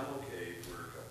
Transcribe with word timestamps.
I'm 0.00 0.06
okay 0.14 0.56
for 0.62 0.80
a 0.80 0.88
couple 0.96 1.09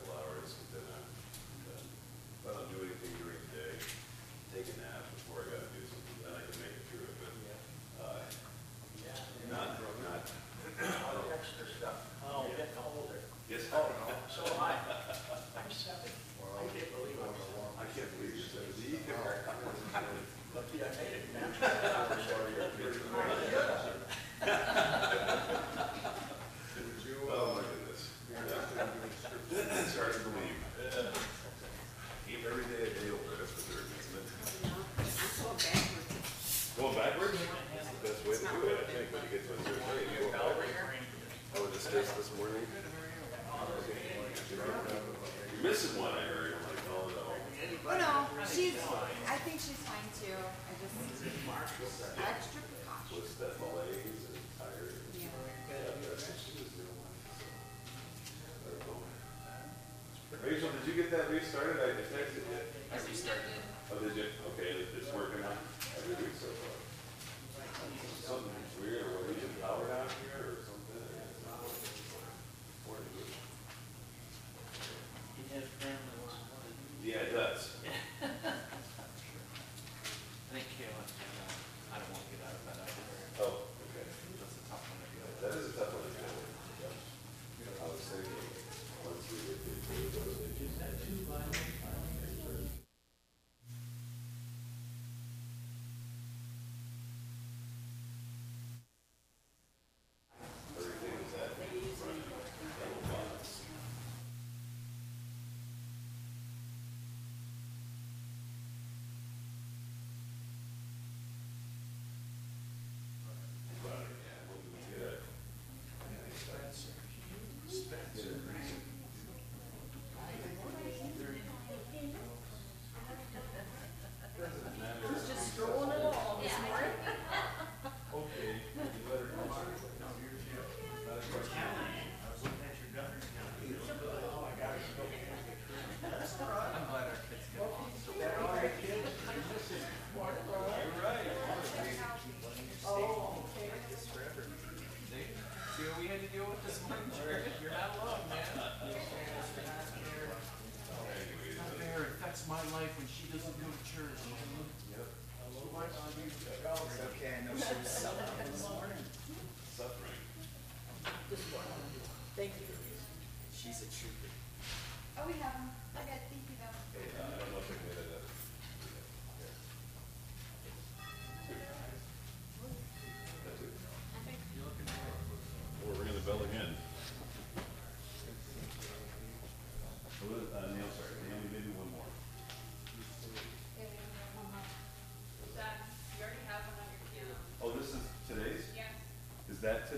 started, 61.50 61.82
I 61.82 61.89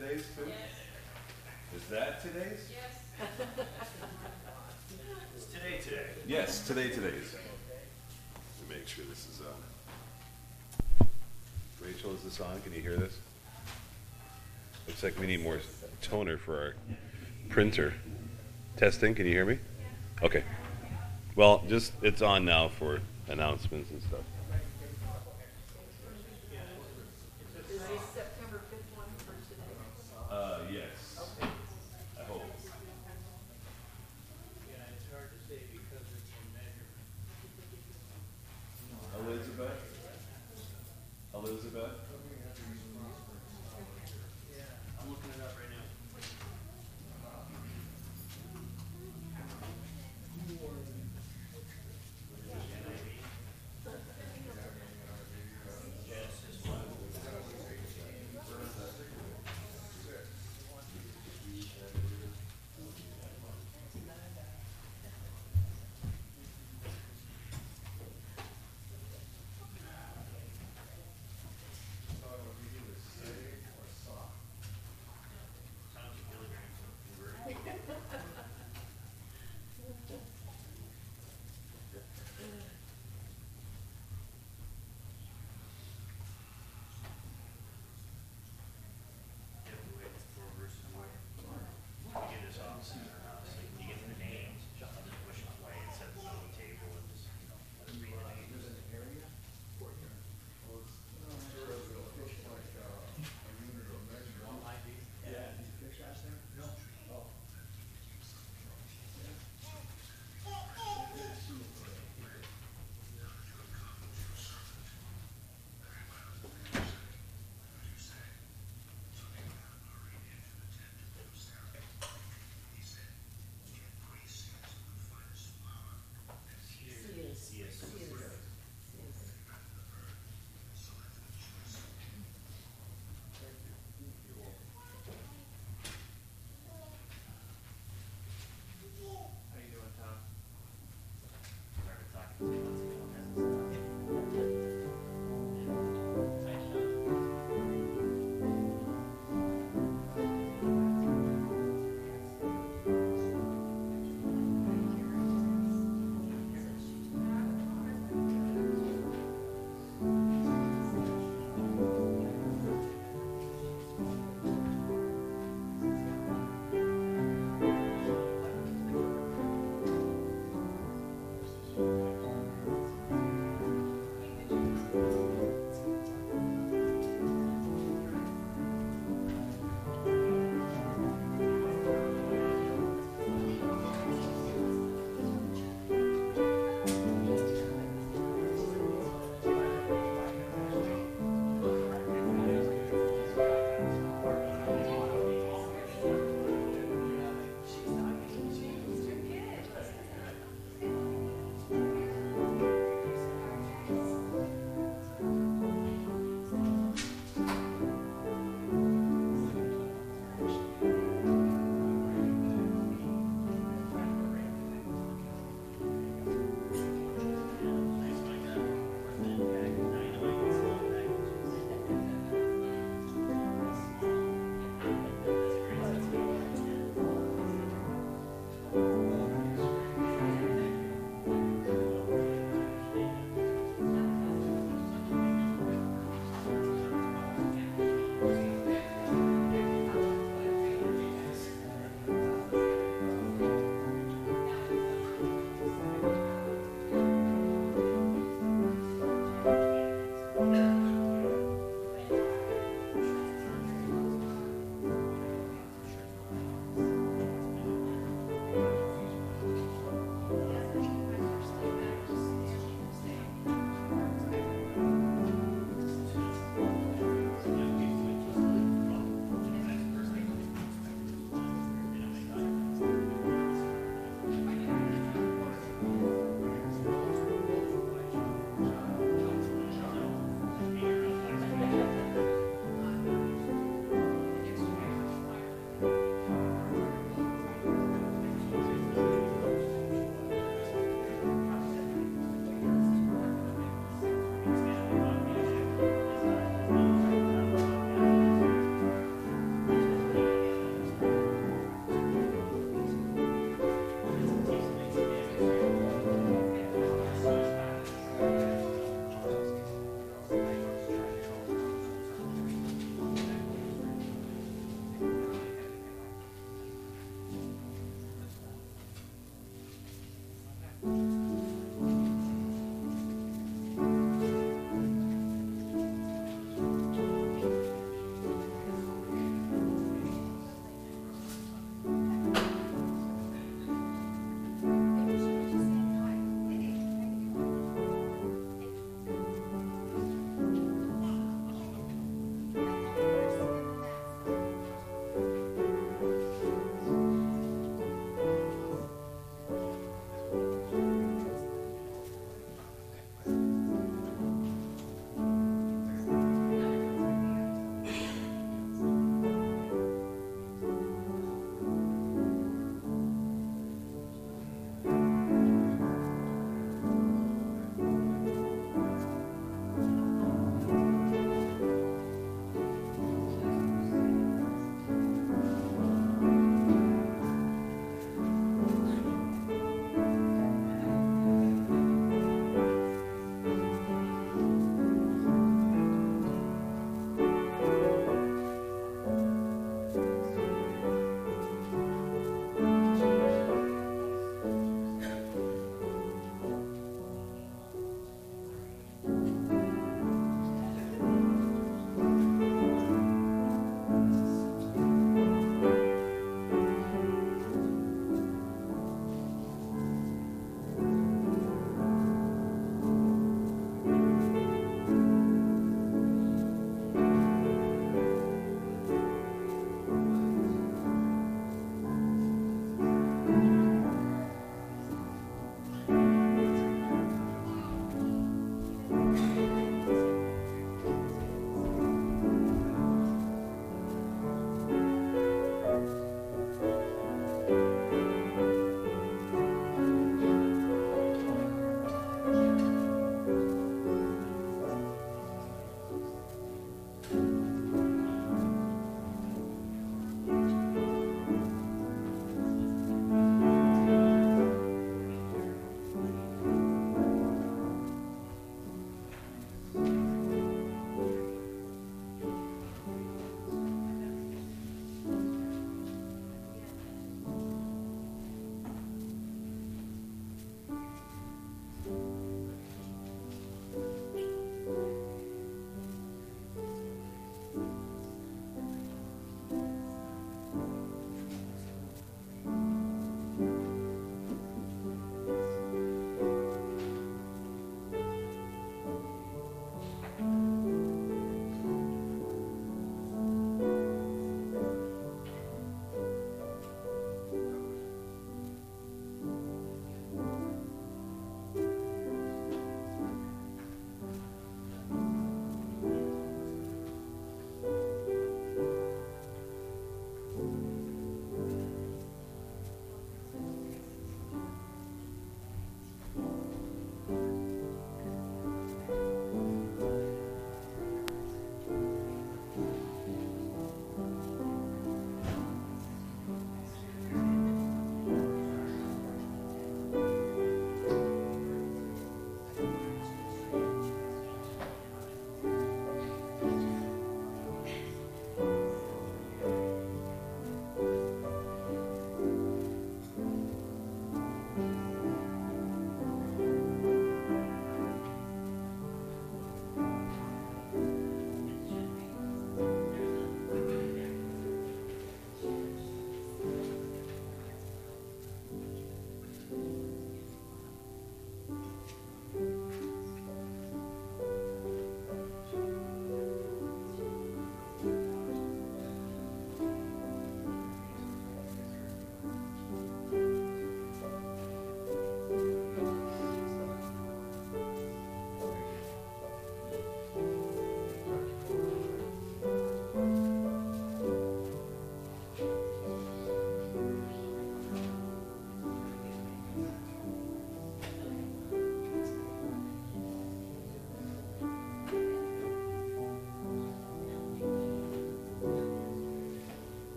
today's 0.00 0.24
too? 0.34 0.46
Yes. 0.46 0.56
Is 1.76 1.88
that 1.88 2.22
today's? 2.22 2.70
Yes. 2.70 3.28
It's 5.36 5.46
today, 5.46 5.78
today. 5.82 6.06
Yes, 6.26 6.66
today, 6.66 6.88
today's. 6.90 7.34
Let 7.34 8.68
me 8.68 8.76
make 8.76 8.86
sure 8.86 9.04
this 9.06 9.26
is 9.26 9.40
on. 11.00 11.08
Rachel, 11.82 12.14
is 12.14 12.22
this 12.22 12.40
on? 12.40 12.60
Can 12.60 12.74
you 12.74 12.82
hear 12.82 12.96
this? 12.96 13.16
Looks 14.86 15.02
like 15.02 15.18
we 15.18 15.26
need 15.26 15.42
more 15.42 15.60
toner 16.02 16.36
for 16.36 16.58
our 16.58 16.74
printer. 17.48 17.94
Testing, 18.76 19.14
can 19.14 19.24
you 19.24 19.32
hear 19.32 19.46
me? 19.46 19.58
Okay. 20.22 20.44
Well, 21.36 21.62
just, 21.66 21.92
it's 22.02 22.20
on 22.20 22.44
now 22.44 22.68
for 22.68 23.00
announcements 23.28 23.90
and 23.90 24.02
stuff. 24.02 24.20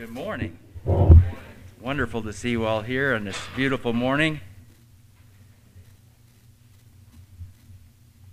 Good 0.00 0.08
morning. 0.08 0.58
Wonderful 1.78 2.22
to 2.22 2.32
see 2.32 2.52
you 2.52 2.64
all 2.64 2.80
here 2.80 3.14
on 3.14 3.24
this 3.24 3.36
beautiful 3.54 3.92
morning. 3.92 4.40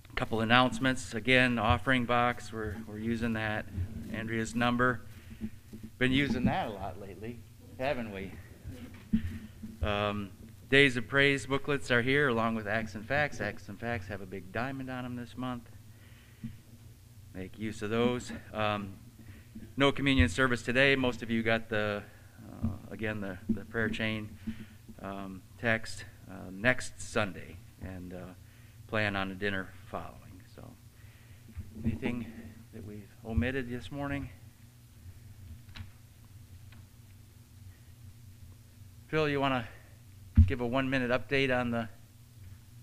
A 0.09 0.15
Couple 0.15 0.39
announcements. 0.39 1.13
Again, 1.13 1.59
offering 1.59 2.05
box, 2.05 2.53
we're, 2.53 2.77
we're 2.87 2.99
using 2.99 3.33
that. 3.33 3.65
Andrea's 4.13 4.55
number. 4.55 5.01
Been 5.97 6.13
using 6.13 6.45
that 6.45 6.69
a 6.69 6.71
lot 6.71 7.01
lately, 7.01 7.37
haven't 7.77 8.13
we? 8.13 8.31
Um, 9.85 10.29
Days 10.69 10.95
of 10.95 11.09
Praise 11.09 11.47
booklets 11.47 11.91
are 11.91 12.01
here 12.01 12.29
along 12.29 12.55
with 12.55 12.65
Acts 12.65 12.95
and 12.95 13.05
Facts. 13.05 13.41
Acts 13.41 13.67
and 13.67 13.77
Facts 13.77 14.07
have 14.07 14.21
a 14.21 14.25
big 14.25 14.53
diamond 14.53 14.89
on 14.89 15.03
them 15.03 15.17
this 15.17 15.35
month. 15.35 15.69
Make 17.35 17.59
use 17.59 17.81
of 17.81 17.89
those. 17.89 18.31
Um, 18.53 18.93
no 19.77 19.91
communion 19.91 20.27
service 20.27 20.63
today. 20.63 20.95
Most 20.95 21.21
of 21.21 21.29
you 21.29 21.43
got 21.43 21.69
the, 21.69 22.01
uh, 22.63 22.67
again, 22.91 23.21
the, 23.21 23.37
the 23.49 23.63
prayer 23.65 23.89
chain 23.89 24.29
um, 25.01 25.41
text 25.59 26.03
uh, 26.29 26.49
next 26.51 26.99
Sunday 26.99 27.57
and 27.81 28.13
uh, 28.13 28.17
plan 28.87 29.15
on 29.15 29.31
a 29.31 29.35
dinner 29.35 29.69
following. 29.85 30.41
So, 30.55 30.63
anything 31.85 32.25
that 32.73 32.85
we've 32.85 33.07
omitted 33.25 33.69
this 33.69 33.91
morning? 33.91 34.29
Phil, 39.07 39.29
you 39.29 39.39
want 39.39 39.53
to 39.53 40.41
give 40.47 40.59
a 40.59 40.67
one 40.67 40.89
minute 40.89 41.11
update 41.11 41.55
on 41.55 41.71
the? 41.71 41.87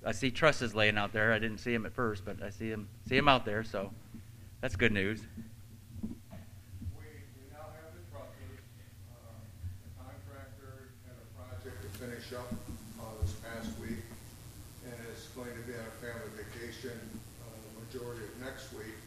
I 0.06 0.12
see 0.12 0.30
trusses 0.30 0.74
laying 0.74 0.96
out 0.96 1.12
there. 1.12 1.32
I 1.32 1.38
didn't 1.38 1.58
see 1.58 1.74
him 1.74 1.84
at 1.86 1.92
first, 1.92 2.24
but 2.24 2.42
I 2.42 2.50
see 2.50 2.68
him 2.68 2.88
see 3.08 3.16
him 3.16 3.28
out 3.28 3.44
there. 3.44 3.64
So, 3.64 3.90
that's 4.60 4.76
good 4.76 4.92
news. 4.92 5.20
We, 6.00 6.08
we 6.08 7.44
now 7.52 7.68
have 7.76 7.92
the 7.92 8.00
trusses. 8.08 8.56
Uh, 9.12 9.36
The 9.84 9.92
contractor 10.00 10.88
had 11.04 11.16
a 11.20 11.28
project 11.36 11.76
to 11.82 11.88
finish 11.98 12.32
up, 12.32 12.48
uh, 13.00 13.04
this 13.20 13.32
past 13.44 13.76
week, 13.80 14.04
and 14.84 14.94
is 15.12 15.28
going 15.36 15.52
to 15.52 15.62
be 15.68 15.76
on 15.76 15.84
a 15.84 15.96
family 16.00 16.32
vacation, 16.40 16.96
uh, 17.44 17.52
the 17.52 17.84
majority 17.84 18.24
of 18.24 18.32
next 18.40 18.63
week. 18.78 18.98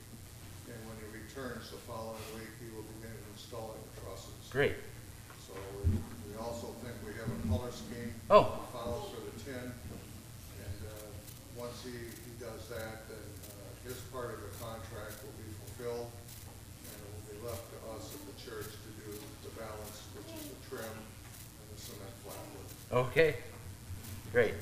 And 0.67 0.77
when 0.87 0.95
he 0.99 1.07
returns 1.11 1.71
the 1.71 1.79
following 1.87 2.21
week, 2.35 2.51
he 2.59 2.67
will 2.75 2.85
begin 2.99 3.13
installing 3.33 3.79
the 3.79 3.93
trusses. 4.01 4.35
Great. 4.51 4.75
So 5.45 5.53
we, 5.83 5.95
we 6.27 6.33
also 6.39 6.75
think 6.83 6.95
we 7.07 7.13
have 7.19 7.29
a 7.29 7.39
color 7.47 7.71
scheme. 7.71 8.11
Oh. 8.29 8.59
to 8.59 8.65
Follow 8.75 9.07
for 9.13 9.21
the 9.23 9.35
tin, 9.43 9.71
and, 9.71 10.79
uh, 10.87 11.07
once 11.55 11.81
he, 11.83 11.95
he 11.95 12.33
does 12.39 12.67
that, 12.67 13.07
then, 13.07 13.27
uh, 13.47 13.87
his 13.87 13.97
part 14.11 14.35
of 14.35 14.39
the 14.43 14.51
contract 14.59 15.23
will 15.23 15.37
be 15.39 15.49
fulfilled, 15.63 16.11
and 16.11 16.95
it 16.99 17.09
will 17.15 17.27
be 17.31 17.39
left 17.47 17.63
to 17.71 17.79
us 17.95 18.11
at 18.11 18.21
the 18.27 18.35
church 18.39 18.67
to 18.67 18.89
do 19.07 19.15
the 19.43 19.51
balance, 19.55 20.03
which 20.19 20.29
is 20.35 20.51
the 20.51 20.59
trim 20.67 20.91
and 20.91 21.67
the 21.71 21.79
cement 21.79 22.15
flatwork. 22.25 23.07
Okay. 23.07 23.35
Great. 24.33 24.53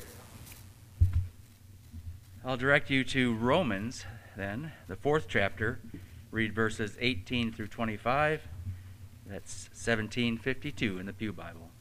I'll 2.46 2.58
direct 2.58 2.92
you 2.92 3.04
to 3.06 3.34
Romans, 3.34 4.06
then, 4.36 4.72
the 4.88 4.96
fourth 4.96 5.28
chapter. 5.28 5.80
Read 6.32 6.54
verses 6.54 6.98
18 7.00 7.54
through 7.54 7.68
25. 7.68 8.42
That's 9.26 9.70
1752 9.70 11.00
in 11.00 11.06
the 11.06 11.14
Pew 11.14 11.32
Bible. 11.32 11.72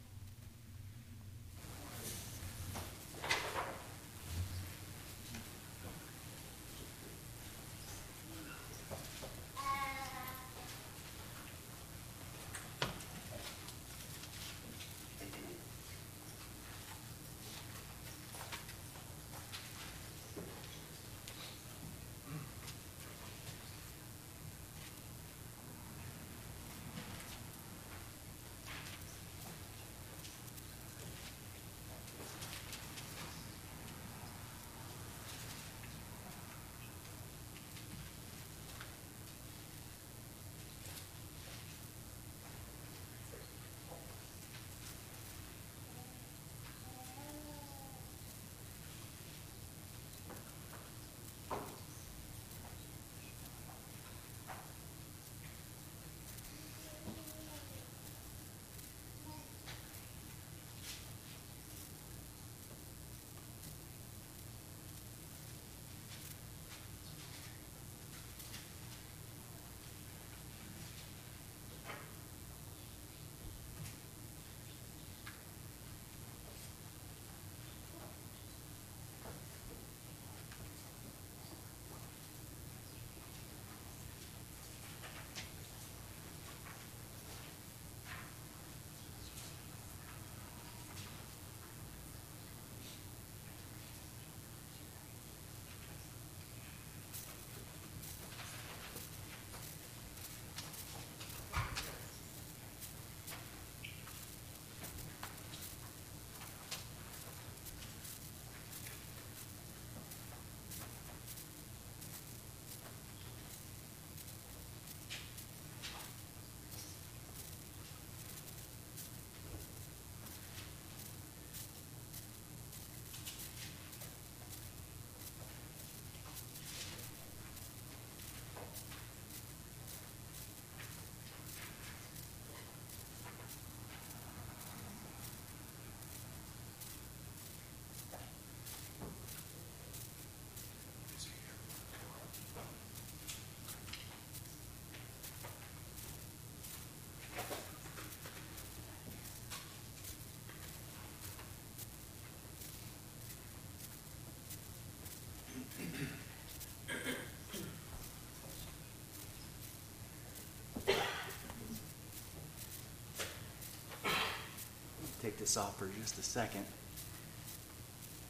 Take 165.35 165.41
this 165.41 165.57
off 165.57 165.77
for 165.77 165.89
just 166.01 166.17
a 166.17 166.23
second. 166.23 166.65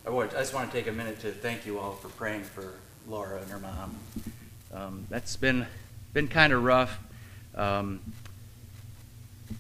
I, 0.06 0.26
just 0.26 0.54
want 0.54 0.70
to 0.70 0.76
take 0.76 0.86
a 0.86 0.92
minute 0.92 1.20
to 1.20 1.32
thank 1.32 1.66
you 1.66 1.78
all 1.78 1.92
for 1.92 2.08
praying 2.08 2.44
for 2.44 2.72
Laura 3.06 3.40
and 3.42 3.50
her 3.50 3.58
mom. 3.58 3.96
Um, 4.72 5.06
that's 5.10 5.36
been 5.36 5.66
been 6.14 6.28
kind 6.28 6.52
of 6.54 6.64
rough. 6.64 6.98
Um, 7.54 8.00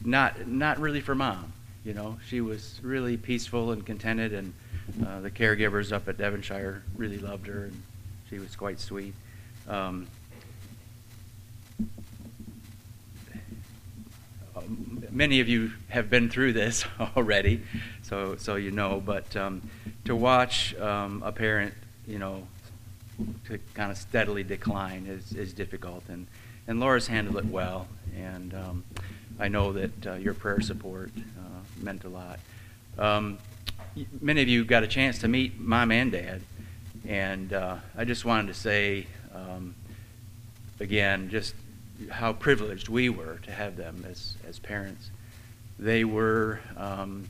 not 0.02 0.48
not 0.48 0.78
really 0.78 1.02
for 1.02 1.14
mom. 1.14 1.52
You 1.84 1.92
know, 1.92 2.18
she 2.26 2.40
was 2.40 2.80
really 2.82 3.18
peaceful 3.18 3.72
and 3.72 3.84
contented, 3.84 4.32
and 4.32 4.54
uh, 5.06 5.20
the 5.20 5.30
caregivers 5.30 5.92
up 5.92 6.08
at 6.08 6.16
Devonshire 6.16 6.82
really 6.96 7.18
loved 7.18 7.46
her, 7.46 7.64
and 7.64 7.82
she 8.30 8.38
was 8.38 8.56
quite 8.56 8.80
sweet. 8.80 9.12
Um, 9.68 10.06
um, 14.56 15.03
many 15.14 15.40
of 15.40 15.48
you 15.48 15.72
have 15.88 16.10
been 16.10 16.28
through 16.28 16.52
this 16.52 16.84
already, 17.16 17.62
so 18.02 18.36
so 18.36 18.56
you 18.56 18.70
know. 18.70 19.02
But 19.04 19.34
um, 19.36 19.62
to 20.04 20.14
watch 20.14 20.74
um, 20.76 21.22
a 21.24 21.32
parent, 21.32 21.74
you 22.06 22.18
know, 22.18 22.46
to 23.46 23.58
kind 23.74 23.90
of 23.90 23.96
steadily 23.96 24.42
decline 24.42 25.06
is, 25.06 25.32
is 25.32 25.52
difficult, 25.52 26.02
and 26.08 26.26
and 26.66 26.80
Laura's 26.80 27.06
handled 27.06 27.36
it 27.36 27.46
well, 27.46 27.86
and 28.16 28.52
um, 28.54 28.84
I 29.38 29.48
know 29.48 29.72
that 29.72 30.06
uh, 30.06 30.14
your 30.14 30.34
prayer 30.34 30.60
support 30.60 31.10
uh, 31.16 31.82
meant 31.82 32.04
a 32.04 32.08
lot. 32.08 32.40
Um, 32.98 33.38
many 34.20 34.42
of 34.42 34.48
you 34.48 34.64
got 34.64 34.82
a 34.82 34.88
chance 34.88 35.18
to 35.20 35.28
meet 35.28 35.58
mom 35.58 35.92
and 35.92 36.12
dad, 36.12 36.42
and 37.06 37.52
uh, 37.52 37.76
I 37.96 38.04
just 38.04 38.24
wanted 38.24 38.48
to 38.48 38.54
say 38.54 39.06
um, 39.34 39.74
again 40.80 41.30
just 41.30 41.54
how 42.10 42.32
privileged 42.32 42.88
we 42.88 43.08
were 43.08 43.38
to 43.44 43.50
have 43.50 43.76
them 43.76 44.04
as 44.08 44.36
as 44.48 44.58
parents. 44.58 45.10
They 45.78 46.04
were. 46.04 46.60
Um, 46.76 47.28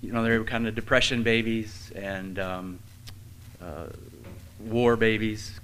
you 0.00 0.12
know, 0.12 0.22
they 0.22 0.38
were 0.38 0.44
kind 0.44 0.68
of 0.68 0.74
depression 0.74 1.22
babies 1.22 1.90
and 1.94 2.38
um, 2.38 2.78
uh, 3.60 3.86
war 4.60 4.96
babies 4.96 5.58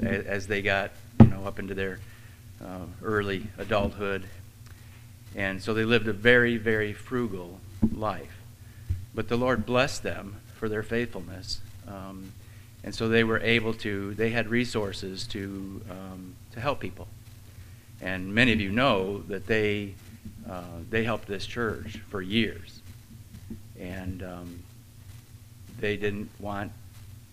as, 0.00 0.26
as 0.26 0.46
they 0.46 0.62
got, 0.62 0.92
you 1.20 1.26
know, 1.26 1.44
up 1.44 1.58
into 1.58 1.74
their 1.74 1.98
uh, 2.64 2.84
early 3.02 3.46
adulthood. 3.58 4.24
And 5.34 5.62
so 5.62 5.74
they 5.74 5.84
lived 5.84 6.08
a 6.08 6.12
very, 6.12 6.56
very 6.56 6.92
frugal 6.92 7.60
life. 7.92 8.38
But 9.14 9.28
the 9.28 9.36
Lord 9.36 9.66
blessed 9.66 10.02
them 10.02 10.36
for 10.54 10.68
their 10.68 10.82
faithfulness. 10.82 11.60
Um, 11.88 12.32
and 12.82 12.94
so 12.94 13.08
they 13.08 13.24
were 13.24 13.40
able 13.40 13.74
to, 13.74 14.14
they 14.14 14.30
had 14.30 14.48
resources 14.48 15.26
to, 15.28 15.82
um, 15.90 16.34
to 16.52 16.60
help 16.60 16.80
people. 16.80 17.08
And 18.00 18.34
many 18.34 18.52
of 18.52 18.60
you 18.60 18.70
know 18.70 19.18
that 19.28 19.46
they, 19.46 19.94
uh, 20.48 20.62
they 20.88 21.04
helped 21.04 21.28
this 21.28 21.46
church 21.46 22.00
for 22.08 22.22
years 22.22 22.80
and 23.80 24.22
um, 24.22 24.62
they 25.78 25.96
didn't 25.96 26.30
want 26.38 26.72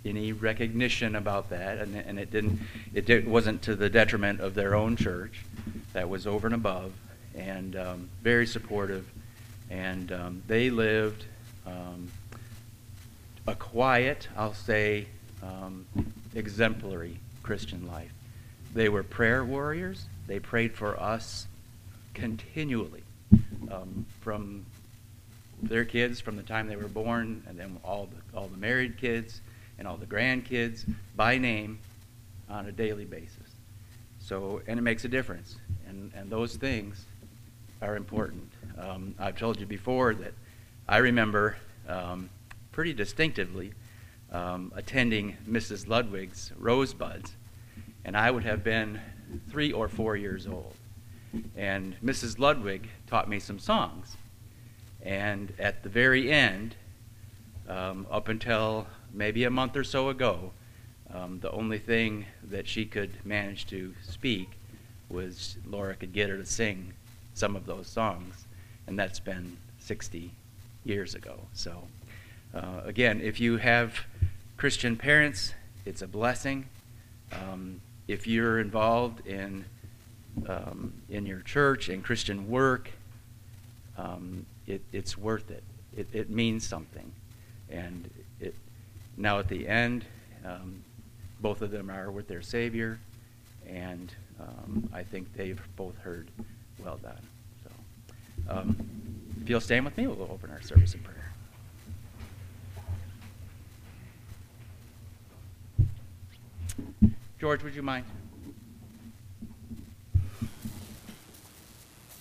any 0.05 0.31
recognition 0.31 1.15
about 1.15 1.49
that, 1.49 1.79
and, 1.79 1.95
and 1.95 2.17
it 2.17 2.31
didn't. 2.31 2.59
It 2.93 3.05
did, 3.05 3.27
wasn't 3.27 3.61
to 3.63 3.75
the 3.75 3.89
detriment 3.89 4.39
of 4.39 4.53
their 4.55 4.73
own 4.73 4.95
church. 4.95 5.41
That 5.93 6.09
was 6.09 6.25
over 6.25 6.47
and 6.47 6.55
above, 6.55 6.93
and 7.35 7.75
um, 7.75 8.09
very 8.23 8.47
supportive. 8.47 9.05
And 9.69 10.11
um, 10.13 10.43
they 10.47 10.69
lived 10.69 11.25
um, 11.65 12.09
a 13.45 13.55
quiet, 13.55 14.29
I'll 14.37 14.53
say, 14.53 15.07
um, 15.47 15.85
exemplary 16.35 17.17
Christian 17.43 17.87
life. 17.87 18.11
They 18.73 18.89
were 18.89 19.03
prayer 19.03 19.43
warriors. 19.43 20.05
They 20.27 20.39
prayed 20.39 20.73
for 20.73 20.99
us 20.99 21.47
continually, 22.13 23.03
um, 23.71 24.05
from 24.21 24.65
their 25.61 25.85
kids 25.85 26.19
from 26.19 26.35
the 26.35 26.43
time 26.43 26.67
they 26.67 26.75
were 26.75 26.87
born, 26.87 27.43
and 27.47 27.57
then 27.57 27.77
all 27.83 28.07
the, 28.07 28.37
all 28.37 28.47
the 28.47 28.57
married 28.57 28.97
kids 28.97 29.41
and 29.79 29.87
all 29.87 29.97
the 29.97 30.05
grandkids 30.05 30.85
by 31.15 31.37
name 31.37 31.79
on 32.49 32.65
a 32.67 32.71
daily 32.71 33.05
basis. 33.05 33.55
So, 34.19 34.61
and 34.67 34.77
it 34.77 34.81
makes 34.81 35.05
a 35.05 35.07
difference, 35.07 35.55
and, 35.87 36.11
and 36.15 36.29
those 36.29 36.55
things 36.55 37.05
are 37.81 37.95
important. 37.95 38.51
Um, 38.77 39.15
I've 39.17 39.37
told 39.37 39.59
you 39.59 39.65
before 39.65 40.13
that 40.15 40.33
I 40.87 40.97
remember 40.97 41.57
um, 41.87 42.29
pretty 42.71 42.93
distinctively 42.93 43.71
um, 44.31 44.71
attending 44.75 45.37
Mrs. 45.49 45.87
Ludwig's 45.87 46.51
Rosebuds, 46.57 47.35
and 48.05 48.15
I 48.15 48.31
would 48.31 48.43
have 48.43 48.63
been 48.63 48.99
three 49.49 49.71
or 49.71 49.87
four 49.87 50.15
years 50.15 50.47
old. 50.47 50.73
And 51.55 51.95
Mrs. 52.03 52.39
Ludwig 52.39 52.89
taught 53.07 53.29
me 53.29 53.39
some 53.39 53.59
songs. 53.59 54.15
And 55.01 55.53
at 55.59 55.83
the 55.83 55.89
very 55.89 56.31
end, 56.31 56.75
um, 57.67 58.07
up 58.09 58.27
until 58.27 58.87
maybe 59.13 59.43
a 59.43 59.49
month 59.49 59.75
or 59.75 59.83
so 59.83 60.09
ago, 60.09 60.51
um, 61.13 61.39
the 61.39 61.51
only 61.51 61.79
thing 61.79 62.25
that 62.43 62.67
she 62.67 62.85
could 62.85 63.25
manage 63.25 63.67
to 63.67 63.93
speak 64.03 64.49
was 65.09 65.57
Laura 65.65 65.95
could 65.95 66.13
get 66.13 66.29
her 66.29 66.37
to 66.37 66.45
sing 66.45 66.93
some 67.33 67.55
of 67.55 67.65
those 67.65 67.87
songs, 67.87 68.45
and 68.87 68.97
that's 68.97 69.19
been 69.19 69.57
60 69.79 70.31
years 70.83 71.15
ago. 71.15 71.39
So, 71.53 71.83
uh, 72.53 72.81
again, 72.83 73.21
if 73.21 73.39
you 73.39 73.57
have 73.57 73.99
Christian 74.57 74.95
parents, 74.95 75.53
it's 75.85 76.01
a 76.01 76.07
blessing. 76.07 76.65
Um, 77.31 77.79
if 78.07 78.25
you're 78.25 78.59
involved 78.59 79.25
in 79.27 79.65
um, 80.47 80.93
in 81.09 81.27
your 81.27 81.41
church 81.41 81.89
and 81.89 82.03
Christian 82.03 82.49
work, 82.49 82.89
um, 83.97 84.47
it, 84.65 84.81
it's 84.91 85.15
worth 85.15 85.51
it. 85.51 85.63
it. 85.95 86.07
It 86.11 86.29
means 86.31 86.65
something. 86.65 87.11
And 87.69 88.09
it, 88.39 88.55
now 89.15 89.37
at 89.37 89.47
the 89.47 89.67
end, 89.67 90.05
um, 90.43 90.83
both 91.39 91.61
of 91.61 91.69
them 91.69 91.91
are 91.91 92.11
with 92.11 92.27
their 92.27 92.41
Savior, 92.41 92.99
and 93.67 94.11
um, 94.39 94.89
I 94.93 95.03
think 95.03 95.33
they've 95.35 95.61
both 95.75 95.97
heard, 95.99 96.29
well 96.83 96.97
done. 96.97 97.21
So, 97.63 97.69
um, 98.49 98.75
if 99.41 99.49
you'll 99.49 99.61
stand 99.61 99.85
with 99.85 99.97
me, 99.97 100.07
we'll 100.07 100.31
open 100.31 100.49
our 100.49 100.61
service 100.61 100.93
in 100.93 101.01
prayer. 101.01 101.16
George, 107.39 107.61
would 107.61 107.75
you 107.75 107.83
mind? 107.83 108.03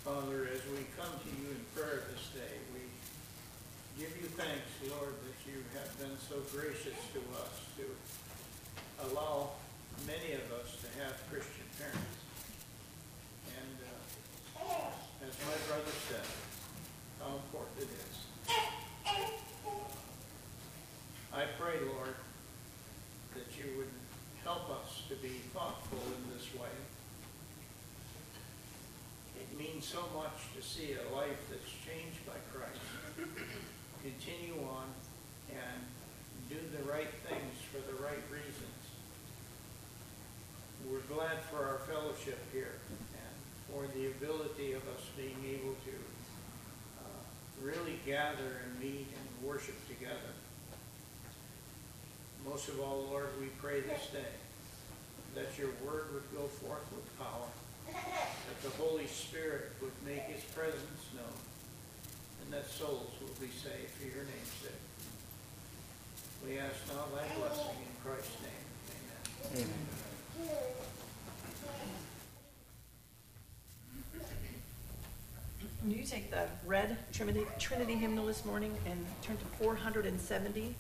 Father, 0.05 0.47
as 0.53 0.61
we 0.69 0.85
come 0.93 1.09
to 1.09 1.31
you 1.41 1.57
in 1.57 1.61
prayer 1.75 2.03
this 2.13 2.29
day, 2.37 2.61
we 2.75 2.85
give 3.99 4.13
you 4.21 4.29
thanks, 4.37 4.69
Lord, 4.91 5.15
that 5.25 5.39
you 5.49 5.65
have 5.73 5.89
been 5.99 6.13
so 6.29 6.37
gracious 6.53 7.01
to 7.17 7.21
us 7.41 7.65
to 7.81 9.09
allow 9.09 9.53
many 10.07 10.35
of 10.35 10.53
us 10.53 10.77
to 10.85 10.89
have 11.01 11.17
Christian 11.33 11.65
parents. 11.81 12.21
And 13.57 13.77
uh, 14.69 14.93
as 15.27 15.33
my 15.49 15.57
brother 15.67 15.97
said, 16.13 16.29
how 17.21 17.37
important 17.37 17.89
it 17.89 17.89
is. 17.89 18.15
I 21.33 21.45
pray, 21.59 21.81
Lord, 21.89 22.17
that 23.33 23.49
you 23.57 23.79
would 23.79 23.89
help 24.47 24.71
us 24.71 24.86
to 25.09 25.15
be 25.17 25.39
thoughtful 25.55 26.03
in 26.03 26.37
this 26.37 26.53
way. 26.55 26.75
It 29.39 29.57
means 29.57 29.87
so 29.87 30.03
much 30.17 30.51
to 30.57 30.63
see 30.63 30.95
a 30.95 31.15
life 31.15 31.39
that's 31.49 31.71
changed 31.87 32.27
by 32.27 32.35
Christ. 32.51 32.83
Continue 34.03 34.59
on 34.67 34.91
and 35.51 35.79
do 36.51 36.57
the 36.77 36.83
right 36.91 37.11
things 37.29 37.55
for 37.71 37.79
the 37.87 38.03
right 38.03 38.23
reasons. 38.33 38.83
We're 40.91 41.07
glad 41.15 41.39
for 41.51 41.65
our 41.65 41.79
fellowship 41.87 42.39
here 42.53 42.75
and 42.91 43.35
for 43.71 43.87
the 43.95 44.07
ability 44.07 44.73
of 44.73 44.83
us 44.89 45.07
being 45.17 45.39
able 45.47 45.75
to 45.87 45.97
uh, 46.99 47.63
really 47.63 48.01
gather 48.05 48.63
and 48.65 48.81
meet 48.81 49.07
and 49.07 49.49
worship 49.49 49.77
together. 49.87 50.35
Most 52.45 52.69
of 52.69 52.81
all, 52.81 53.07
Lord, 53.11 53.29
we 53.41 53.47
pray 53.61 53.81
this 53.81 54.09
day 54.13 54.46
that 55.37 55.59
your 55.59 55.69
word 55.85 56.07
would 56.15 56.25
go 56.35 56.49
forth 56.49 56.83
with 56.97 57.19
power, 57.19 57.47
that 57.93 58.63
the 58.63 58.71
Holy 58.83 59.07
Spirit 59.07 59.73
would 59.83 59.93
make 60.05 60.23
his 60.23 60.43
presence 60.45 61.13
known, 61.15 61.39
and 62.43 62.53
that 62.53 62.67
souls 62.71 63.13
will 63.21 63.37
be 63.39 63.53
saved 63.53 63.91
for 64.01 64.07
your 64.07 64.25
name's 64.25 64.57
sake. 64.63 64.73
We 66.45 66.59
ask 66.59 66.75
now 66.89 67.05
thy 67.15 67.29
blessing 67.39 67.77
in 67.77 67.93
Christ's 68.03 68.41
name. 68.41 68.65
Amen. 69.53 69.69
Amen. 69.69 70.67
You 75.87 76.03
take 76.03 76.31
the 76.31 76.49
red 76.67 76.97
Trinity, 77.13 77.45
Trinity 77.59 77.95
hymnal 77.95 78.27
this 78.27 78.45
morning 78.45 78.75
and 78.87 79.07
turn 79.23 79.37
to 79.37 79.45
470, 79.63 80.75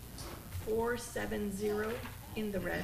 470 0.64 1.94
in 2.36 2.50
the 2.50 2.60
red? 2.60 2.82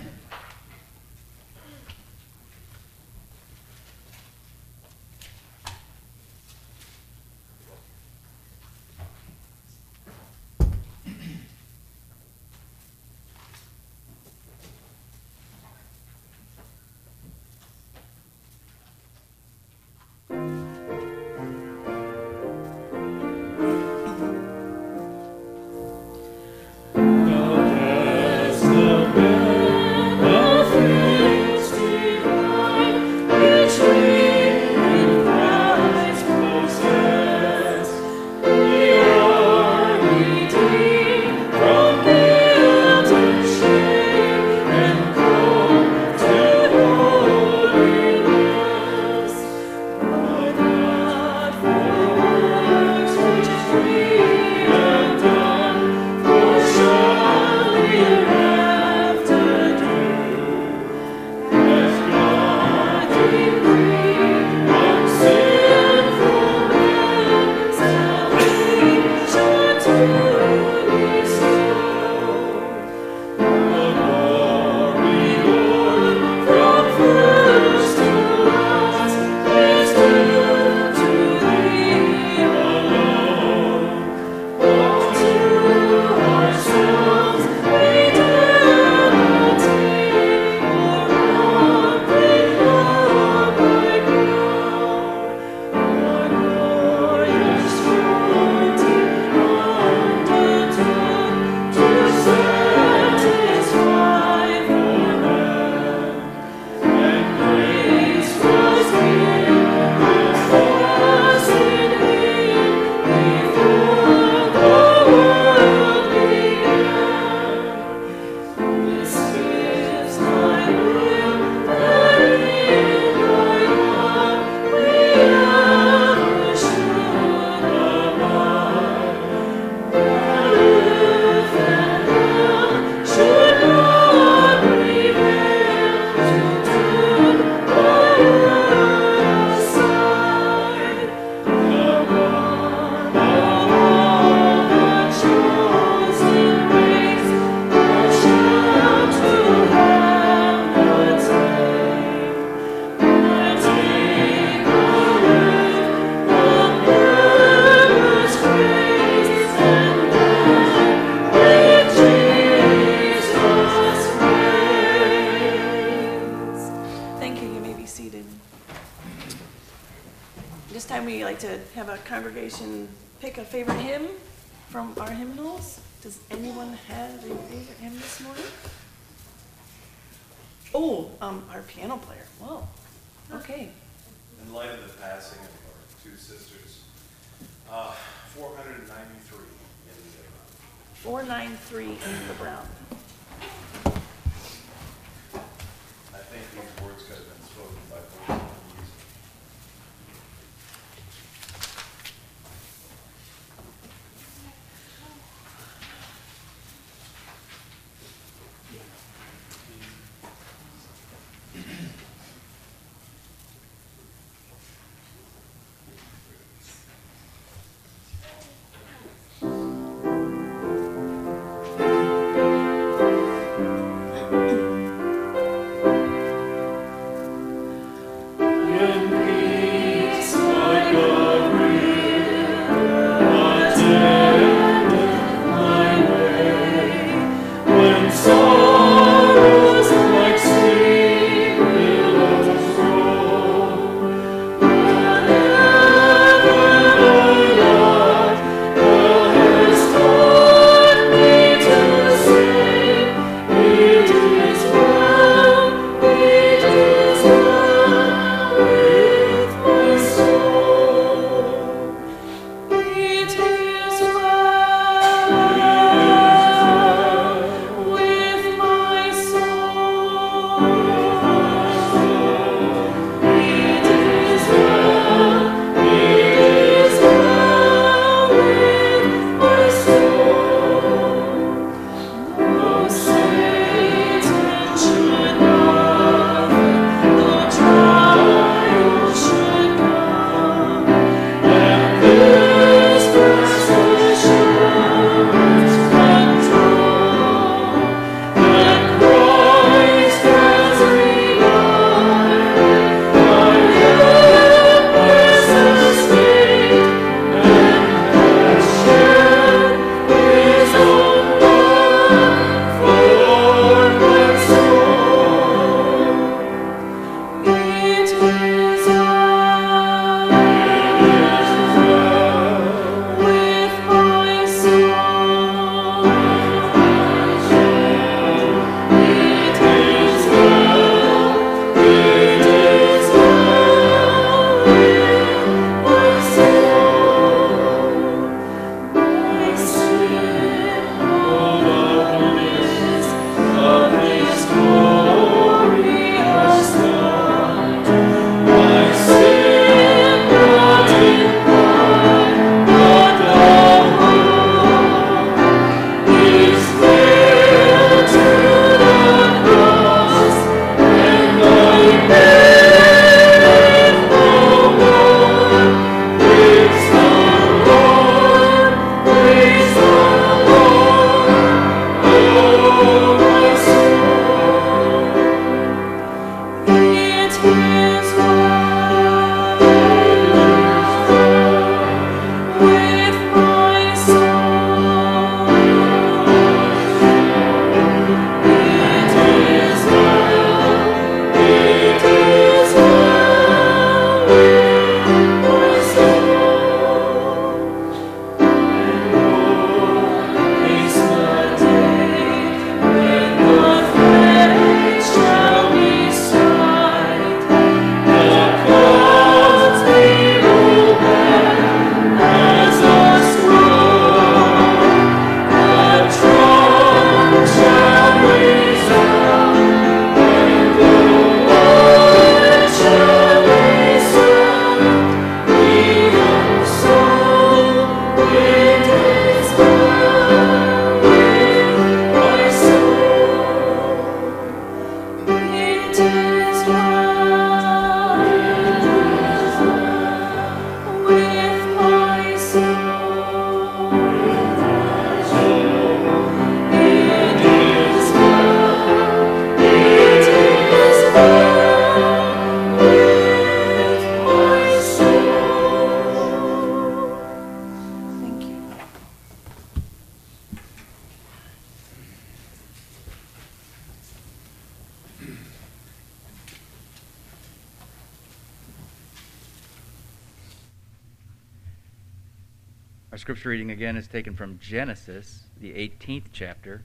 Our 473.13 473.19
scripture 473.19 473.51
reading 473.51 473.71
again 473.71 473.99
is 473.99 474.09
taken 474.09 474.35
from 474.35 474.59
Genesis, 474.59 475.43
the 475.61 475.75
18th 475.75 476.29
chapter. 476.33 476.83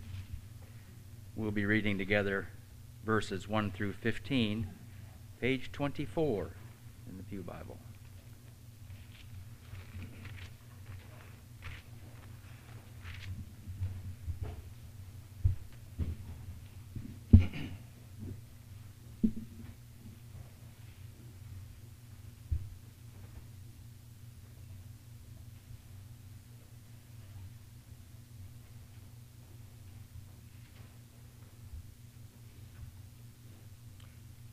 We'll 1.38 1.52
be 1.52 1.66
reading 1.66 1.98
together 1.98 2.50
verses 3.06 3.48
1 3.48 3.72
through 3.72 3.94
15, 3.94 4.68
page 5.40 5.72
24 5.72 6.52
in 7.10 7.16
the 7.16 7.24
Pew 7.24 7.44
Bible. 7.44 7.80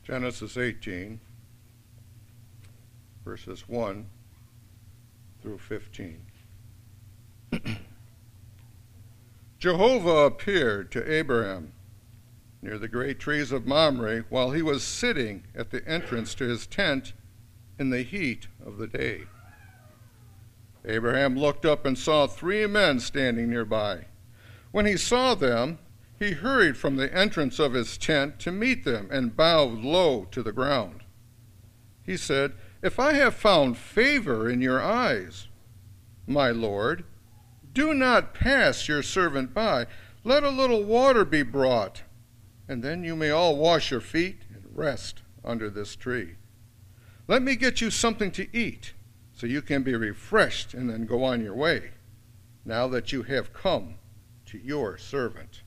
Genesis 0.05 0.55
18, 0.55 1.19
verses 3.25 3.67
1 3.67 4.05
through 5.41 5.57
15. 5.57 6.21
Jehovah 9.57 10.25
appeared 10.25 10.91
to 10.91 11.11
Abraham 11.11 11.73
near 12.61 12.77
the 12.77 12.87
great 12.87 13.19
trees 13.19 13.51
of 13.51 13.65
Mamre 13.65 14.25
while 14.29 14.51
he 14.51 14.61
was 14.61 14.83
sitting 14.83 15.45
at 15.55 15.71
the 15.71 15.83
entrance 15.87 16.35
to 16.35 16.43
his 16.43 16.67
tent 16.67 17.13
in 17.79 17.89
the 17.89 18.03
heat 18.03 18.47
of 18.63 18.77
the 18.77 18.87
day. 18.87 19.23
Abraham 20.85 21.35
looked 21.35 21.65
up 21.65 21.83
and 21.83 21.97
saw 21.97 22.27
three 22.27 22.67
men 22.67 22.99
standing 22.99 23.49
nearby. 23.49 24.05
When 24.71 24.85
he 24.85 24.97
saw 24.97 25.33
them, 25.33 25.79
he 26.17 26.31
hurried 26.31 26.77
from 26.77 26.95
the 26.95 27.13
entrance 27.13 27.59
of 27.59 27.73
his 27.73 27.97
tent 27.97 28.39
to 28.39 28.51
meet 28.51 28.85
them 28.85 29.09
and 29.11 29.35
bowed 29.35 29.79
low 29.79 30.25
to 30.31 30.41
the 30.41 30.53
ground. 30.53 31.03
He 32.03 32.17
said, 32.17 32.53
If 32.81 32.99
I 32.99 33.13
have 33.13 33.35
found 33.35 33.77
favor 33.77 34.49
in 34.49 34.61
your 34.61 34.81
eyes, 34.81 35.47
my 36.27 36.51
Lord, 36.51 37.03
do 37.73 37.93
not 37.93 38.33
pass 38.33 38.87
your 38.87 39.03
servant 39.03 39.53
by. 39.53 39.87
Let 40.23 40.43
a 40.43 40.49
little 40.49 40.83
water 40.83 41.25
be 41.25 41.43
brought, 41.43 42.03
and 42.67 42.81
then 42.81 43.03
you 43.03 43.15
may 43.15 43.29
all 43.29 43.57
wash 43.57 43.91
your 43.91 44.01
feet 44.01 44.43
and 44.53 44.63
rest 44.73 45.21
under 45.43 45.69
this 45.69 45.95
tree. 45.95 46.35
Let 47.27 47.41
me 47.41 47.55
get 47.55 47.81
you 47.81 47.91
something 47.91 48.31
to 48.31 48.47
eat, 48.57 48.93
so 49.33 49.45
you 49.45 49.61
can 49.61 49.83
be 49.83 49.95
refreshed 49.95 50.73
and 50.73 50.89
then 50.89 51.05
go 51.05 51.23
on 51.23 51.43
your 51.43 51.53
way, 51.53 51.91
now 52.63 52.87
that 52.87 53.11
you 53.11 53.23
have 53.23 53.53
come 53.53 53.95
to 54.45 54.57
your 54.57 54.97
servant. 54.97 55.61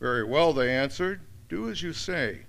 Very 0.00 0.24
well, 0.24 0.52
they 0.52 0.74
answered. 0.74 1.20
Do 1.48 1.70
as 1.70 1.82
you 1.82 1.92
say. 1.92 2.46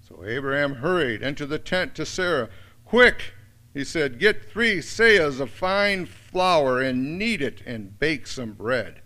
So 0.00 0.24
Abraham 0.24 0.76
hurried 0.76 1.22
into 1.22 1.46
the 1.46 1.58
tent 1.58 1.94
to 1.96 2.06
Sarah. 2.06 2.48
Quick, 2.84 3.34
he 3.74 3.84
said, 3.84 4.18
get 4.18 4.50
three 4.50 4.78
seahs 4.78 5.40
of 5.40 5.50
fine 5.50 6.06
flour 6.06 6.80
and 6.80 7.18
knead 7.18 7.42
it 7.42 7.62
and 7.64 7.98
bake 7.98 8.26
some 8.26 8.52
bread. 8.52 9.00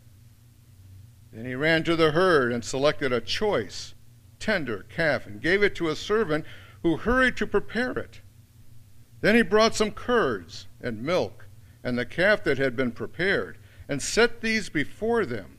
Then 1.32 1.44
he 1.44 1.54
ran 1.54 1.84
to 1.84 1.96
the 1.96 2.12
herd 2.12 2.52
and 2.52 2.64
selected 2.64 3.12
a 3.12 3.20
choice, 3.20 3.94
tender 4.38 4.86
calf 4.88 5.26
and 5.26 5.40
gave 5.40 5.62
it 5.62 5.74
to 5.76 5.88
a 5.88 5.96
servant 5.96 6.44
who 6.82 6.96
hurried 6.96 7.36
to 7.36 7.46
prepare 7.46 7.92
it. 7.92 8.20
Then 9.20 9.34
he 9.34 9.42
brought 9.42 9.74
some 9.74 9.90
curds 9.90 10.66
and 10.80 11.02
milk 11.02 11.46
and 11.84 11.96
the 11.96 12.06
calf 12.06 12.42
that 12.44 12.58
had 12.58 12.74
been 12.74 12.92
prepared 12.92 13.58
and 13.88 14.02
set 14.02 14.40
these 14.40 14.68
before 14.68 15.24
them. 15.24 15.55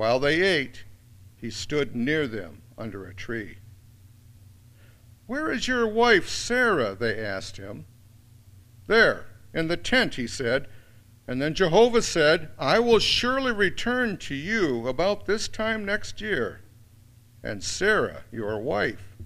While 0.00 0.18
they 0.18 0.40
ate, 0.40 0.84
he 1.36 1.50
stood 1.50 1.94
near 1.94 2.26
them 2.26 2.62
under 2.78 3.04
a 3.04 3.12
tree. 3.14 3.58
Where 5.26 5.52
is 5.52 5.68
your 5.68 5.86
wife 5.86 6.26
Sarah? 6.26 6.94
They 6.94 7.22
asked 7.22 7.58
him. 7.58 7.84
There, 8.86 9.26
in 9.52 9.68
the 9.68 9.76
tent, 9.76 10.14
he 10.14 10.26
said. 10.26 10.68
And 11.28 11.42
then 11.42 11.52
Jehovah 11.52 12.00
said, 12.00 12.48
I 12.58 12.78
will 12.78 12.98
surely 12.98 13.52
return 13.52 14.16
to 14.20 14.34
you 14.34 14.88
about 14.88 15.26
this 15.26 15.48
time 15.48 15.84
next 15.84 16.22
year, 16.22 16.62
and 17.42 17.62
Sarah, 17.62 18.24
your 18.32 18.58
wife, 18.58 19.18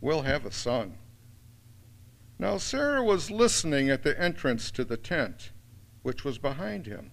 will 0.00 0.22
have 0.22 0.46
a 0.46 0.52
son. 0.52 0.96
Now 2.38 2.56
Sarah 2.58 3.02
was 3.02 3.32
listening 3.32 3.90
at 3.90 4.04
the 4.04 4.16
entrance 4.16 4.70
to 4.70 4.84
the 4.84 4.96
tent, 4.96 5.50
which 6.02 6.22
was 6.22 6.38
behind 6.38 6.86
him. 6.86 7.10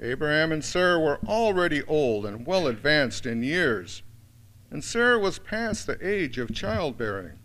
Abraham 0.00 0.50
and 0.50 0.64
Sarah 0.64 0.98
were 0.98 1.20
already 1.26 1.82
old 1.84 2.24
and 2.24 2.46
well 2.46 2.66
advanced 2.66 3.26
in 3.26 3.42
years, 3.42 4.02
and 4.70 4.82
Sarah 4.82 5.18
was 5.18 5.38
past 5.38 5.86
the 5.86 5.98
age 6.06 6.38
of 6.38 6.54
childbearing. 6.54 7.38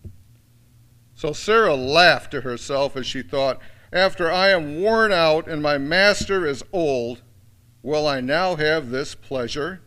So 1.15 1.33
Sarah 1.33 1.75
laughed 1.75 2.31
to 2.31 2.41
herself 2.41 2.95
as 2.95 3.05
she 3.05 3.21
thought, 3.21 3.59
After 3.91 4.31
I 4.31 4.49
am 4.49 4.81
worn 4.81 5.11
out 5.11 5.47
and 5.47 5.61
my 5.61 5.77
master 5.77 6.45
is 6.45 6.63
old, 6.71 7.21
will 7.81 8.07
I 8.07 8.21
now 8.21 8.55
have 8.55 8.89
this 8.89 9.15
pleasure? 9.15 9.81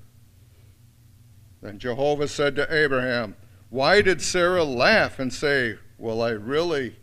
Then 1.61 1.79
Jehovah 1.79 2.29
said 2.29 2.55
to 2.57 2.75
Abraham, 2.75 3.37
Why 3.71 4.03
did 4.03 4.23
Sarah 4.23 4.65
laugh 4.65 5.19
and 5.19 5.33
say, 5.33 5.77
Will 5.99 6.23
I 6.23 6.31
really 6.31 6.97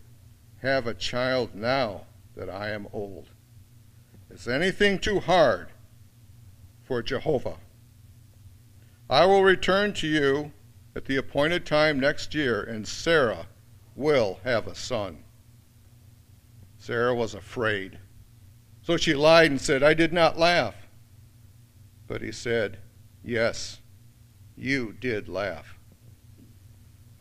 have 0.61 0.87
a 0.87 0.93
child 0.93 1.53
now 1.53 2.05
that 2.35 2.49
I 2.49 2.69
am 2.69 2.87
old? 2.93 3.29
Is 4.35 4.49
anything 4.49 4.99
too 4.99 5.21
hard 5.21 5.69
for 6.83 7.01
Jehovah? 7.01 7.55
I 9.09 9.25
will 9.25 9.45
return 9.45 9.93
to 9.93 10.07
you 10.07 10.51
at 10.93 11.05
the 11.05 11.15
appointed 11.15 11.65
time 11.65 12.01
next 12.01 12.35
year, 12.35 12.61
and 12.61 12.85
Sarah 12.85 13.47
will 13.95 14.41
have 14.43 14.67
a 14.67 14.75
son. 14.75 15.23
Sarah 16.77 17.15
was 17.15 17.33
afraid. 17.33 17.97
So 18.81 18.97
she 18.97 19.13
lied 19.13 19.51
and 19.51 19.61
said, 19.61 19.81
I 19.81 19.93
did 19.93 20.11
not 20.11 20.37
laugh. 20.37 20.75
But 22.05 22.21
he 22.21 22.33
said, 22.33 22.79
Yes, 23.23 23.79
you 24.57 24.91
did 24.99 25.29
laugh. 25.29 25.79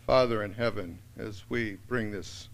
Father 0.05 0.43
in 0.43 0.55
heaven, 0.55 0.99
as 1.17 1.45
we 1.49 1.75
bring 1.87 2.11
this 2.11 2.49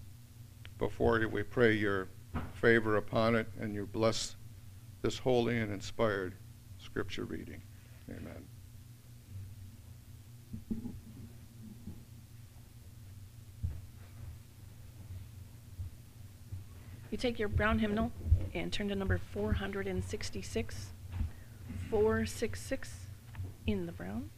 before 0.77 1.19
you, 1.19 1.29
we 1.29 1.41
pray 1.41 1.73
your 1.73 2.09
favor 2.53 2.97
upon 2.97 3.33
it 3.33 3.47
and 3.59 3.73
your 3.73 3.87
bless 3.87 4.35
this 5.01 5.19
holy 5.19 5.57
and 5.57 5.71
inspired 5.71 6.35
scripture 6.77 7.25
reading. 7.25 7.61
Amen. 8.09 8.45
You 17.09 17.17
take 17.17 17.39
your 17.39 17.49
brown 17.49 17.79
hymnal 17.79 18.11
and 18.53 18.71
turn 18.71 18.87
to 18.87 18.95
number 18.95 19.19
466. 19.33 20.91
466 21.89 22.93
in 23.67 23.85
the 23.85 23.91
brown. 23.91 24.29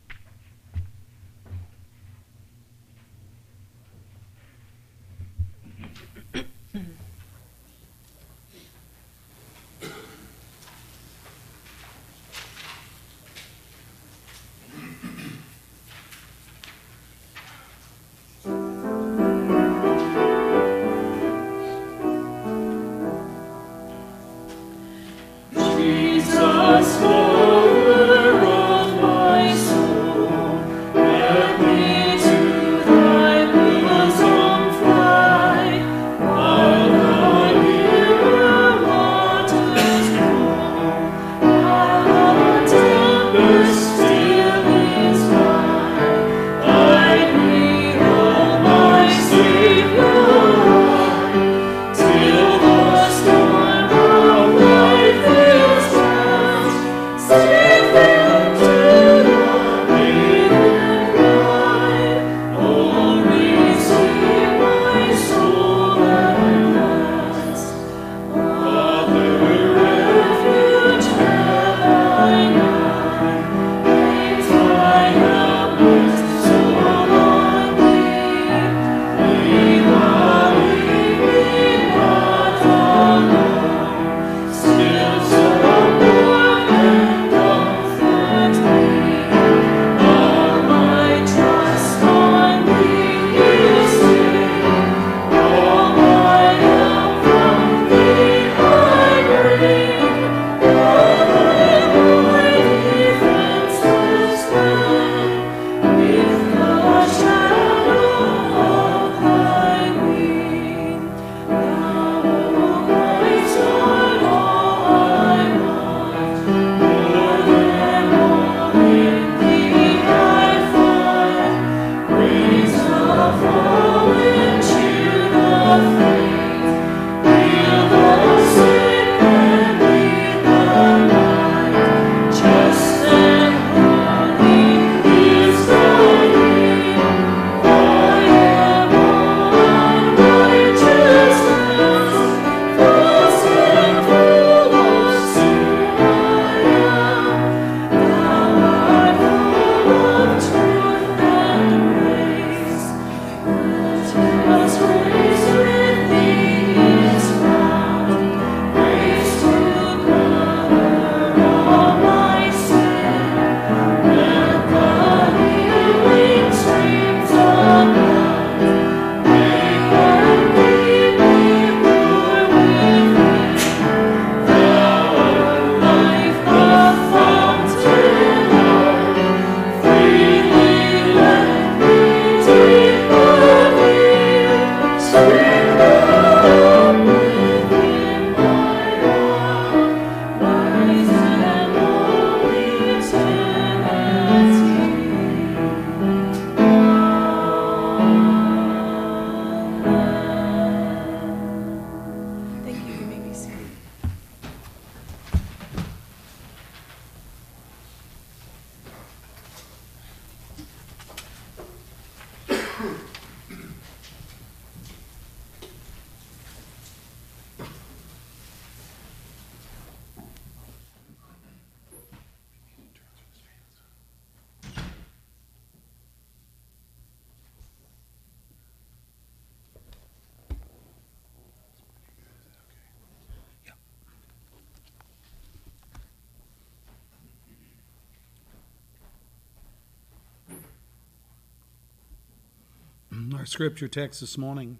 Scripture 243.64 243.88
text 243.88 244.20
this 244.20 244.38
morning 244.38 244.78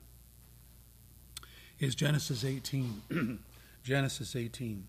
is 1.80 1.96
Genesis 1.96 2.44
18. 2.44 3.40
Genesis 3.86 4.36
18. 4.36 4.84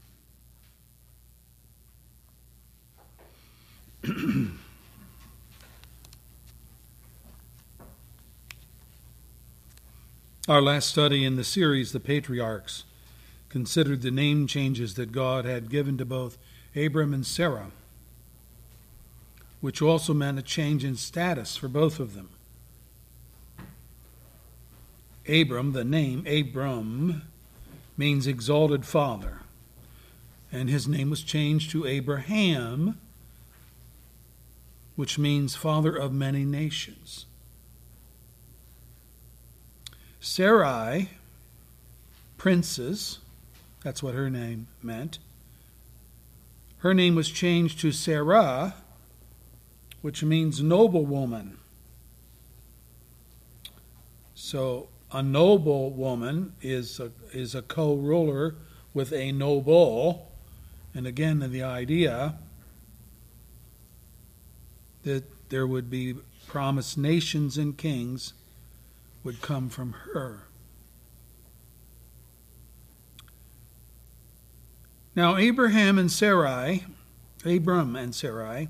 Our 10.48 10.60
last 10.60 10.88
study 10.88 11.24
in 11.24 11.36
the 11.36 11.44
series, 11.44 11.92
The 11.92 12.00
Patriarchs, 12.00 12.82
considered 13.48 14.02
the 14.02 14.10
name 14.10 14.48
changes 14.48 14.94
that 14.94 15.12
God 15.12 15.44
had 15.44 15.70
given 15.70 15.96
to 15.98 16.04
both 16.04 16.36
Abram 16.74 17.14
and 17.14 17.24
Sarah, 17.24 17.70
which 19.60 19.80
also 19.80 20.12
meant 20.12 20.40
a 20.40 20.42
change 20.42 20.84
in 20.84 20.96
status 20.96 21.56
for 21.56 21.68
both 21.68 22.00
of 22.00 22.14
them. 22.14 22.30
Abram, 25.28 25.72
the 25.72 25.84
name 25.84 26.26
Abram, 26.26 27.22
means 27.96 28.26
exalted 28.26 28.84
father, 28.84 29.40
and 30.52 30.68
his 30.68 30.86
name 30.86 31.10
was 31.10 31.22
changed 31.22 31.70
to 31.70 31.86
Abraham, 31.86 32.98
which 34.96 35.18
means 35.18 35.56
father 35.56 35.96
of 35.96 36.12
many 36.12 36.44
nations. 36.44 37.26
Sarai, 40.20 41.10
princess, 42.36 43.18
that's 43.82 44.02
what 44.02 44.14
her 44.14 44.30
name 44.30 44.66
meant. 44.82 45.18
Her 46.78 46.94
name 46.94 47.14
was 47.14 47.30
changed 47.30 47.80
to 47.80 47.92
Sarah, 47.92 48.74
which 50.02 50.22
means 50.22 50.62
noble 50.62 51.06
woman. 51.06 51.58
So 54.34 54.88
a 55.14 55.22
noble 55.22 55.92
woman 55.92 56.52
is 56.60 56.98
a, 56.98 57.12
is 57.32 57.54
a 57.54 57.62
co-ruler 57.62 58.56
with 58.92 59.12
a 59.12 59.30
noble, 59.30 60.32
and 60.92 61.06
again 61.06 61.38
the 61.38 61.62
idea 61.62 62.34
that 65.04 65.24
there 65.50 65.68
would 65.68 65.88
be 65.88 66.16
promised 66.48 66.98
nations 66.98 67.56
and 67.56 67.78
kings 67.78 68.32
would 69.22 69.40
come 69.40 69.68
from 69.68 69.92
her. 69.92 70.48
Now, 75.14 75.36
Abraham 75.36 75.96
and 75.96 76.10
Sarai, 76.10 76.86
Abram 77.44 77.94
and 77.94 78.12
Sarai, 78.12 78.68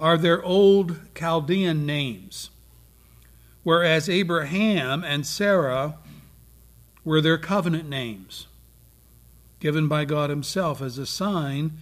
are 0.00 0.18
their 0.18 0.42
old 0.42 1.14
Chaldean 1.14 1.86
names, 1.86 2.50
whereas 3.62 4.08
Abraham 4.08 5.04
and 5.04 5.26
Sarah 5.26 5.96
were 7.04 7.20
their 7.20 7.38
covenant 7.38 7.88
names, 7.88 8.46
given 9.58 9.88
by 9.88 10.04
God 10.04 10.30
Himself 10.30 10.80
as 10.80 10.98
a 10.98 11.06
sign 11.06 11.72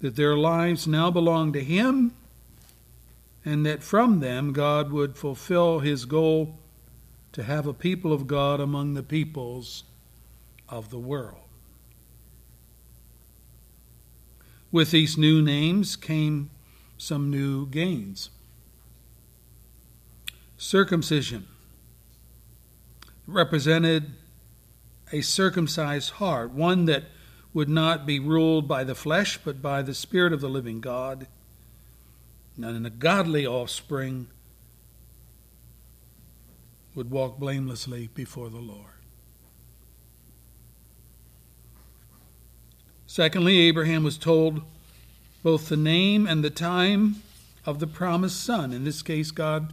that 0.00 0.16
their 0.16 0.36
lives 0.36 0.86
now 0.86 1.10
belong 1.10 1.52
to 1.52 1.62
Him 1.62 2.12
and 3.44 3.64
that 3.66 3.82
from 3.82 4.20
them 4.20 4.52
God 4.52 4.90
would 4.90 5.16
fulfill 5.16 5.80
His 5.80 6.04
goal 6.04 6.58
to 7.32 7.42
have 7.42 7.66
a 7.66 7.74
people 7.74 8.12
of 8.12 8.26
God 8.26 8.60
among 8.60 8.94
the 8.94 9.02
peoples 9.02 9.84
of 10.68 10.90
the 10.90 10.98
world. 10.98 11.38
With 14.70 14.90
these 14.90 15.18
new 15.18 15.42
names 15.42 15.94
came 15.94 16.50
some 16.96 17.30
new 17.30 17.66
gains. 17.66 18.30
Circumcision 20.56 21.46
represented 23.26 24.12
a 25.12 25.20
circumcised 25.20 26.12
heart, 26.12 26.50
one 26.50 26.84
that 26.86 27.04
would 27.52 27.68
not 27.68 28.06
be 28.06 28.18
ruled 28.18 28.66
by 28.66 28.84
the 28.84 28.94
flesh, 28.94 29.38
but 29.44 29.62
by 29.62 29.82
the 29.82 29.94
Spirit 29.94 30.32
of 30.32 30.40
the 30.40 30.48
living 30.48 30.80
God, 30.80 31.26
and 32.56 32.86
a 32.86 32.90
godly 32.90 33.46
offspring 33.46 34.28
would 36.94 37.10
walk 37.10 37.38
blamelessly 37.38 38.08
before 38.14 38.50
the 38.50 38.58
Lord. 38.58 38.86
Secondly, 43.06 43.58
Abraham 43.60 44.02
was 44.02 44.18
told 44.18 44.62
both 45.42 45.68
the 45.68 45.76
name 45.76 46.26
and 46.26 46.42
the 46.42 46.50
time 46.50 47.16
of 47.66 47.78
the 47.78 47.86
promised 47.86 48.42
son. 48.42 48.72
In 48.72 48.84
this 48.84 49.02
case, 49.02 49.30
God 49.30 49.72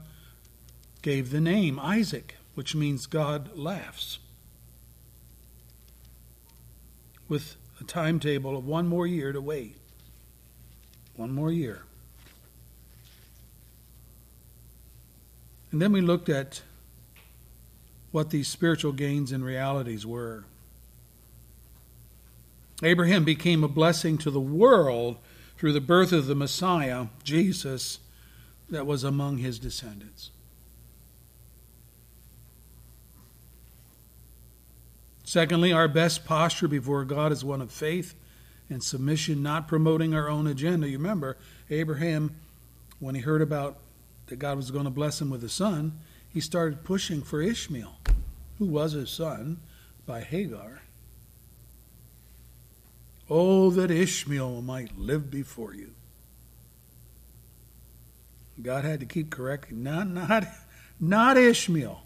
gave 1.02 1.32
the 1.32 1.42
name 1.42 1.80
Isaac, 1.80 2.38
which 2.54 2.76
means 2.76 3.06
God 3.06 3.58
laughs, 3.58 4.20
with 7.28 7.56
a 7.80 7.84
timetable 7.84 8.58
of 8.58 8.66
one 8.66 8.88
more 8.88 9.08
year 9.08 9.32
to 9.32 9.42
wait. 9.42 9.78
One 11.16 11.32
more 11.32 11.52
year. 11.52 11.84
And 15.72 15.82
then 15.82 15.92
we 15.92 16.02
looked 16.02 16.30
at 16.30 16.62
what 18.12 18.30
these 18.30 18.48
spiritual 18.48 18.92
gains 18.92 19.32
and 19.32 19.44
realities 19.44 20.06
were. 20.06 20.44
Abraham 22.84 23.24
became 23.24 23.64
a 23.64 23.70
blessing 23.70 24.18
to 24.20 24.32
the 24.32 24.40
world 24.40 25.18
through 25.58 25.74
the 25.74 25.82
birth 25.82 26.12
of 26.12 26.26
the 26.26 26.36
Messiah, 26.36 27.08
Jesus, 27.24 28.00
that 28.70 28.86
was 28.86 29.04
among 29.04 29.38
his 29.38 29.60
descendants. 29.60 30.32
Secondly, 35.32 35.72
our 35.72 35.88
best 35.88 36.26
posture 36.26 36.68
before 36.68 37.06
God 37.06 37.32
is 37.32 37.42
one 37.42 37.62
of 37.62 37.72
faith 37.72 38.16
and 38.70 38.84
submission, 38.84 39.42
not 39.42 39.66
promoting 39.66 40.14
our 40.14 40.28
own 40.28 40.46
agenda. 40.46 40.90
You 40.90 40.98
remember, 40.98 41.38
Abraham, 41.70 42.36
when 43.00 43.16
he 43.16 43.22
heard 43.22 43.42
about 43.42 43.78
that 44.26 44.40
God 44.40 44.58
was 44.58 44.72
going 44.72 44.84
to 44.84 44.90
bless 44.90 45.22
him 45.22 45.30
with 45.30 45.42
a 45.46 45.48
son, 45.48 46.02
he 46.28 46.42
started 46.42 46.84
pushing 46.84 47.22
for 47.22 47.42
Ishmael, 47.42 47.96
who 48.60 48.66
was 48.66 48.92
his 48.92 49.10
son 49.10 49.62
by 50.06 50.20
Hagar. 50.20 50.82
Oh, 53.30 53.70
that 53.70 53.90
Ishmael 53.90 54.62
might 54.62 54.98
live 54.98 55.32
before 55.32 55.74
you. 55.74 55.92
God 58.62 58.84
had 58.84 59.00
to 59.00 59.06
keep 59.06 59.30
correcting, 59.30 59.82
not, 59.82 60.10
not, 60.10 60.46
not 61.00 61.38
Ishmael. 61.38 62.02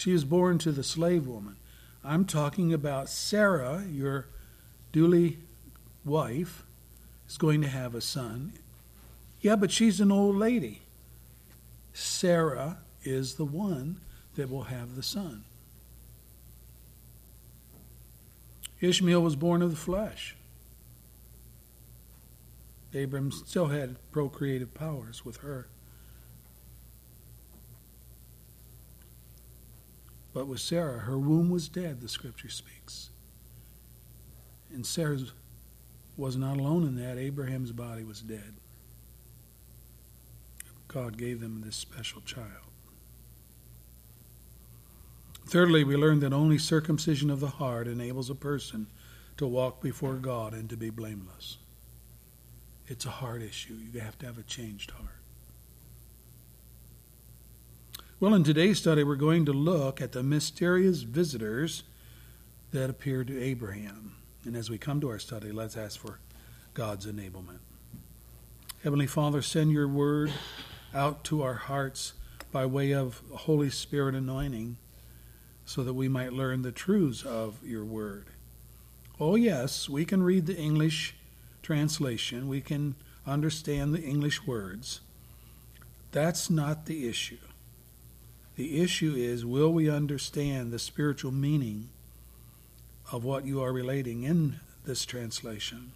She 0.00 0.12
is 0.12 0.24
born 0.24 0.56
to 0.60 0.72
the 0.72 0.82
slave 0.82 1.26
woman. 1.26 1.56
I'm 2.02 2.24
talking 2.24 2.72
about 2.72 3.10
Sarah, 3.10 3.84
your 3.86 4.28
duly 4.92 5.40
wife, 6.06 6.64
is 7.28 7.36
going 7.36 7.60
to 7.60 7.68
have 7.68 7.94
a 7.94 8.00
son. 8.00 8.54
Yeah, 9.42 9.56
but 9.56 9.70
she's 9.70 10.00
an 10.00 10.10
old 10.10 10.36
lady. 10.36 10.80
Sarah 11.92 12.78
is 13.02 13.34
the 13.34 13.44
one 13.44 14.00
that 14.36 14.48
will 14.48 14.62
have 14.62 14.96
the 14.96 15.02
son. 15.02 15.44
Ishmael 18.80 19.20
was 19.20 19.36
born 19.36 19.60
of 19.60 19.68
the 19.68 19.76
flesh. 19.76 20.34
Abram 22.94 23.30
still 23.32 23.66
had 23.66 23.96
procreative 24.12 24.72
powers 24.72 25.26
with 25.26 25.36
her. 25.42 25.68
But 30.32 30.46
with 30.46 30.60
Sarah, 30.60 31.00
her 31.00 31.18
womb 31.18 31.50
was 31.50 31.68
dead, 31.68 32.00
the 32.00 32.08
scripture 32.08 32.48
speaks. 32.48 33.10
And 34.72 34.86
Sarah 34.86 35.18
was 36.16 36.36
not 36.36 36.58
alone 36.58 36.84
in 36.84 36.96
that. 36.96 37.18
Abraham's 37.18 37.72
body 37.72 38.04
was 38.04 38.20
dead. 38.20 38.54
God 40.86 41.16
gave 41.16 41.40
them 41.40 41.62
this 41.64 41.76
special 41.76 42.20
child. 42.20 42.70
Thirdly, 45.46 45.82
we 45.82 45.96
learned 45.96 46.22
that 46.22 46.32
only 46.32 46.58
circumcision 46.58 47.30
of 47.30 47.40
the 47.40 47.48
heart 47.48 47.88
enables 47.88 48.30
a 48.30 48.34
person 48.34 48.86
to 49.36 49.46
walk 49.46 49.80
before 49.80 50.14
God 50.14 50.52
and 50.52 50.68
to 50.70 50.76
be 50.76 50.90
blameless. 50.90 51.58
It's 52.86 53.06
a 53.06 53.10
heart 53.10 53.42
issue. 53.42 53.74
You 53.74 54.00
have 54.00 54.18
to 54.18 54.26
have 54.26 54.38
a 54.38 54.42
changed 54.42 54.90
heart. 54.92 55.19
Well, 58.20 58.34
in 58.34 58.44
today's 58.44 58.76
study, 58.76 59.02
we're 59.02 59.16
going 59.16 59.46
to 59.46 59.52
look 59.54 60.02
at 60.02 60.12
the 60.12 60.22
mysterious 60.22 61.00
visitors 61.00 61.84
that 62.70 62.90
appeared 62.90 63.28
to 63.28 63.42
Abraham. 63.42 64.16
And 64.44 64.54
as 64.54 64.68
we 64.68 64.76
come 64.76 65.00
to 65.00 65.08
our 65.08 65.18
study, 65.18 65.52
let's 65.52 65.74
ask 65.74 65.98
for 65.98 66.18
God's 66.74 67.06
enablement. 67.06 67.60
Heavenly 68.84 69.06
Father, 69.06 69.40
send 69.40 69.72
your 69.72 69.88
word 69.88 70.32
out 70.92 71.24
to 71.24 71.42
our 71.42 71.54
hearts 71.54 72.12
by 72.52 72.66
way 72.66 72.92
of 72.92 73.22
Holy 73.32 73.70
Spirit 73.70 74.14
anointing 74.14 74.76
so 75.64 75.82
that 75.82 75.94
we 75.94 76.06
might 76.06 76.34
learn 76.34 76.60
the 76.60 76.72
truths 76.72 77.22
of 77.22 77.64
your 77.64 77.86
word. 77.86 78.26
Oh, 79.18 79.34
yes, 79.34 79.88
we 79.88 80.04
can 80.04 80.22
read 80.22 80.44
the 80.44 80.58
English 80.58 81.14
translation, 81.62 82.48
we 82.48 82.60
can 82.60 82.96
understand 83.26 83.94
the 83.94 84.02
English 84.02 84.46
words, 84.46 85.00
That's 86.12 86.50
not 86.50 86.84
the 86.84 87.08
issue. 87.08 87.38
The 88.60 88.82
issue 88.82 89.14
is 89.16 89.42
will 89.42 89.72
we 89.72 89.88
understand 89.88 90.70
the 90.70 90.78
spiritual 90.78 91.32
meaning 91.32 91.88
of 93.10 93.24
what 93.24 93.46
you 93.46 93.62
are 93.62 93.72
relating 93.72 94.24
in 94.24 94.60
this 94.84 95.06
translation? 95.06 95.92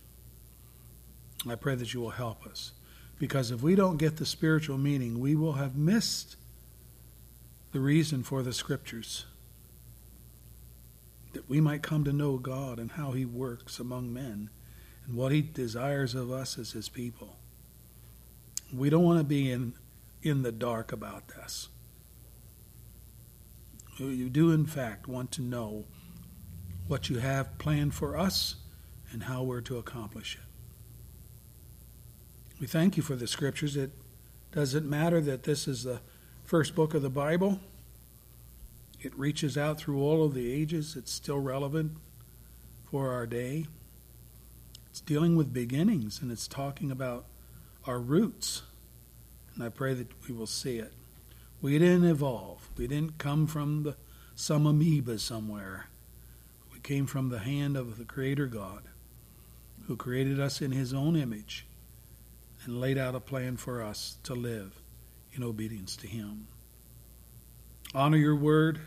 I 1.46 1.56
pray 1.56 1.74
that 1.74 1.92
you 1.92 2.00
will 2.00 2.08
help 2.16 2.46
us. 2.46 2.72
Because 3.18 3.50
if 3.50 3.60
we 3.60 3.74
don't 3.74 3.98
get 3.98 4.16
the 4.16 4.24
spiritual 4.24 4.78
meaning, 4.78 5.20
we 5.20 5.34
will 5.34 5.52
have 5.52 5.76
missed 5.76 6.36
the 7.72 7.80
reason 7.80 8.22
for 8.22 8.42
the 8.42 8.54
scriptures. 8.54 9.26
That 11.34 11.46
we 11.50 11.60
might 11.60 11.82
come 11.82 12.02
to 12.04 12.14
know 12.14 12.38
God 12.38 12.78
and 12.78 12.92
how 12.92 13.12
He 13.12 13.26
works 13.26 13.78
among 13.78 14.10
men 14.10 14.48
and 15.06 15.14
what 15.14 15.32
He 15.32 15.42
desires 15.42 16.14
of 16.14 16.32
us 16.32 16.58
as 16.58 16.72
His 16.72 16.88
people. 16.88 17.36
We 18.72 18.88
don't 18.88 19.04
want 19.04 19.18
to 19.18 19.24
be 19.24 19.50
in, 19.50 19.74
in 20.22 20.42
the 20.42 20.50
dark 20.50 20.92
about 20.92 21.28
this. 21.28 21.68
You 23.98 24.28
do, 24.28 24.50
in 24.50 24.66
fact, 24.66 25.06
want 25.06 25.30
to 25.32 25.42
know 25.42 25.84
what 26.88 27.08
you 27.08 27.18
have 27.18 27.58
planned 27.58 27.94
for 27.94 28.16
us 28.16 28.56
and 29.12 29.24
how 29.24 29.42
we're 29.42 29.60
to 29.62 29.78
accomplish 29.78 30.34
it. 30.34 30.40
We 32.60 32.66
thank 32.66 32.96
you 32.96 33.02
for 33.02 33.14
the 33.14 33.26
scriptures. 33.26 33.76
It 33.76 33.92
doesn't 34.52 34.88
matter 34.88 35.20
that 35.20 35.44
this 35.44 35.68
is 35.68 35.84
the 35.84 36.00
first 36.44 36.74
book 36.74 36.94
of 36.94 37.02
the 37.02 37.10
Bible. 37.10 37.60
It 39.00 39.16
reaches 39.18 39.56
out 39.56 39.78
through 39.78 40.00
all 40.00 40.24
of 40.24 40.34
the 40.34 40.52
ages. 40.52 40.96
It's 40.96 41.12
still 41.12 41.38
relevant 41.38 41.92
for 42.90 43.12
our 43.12 43.26
day. 43.26 43.66
It's 44.90 45.00
dealing 45.00 45.36
with 45.36 45.52
beginnings 45.52 46.20
and 46.22 46.30
it's 46.32 46.48
talking 46.48 46.90
about 46.90 47.26
our 47.86 47.98
roots. 47.98 48.62
And 49.54 49.62
I 49.62 49.68
pray 49.68 49.94
that 49.94 50.08
we 50.28 50.34
will 50.34 50.46
see 50.46 50.78
it. 50.78 50.92
We 51.64 51.78
didn't 51.78 52.04
evolve. 52.04 52.68
We 52.76 52.86
didn't 52.86 53.16
come 53.16 53.46
from 53.46 53.84
the, 53.84 53.96
some 54.34 54.66
amoeba 54.66 55.18
somewhere. 55.18 55.86
We 56.70 56.78
came 56.78 57.06
from 57.06 57.30
the 57.30 57.38
hand 57.38 57.74
of 57.74 57.96
the 57.96 58.04
Creator 58.04 58.48
God, 58.48 58.82
who 59.86 59.96
created 59.96 60.38
us 60.38 60.60
in 60.60 60.72
His 60.72 60.92
own 60.92 61.16
image 61.16 61.64
and 62.66 62.82
laid 62.82 62.98
out 62.98 63.14
a 63.14 63.20
plan 63.20 63.56
for 63.56 63.82
us 63.82 64.18
to 64.24 64.34
live 64.34 64.82
in 65.32 65.42
obedience 65.42 65.96
to 65.96 66.06
Him. 66.06 66.48
Honor 67.94 68.18
your 68.18 68.36
word, 68.36 68.80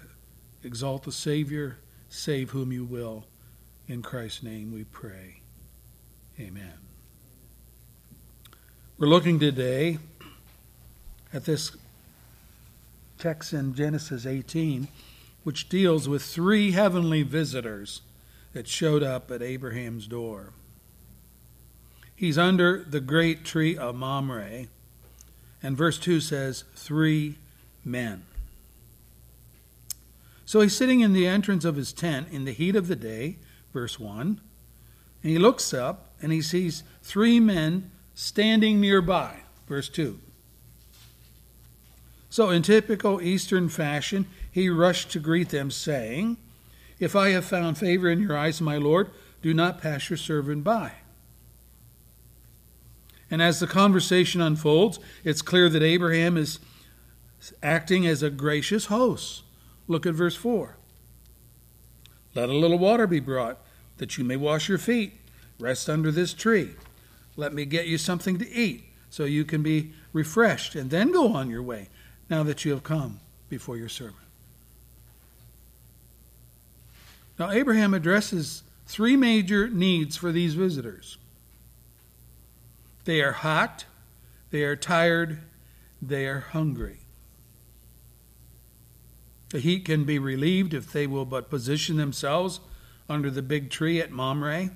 exalt 0.64 1.02
the 1.02 1.12
Savior, 1.12 1.80
save 2.10 2.52
whom 2.52 2.72
you 2.72 2.86
will. 2.86 3.26
In 3.88 4.04
Christ's 4.04 4.44
name 4.44 4.72
we 4.72 4.84
pray. 4.84 5.42
Amen. 6.40 6.78
We're 9.00 9.08
looking 9.08 9.40
today 9.40 9.98
at 11.34 11.46
this 11.46 11.76
text 13.18 13.54
in 13.54 13.74
Genesis 13.74 14.26
18, 14.26 14.88
which 15.44 15.70
deals 15.70 16.08
with 16.08 16.24
three 16.24 16.72
heavenly 16.72 17.24
visitors 17.24 18.02
that 18.54 18.68
showed 18.68 19.04
up 19.04 19.32
at 19.32 19.42
Abraham's 19.42 20.08
door. 20.08 20.54
He's 22.16 22.38
under 22.38 22.84
the 22.84 23.00
great 23.00 23.46
tree 23.46 23.78
of 23.78 23.96
Mamre, 23.96 24.68
and 25.62 25.78
verse 25.78 26.00
2 26.00 26.20
says, 26.20 26.64
Three 26.76 27.38
men. 27.86 28.26
So 30.46 30.62
he's 30.62 30.76
sitting 30.76 31.02
in 31.02 31.14
the 31.14 31.28
entrance 31.28 31.66
of 31.66 31.76
his 31.76 31.94
tent 31.94 32.30
in 32.32 32.46
the 32.46 32.54
heat 32.54 32.76
of 32.76 32.88
the 32.88 32.96
day, 32.96 33.38
verse 33.74 34.00
1, 34.00 34.42
and 35.22 35.32
he 35.32 35.38
looks 35.38 35.74
up 35.74 36.14
and 36.22 36.32
he 36.32 36.42
sees 36.42 36.84
three 37.04 37.40
men 37.40 37.92
standing 38.14 38.80
nearby, 38.80 39.42
verse 39.68 39.90
2. 39.90 40.20
So, 42.38 42.52
in 42.52 42.62
typical 42.62 43.20
Eastern 43.20 43.68
fashion, 43.68 44.28
he 44.52 44.70
rushed 44.70 45.10
to 45.10 45.20
greet 45.20 45.50
them, 45.50 45.72
saying, 45.72 46.38
If 47.00 47.16
I 47.16 47.30
have 47.30 47.46
found 47.46 47.80
favor 47.80 48.12
in 48.12 48.20
your 48.20 48.38
eyes, 48.38 48.62
my 48.62 48.78
Lord, 48.78 49.10
do 49.42 49.56
not 49.56 49.82
pass 49.82 50.12
your 50.12 50.18
servant 50.18 50.64
by. 50.64 50.92
And 53.32 53.42
as 53.42 53.60
the 53.60 53.66
conversation 53.66 54.40
unfolds, 54.40 55.00
it's 55.24 55.42
clear 55.42 55.68
that 55.68 55.82
Abraham 55.82 56.38
is 56.38 56.60
acting 57.64 58.06
as 58.06 58.22
a 58.22 58.30
gracious 58.30 58.86
host. 58.86 59.42
Look 59.88 60.06
at 60.06 60.14
verse 60.14 60.36
4. 60.36 60.78
Let 62.36 62.50
a 62.50 62.54
little 62.54 62.78
water 62.78 63.08
be 63.08 63.20
brought, 63.20 63.58
that 63.98 64.20
you 64.20 64.24
may 64.24 64.36
wash 64.36 64.70
your 64.70 64.78
feet. 64.78 65.14
Rest 65.60 65.90
under 65.90 66.12
this 66.12 66.36
tree. 66.36 66.76
Let 67.36 67.56
me 67.56 67.66
get 67.66 67.88
you 67.88 67.98
something 67.98 68.38
to 68.38 68.52
eat, 68.52 68.84
so 69.10 69.24
you 69.24 69.44
can 69.44 69.64
be 69.64 69.94
refreshed, 70.14 70.76
and 70.76 70.92
then 70.92 71.12
go 71.12 71.34
on 71.34 71.50
your 71.50 71.64
way, 71.64 71.90
now 72.30 72.44
that 72.44 72.66
you 72.66 72.72
have 72.72 72.84
come 72.84 73.20
before 73.50 73.78
your 73.78 73.90
servant. 73.90 74.16
Now, 77.40 77.52
Abraham 77.52 77.94
addresses 77.94 78.64
three 78.86 79.16
major 79.16 79.68
needs 79.68 80.16
for 80.16 80.32
these 80.32 80.56
visitors 80.56 81.18
they 83.06 83.22
are 83.22 83.32
hot, 83.32 83.86
they 84.50 84.64
are 84.64 84.76
tired, 84.76 85.40
they 86.02 86.26
are 86.26 86.42
hungry. 86.42 87.00
The 89.50 89.60
heat 89.60 89.86
can 89.86 90.04
be 90.04 90.20
relieved 90.20 90.74
if 90.74 90.92
they 90.92 91.08
will 91.08 91.24
but 91.24 91.50
position 91.50 91.96
themselves 91.96 92.60
under 93.08 93.32
the 93.32 93.42
big 93.42 93.70
tree 93.70 94.02
at 94.02 94.12
Mamre. 94.12 94.72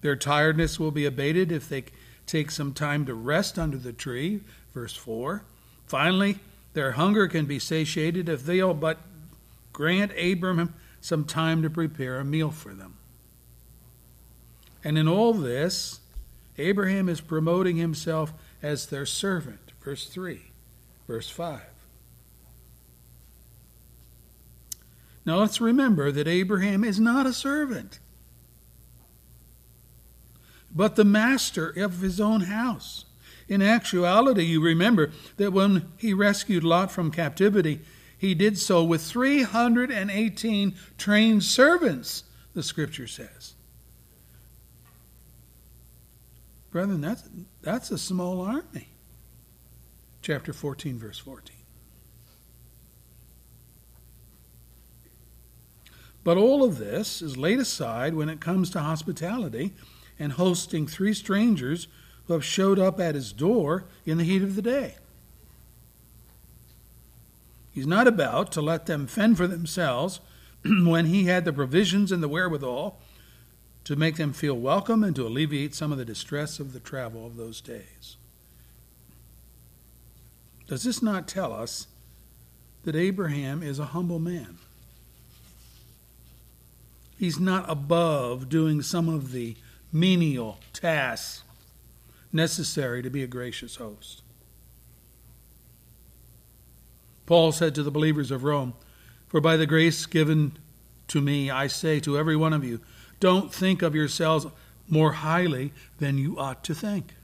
Their 0.00 0.16
tiredness 0.16 0.80
will 0.80 0.90
be 0.90 1.04
abated 1.04 1.52
if 1.52 1.68
they 1.68 1.84
take 2.26 2.50
some 2.50 2.72
time 2.72 3.04
to 3.04 3.12
rest 3.12 3.58
under 3.58 3.76
the 3.76 3.92
tree, 3.92 4.40
verse 4.72 4.96
4. 4.96 5.42
Finally, 5.86 6.38
their 6.74 6.92
hunger 6.92 7.26
can 7.26 7.46
be 7.46 7.58
satiated 7.58 8.28
if 8.28 8.44
they'll 8.44 8.74
but 8.74 8.98
grant 9.72 10.12
Abram 10.18 10.74
some 11.00 11.24
time 11.24 11.62
to 11.62 11.70
prepare 11.70 12.18
a 12.18 12.24
meal 12.24 12.50
for 12.50 12.74
them. 12.74 12.98
And 14.82 14.98
in 14.98 15.08
all 15.08 15.32
this, 15.32 16.00
Abraham 16.58 17.08
is 17.08 17.20
promoting 17.20 17.76
himself 17.76 18.32
as 18.62 18.86
their 18.86 19.06
servant. 19.06 19.72
Verse 19.80 20.06
3, 20.06 20.40
verse 21.06 21.30
5. 21.30 21.60
Now 25.26 25.38
let's 25.38 25.60
remember 25.60 26.12
that 26.12 26.28
Abraham 26.28 26.84
is 26.84 27.00
not 27.00 27.26
a 27.26 27.32
servant, 27.32 27.98
but 30.74 30.96
the 30.96 31.04
master 31.04 31.70
of 31.70 32.00
his 32.00 32.20
own 32.20 32.42
house. 32.42 33.06
In 33.48 33.60
actuality, 33.62 34.44
you 34.44 34.60
remember 34.62 35.12
that 35.36 35.52
when 35.52 35.92
he 35.96 36.14
rescued 36.14 36.64
Lot 36.64 36.90
from 36.90 37.10
captivity, 37.10 37.80
he 38.16 38.34
did 38.34 38.58
so 38.58 38.82
with 38.82 39.02
318 39.02 40.74
trained 40.96 41.42
servants, 41.42 42.24
the 42.54 42.62
scripture 42.62 43.06
says. 43.06 43.54
Brethren, 46.70 47.00
that's, 47.00 47.28
that's 47.62 47.90
a 47.90 47.98
small 47.98 48.40
army. 48.40 48.88
Chapter 50.22 50.52
14, 50.52 50.98
verse 50.98 51.18
14. 51.18 51.54
But 56.24 56.38
all 56.38 56.64
of 56.64 56.78
this 56.78 57.20
is 57.20 57.36
laid 57.36 57.60
aside 57.60 58.14
when 58.14 58.30
it 58.30 58.40
comes 58.40 58.70
to 58.70 58.80
hospitality 58.80 59.72
and 60.18 60.32
hosting 60.32 60.86
three 60.86 61.12
strangers 61.12 61.86
who 62.26 62.32
have 62.32 62.44
showed 62.44 62.78
up 62.78 62.98
at 63.00 63.14
his 63.14 63.32
door 63.32 63.84
in 64.06 64.18
the 64.18 64.24
heat 64.24 64.42
of 64.42 64.56
the 64.56 64.62
day. 64.62 64.96
He's 67.72 67.86
not 67.86 68.06
about 68.06 68.52
to 68.52 68.62
let 68.62 68.86
them 68.86 69.06
fend 69.06 69.36
for 69.36 69.46
themselves 69.46 70.20
when 70.64 71.06
he 71.06 71.24
had 71.24 71.44
the 71.44 71.52
provisions 71.52 72.12
and 72.12 72.22
the 72.22 72.28
wherewithal 72.28 72.98
to 73.84 73.96
make 73.96 74.16
them 74.16 74.32
feel 74.32 74.54
welcome 74.54 75.04
and 75.04 75.14
to 75.16 75.26
alleviate 75.26 75.74
some 75.74 75.92
of 75.92 75.98
the 75.98 76.04
distress 76.04 76.58
of 76.58 76.72
the 76.72 76.80
travel 76.80 77.26
of 77.26 77.36
those 77.36 77.60
days. 77.60 78.16
Does 80.66 80.84
this 80.84 81.02
not 81.02 81.28
tell 81.28 81.52
us 81.52 81.88
that 82.84 82.96
Abraham 82.96 83.62
is 83.62 83.78
a 83.78 83.86
humble 83.86 84.18
man? 84.18 84.58
He's 87.18 87.38
not 87.38 87.68
above 87.68 88.48
doing 88.48 88.82
some 88.82 89.08
of 89.08 89.32
the 89.32 89.56
menial 89.92 90.58
tasks 90.72 91.42
necessary 92.34 93.02
to 93.02 93.10
be 93.10 93.22
a 93.22 93.28
gracious 93.28 93.76
host. 93.76 94.22
Paul 97.26 97.52
said 97.52 97.74
to 97.74 97.82
the 97.82 97.90
believers 97.90 98.30
of 98.30 98.44
Rome, 98.44 98.74
For 99.28 99.40
by 99.40 99.56
the 99.56 99.66
grace 99.66 100.04
given 100.04 100.58
to 101.08 101.20
me, 101.20 101.50
I 101.50 101.68
say 101.68 102.00
to 102.00 102.18
every 102.18 102.36
one 102.36 102.52
of 102.52 102.64
you, 102.64 102.80
don't 103.20 103.54
think 103.54 103.80
of 103.80 103.94
yourselves 103.94 104.46
more 104.88 105.12
highly 105.12 105.72
than 105.98 106.18
you 106.18 106.38
ought 106.38 106.62
to 106.64 106.74
think. 106.74 107.14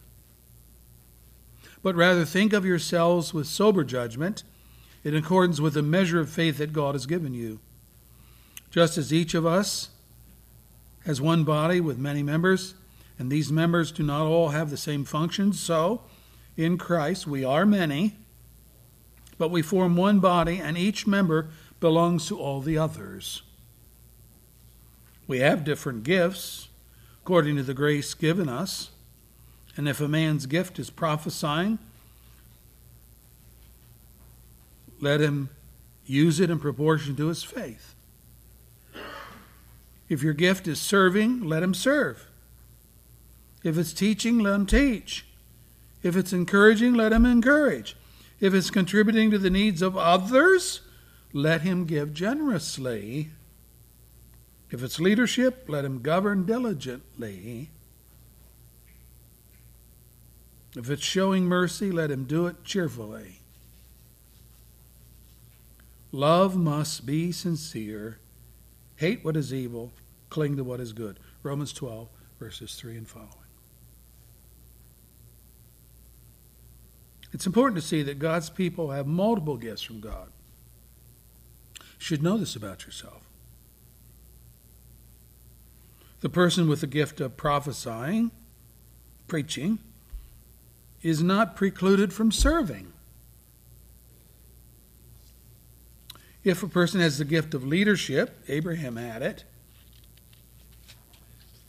But 1.83 1.95
rather 1.95 2.25
think 2.25 2.53
of 2.53 2.65
yourselves 2.65 3.35
with 3.35 3.47
sober 3.47 3.85
judgment, 3.85 4.45
in 5.03 5.15
accordance 5.15 5.61
with 5.61 5.75
the 5.75 5.83
measure 5.83 6.21
of 6.21 6.31
faith 6.31 6.59
that 6.59 6.73
God 6.73 6.95
has 6.95 7.07
given 7.07 7.33
you. 7.33 7.59
Just 8.71 8.99
as 8.99 9.13
each 9.13 9.35
of 9.35 9.47
us 9.47 9.89
has 11.07 11.21
one 11.21 11.45
body 11.45 11.81
with 11.81 11.99
many 11.99 12.23
members, 12.23 12.75
and 13.21 13.31
these 13.31 13.53
members 13.53 13.93
do 13.93 14.03
not 14.03 14.25
all 14.25 14.49
have 14.49 14.71
the 14.71 14.79
same 14.79 15.05
functions, 15.05 15.61
so 15.61 16.01
in 16.57 16.79
Christ 16.79 17.27
we 17.27 17.45
are 17.45 17.67
many, 17.67 18.17
but 19.37 19.51
we 19.51 19.61
form 19.61 19.95
one 19.95 20.21
body, 20.21 20.57
and 20.57 20.79
each 20.79 21.07
member 21.07 21.51
belongs 21.81 22.27
to 22.29 22.39
all 22.39 22.63
the 22.63 22.79
others. 22.79 23.43
We 25.27 25.41
have 25.41 25.65
different 25.65 26.03
gifts 26.03 26.69
according 27.23 27.57
to 27.57 27.63
the 27.63 27.75
grace 27.75 28.15
given 28.15 28.49
us. 28.49 28.91
And 29.77 29.87
if 29.87 30.01
a 30.01 30.09
man's 30.09 30.47
gift 30.47 30.79
is 30.79 30.89
prophesying, 30.89 31.79
let 34.99 35.21
him 35.21 35.51
use 36.07 36.41
it 36.41 36.49
in 36.49 36.59
proportion 36.59 37.17
to 37.17 37.27
his 37.27 37.43
faith. 37.43 37.95
If 40.09 40.23
your 40.23 40.33
gift 40.33 40.67
is 40.67 40.81
serving, 40.81 41.45
let 41.45 41.63
him 41.63 41.75
serve. 41.75 42.30
If 43.63 43.77
it's 43.77 43.93
teaching, 43.93 44.39
let 44.39 44.55
him 44.55 44.67
teach. 44.67 45.27
If 46.03 46.17
it's 46.17 46.33
encouraging, 46.33 46.95
let 46.95 47.13
him 47.13 47.27
encourage. 47.27 47.97
If 48.41 48.55
it's 48.55 48.71
contributing 48.71 49.31
to 49.31 49.39
the 49.39 49.51
needs 49.51 49.83
of 49.83 49.97
others, 49.97 50.81
let 51.33 51.61
him 51.61 51.85
give 51.85 52.15
generously. 52.15 53.31
If 54.71 54.83
it's 54.83 54.99
leadership, 54.99 55.65
let 55.69 55.85
him 55.85 56.01
govern 56.01 56.47
diligently. 56.47 57.71
If 60.77 60.89
it's 60.89 61.03
showing 61.03 61.45
mercy, 61.45 61.91
let 61.91 62.11
him 62.11 62.25
do 62.25 62.47
it 62.47 62.65
cheerfully. 62.65 63.41
Love 66.13 66.57
must 66.57 67.05
be 67.05 67.33
sincere. 67.33 68.19
Hate 68.97 69.25
what 69.25 69.37
is 69.37 69.53
evil, 69.53 69.93
cling 70.29 70.57
to 70.57 70.65
what 70.65 70.81
is 70.81 70.93
good. 70.93 71.19
Romans 71.43 71.73
12, 71.73 72.09
verses 72.39 72.75
3 72.75 72.97
and 72.97 73.09
following. 73.09 73.40
It's 77.33 77.47
important 77.47 77.81
to 77.81 77.87
see 77.87 78.03
that 78.03 78.19
God's 78.19 78.51
people 78.51 78.91
have 78.91 79.07
multiple 79.07 79.57
gifts 79.57 79.83
from 79.83 80.01
God. 80.01 80.29
You 81.79 81.85
should 81.99 82.23
know 82.23 82.37
this 82.37 82.57
about 82.57 82.87
yourself. 82.87 83.23
The 86.21 86.29
person 86.29 86.69
with 86.69 86.81
the 86.81 86.87
gift 86.87 87.21
of 87.21 87.37
prophesying, 87.37 88.31
preaching, 89.27 89.79
is 91.03 91.23
not 91.23 91.57
precluded 91.57 92.13
from 92.13 92.31
serving. 92.31 92.93
If 96.43 96.63
a 96.63 96.69
person 96.69 97.01
has 97.01 97.19
the 97.19 97.25
gift 97.25 97.55
of 97.55 97.67
leadership, 97.67 98.43
Abraham 98.49 98.97
had 98.97 99.23
it, 99.23 99.45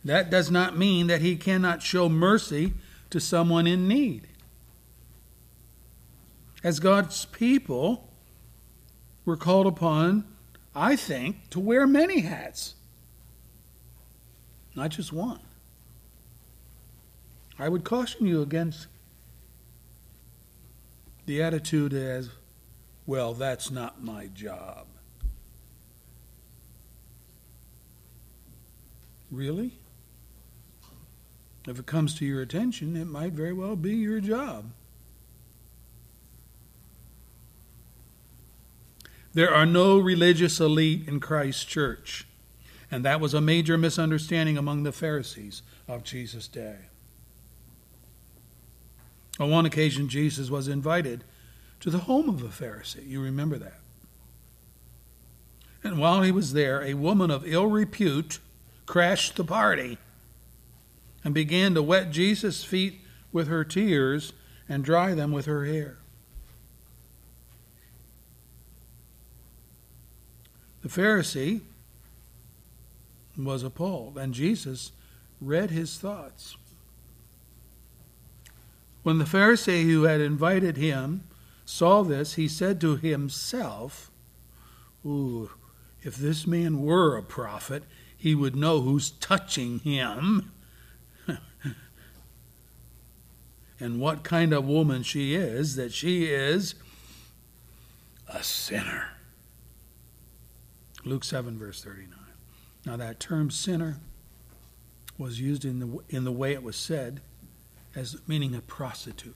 that 0.03 0.29
does 0.29 0.49
not 0.49 0.77
mean 0.77 1.07
that 1.07 1.21
he 1.21 1.35
cannot 1.35 1.81
show 1.81 2.09
mercy 2.09 2.73
to 3.09 3.19
someone 3.19 3.67
in 3.67 3.87
need. 3.87 4.27
As 6.63 6.79
God's 6.79 7.25
people, 7.25 8.09
we're 9.25 9.37
called 9.37 9.65
upon, 9.65 10.25
I 10.75 10.95
think, 10.95 11.49
to 11.49 11.59
wear 11.59 11.87
many 11.87 12.21
hats, 12.21 12.75
not 14.75 14.91
just 14.91 15.11
one. 15.11 15.39
I 17.57 17.67
would 17.67 17.83
caution 17.83 18.25
you 18.25 18.41
against 18.41 18.87
the 21.25 21.41
attitude 21.41 21.93
as, 21.93 22.29
well, 23.05 23.33
that's 23.33 23.71
not 23.71 24.03
my 24.03 24.27
job. 24.27 24.87
Really? 29.31 29.73
If 31.67 31.79
it 31.79 31.85
comes 31.85 32.15
to 32.15 32.25
your 32.25 32.41
attention, 32.41 32.95
it 32.95 33.05
might 33.05 33.33
very 33.33 33.53
well 33.53 33.75
be 33.75 33.95
your 33.95 34.19
job. 34.19 34.71
There 39.33 39.53
are 39.53 39.65
no 39.65 39.97
religious 39.97 40.59
elite 40.59 41.07
in 41.07 41.19
Christ's 41.19 41.63
church. 41.63 42.25
And 42.89 43.05
that 43.05 43.21
was 43.21 43.33
a 43.33 43.39
major 43.39 43.77
misunderstanding 43.77 44.57
among 44.57 44.83
the 44.83 44.91
Pharisees 44.91 45.61
of 45.87 46.03
Jesus' 46.03 46.47
day. 46.47 46.75
On 49.39 49.49
one 49.49 49.65
occasion, 49.65 50.09
Jesus 50.09 50.49
was 50.49 50.67
invited 50.67 51.23
to 51.79 51.89
the 51.89 51.99
home 51.99 52.27
of 52.27 52.43
a 52.43 52.47
Pharisee. 52.47 53.07
You 53.07 53.21
remember 53.21 53.57
that. 53.57 53.79
And 55.83 55.97
while 55.97 56.21
he 56.21 56.31
was 56.31 56.53
there, 56.53 56.83
a 56.83 56.93
woman 56.93 57.31
of 57.31 57.47
ill 57.47 57.67
repute 57.67 58.39
crashed 58.85 59.37
the 59.37 59.43
party 59.43 59.97
and 61.23 61.33
began 61.33 61.73
to 61.73 61.81
wet 61.81 62.11
Jesus' 62.11 62.63
feet 62.63 62.99
with 63.31 63.47
her 63.47 63.63
tears 63.63 64.33
and 64.67 64.83
dry 64.83 65.13
them 65.13 65.31
with 65.31 65.45
her 65.45 65.65
hair. 65.65 66.00
Pharisee 70.91 71.61
was 73.37 73.63
appalled, 73.63 74.17
and 74.17 74.33
Jesus 74.33 74.91
read 75.39 75.71
his 75.71 75.97
thoughts. 75.97 76.57
When 79.03 79.17
the 79.17 79.25
Pharisee 79.25 79.83
who 79.83 80.03
had 80.03 80.19
invited 80.19 80.75
him 80.75 81.23
saw 81.63 82.03
this, 82.03 82.33
he 82.33 82.49
said 82.49 82.81
to 82.81 82.97
himself, 82.97 84.11
Ooh, 85.05 85.49
if 86.03 86.17
this 86.17 86.45
man 86.45 86.81
were 86.81 87.15
a 87.15 87.23
prophet, 87.23 87.83
he 88.17 88.35
would 88.35 88.55
know 88.55 88.81
who's 88.81 89.11
touching 89.11 89.79
him 89.79 90.51
and 93.79 93.99
what 94.01 94.23
kind 94.23 94.51
of 94.51 94.65
woman 94.65 95.03
she 95.03 95.35
is, 95.35 95.77
that 95.77 95.93
she 95.93 96.25
is 96.25 96.75
a 98.27 98.43
sinner. 98.43 99.11
Luke 101.03 101.23
7, 101.23 101.57
verse 101.57 101.83
39. 101.83 102.17
Now, 102.85 102.97
that 102.97 103.19
term 103.19 103.49
sinner 103.51 103.97
was 105.17 105.39
used 105.39 105.65
in 105.65 105.79
the, 105.79 105.99
in 106.09 106.23
the 106.23 106.31
way 106.31 106.53
it 106.53 106.63
was 106.63 106.75
said 106.75 107.21
as 107.95 108.17
meaning 108.27 108.55
a 108.55 108.61
prostitute. 108.61 109.35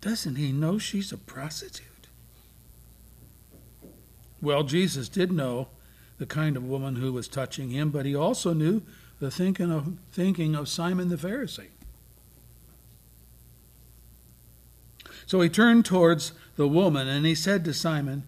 Doesn't 0.00 0.36
he 0.36 0.52
know 0.52 0.78
she's 0.78 1.12
a 1.12 1.18
prostitute? 1.18 1.86
Well, 4.40 4.62
Jesus 4.62 5.08
did 5.08 5.32
know 5.32 5.68
the 6.18 6.26
kind 6.26 6.56
of 6.56 6.64
woman 6.64 6.96
who 6.96 7.12
was 7.12 7.28
touching 7.28 7.70
him, 7.70 7.90
but 7.90 8.06
he 8.06 8.14
also 8.14 8.52
knew 8.52 8.82
the 9.18 9.30
thinking 9.30 9.72
of, 9.72 9.96
thinking 10.12 10.54
of 10.54 10.68
Simon 10.68 11.08
the 11.08 11.16
Pharisee. 11.16 11.68
So 15.26 15.40
he 15.40 15.48
turned 15.48 15.84
towards 15.84 16.32
the 16.56 16.68
woman 16.68 17.08
and 17.08 17.26
he 17.26 17.34
said 17.34 17.64
to 17.64 17.74
Simon, 17.74 18.24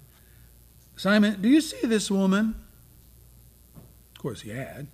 Simon, 0.98 1.40
do 1.40 1.48
you 1.48 1.60
see 1.60 1.86
this 1.86 2.10
woman? 2.10 2.56
Of 3.76 4.20
course, 4.20 4.40
he 4.40 4.50
had. 4.50 4.88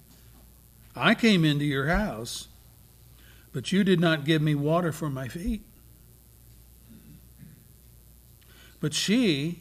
I 0.94 1.14
came 1.14 1.46
into 1.46 1.64
your 1.64 1.86
house, 1.86 2.48
but 3.54 3.72
you 3.72 3.84
did 3.84 4.00
not 4.00 4.26
give 4.26 4.42
me 4.42 4.54
water 4.54 4.92
for 4.92 5.08
my 5.08 5.28
feet. 5.28 5.62
But 8.80 8.92
she 8.92 9.60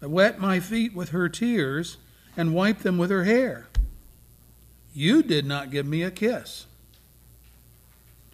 wet 0.00 0.38
my 0.38 0.60
feet 0.60 0.94
with 0.94 1.08
her 1.08 1.28
tears 1.28 1.96
and 2.36 2.54
wiped 2.54 2.84
them 2.84 2.96
with 2.96 3.10
her 3.10 3.24
hair. 3.24 3.66
You 4.94 5.20
did 5.20 5.44
not 5.44 5.72
give 5.72 5.84
me 5.84 6.04
a 6.04 6.12
kiss. 6.12 6.66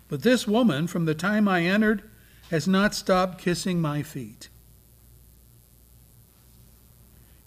But 0.08 0.20
this 0.20 0.46
woman, 0.46 0.86
from 0.86 1.06
the 1.06 1.14
time 1.14 1.48
I 1.48 1.62
entered, 1.62 2.02
has 2.50 2.68
not 2.68 2.94
stopped 2.94 3.38
kissing 3.38 3.80
my 3.80 4.02
feet. 4.02 4.50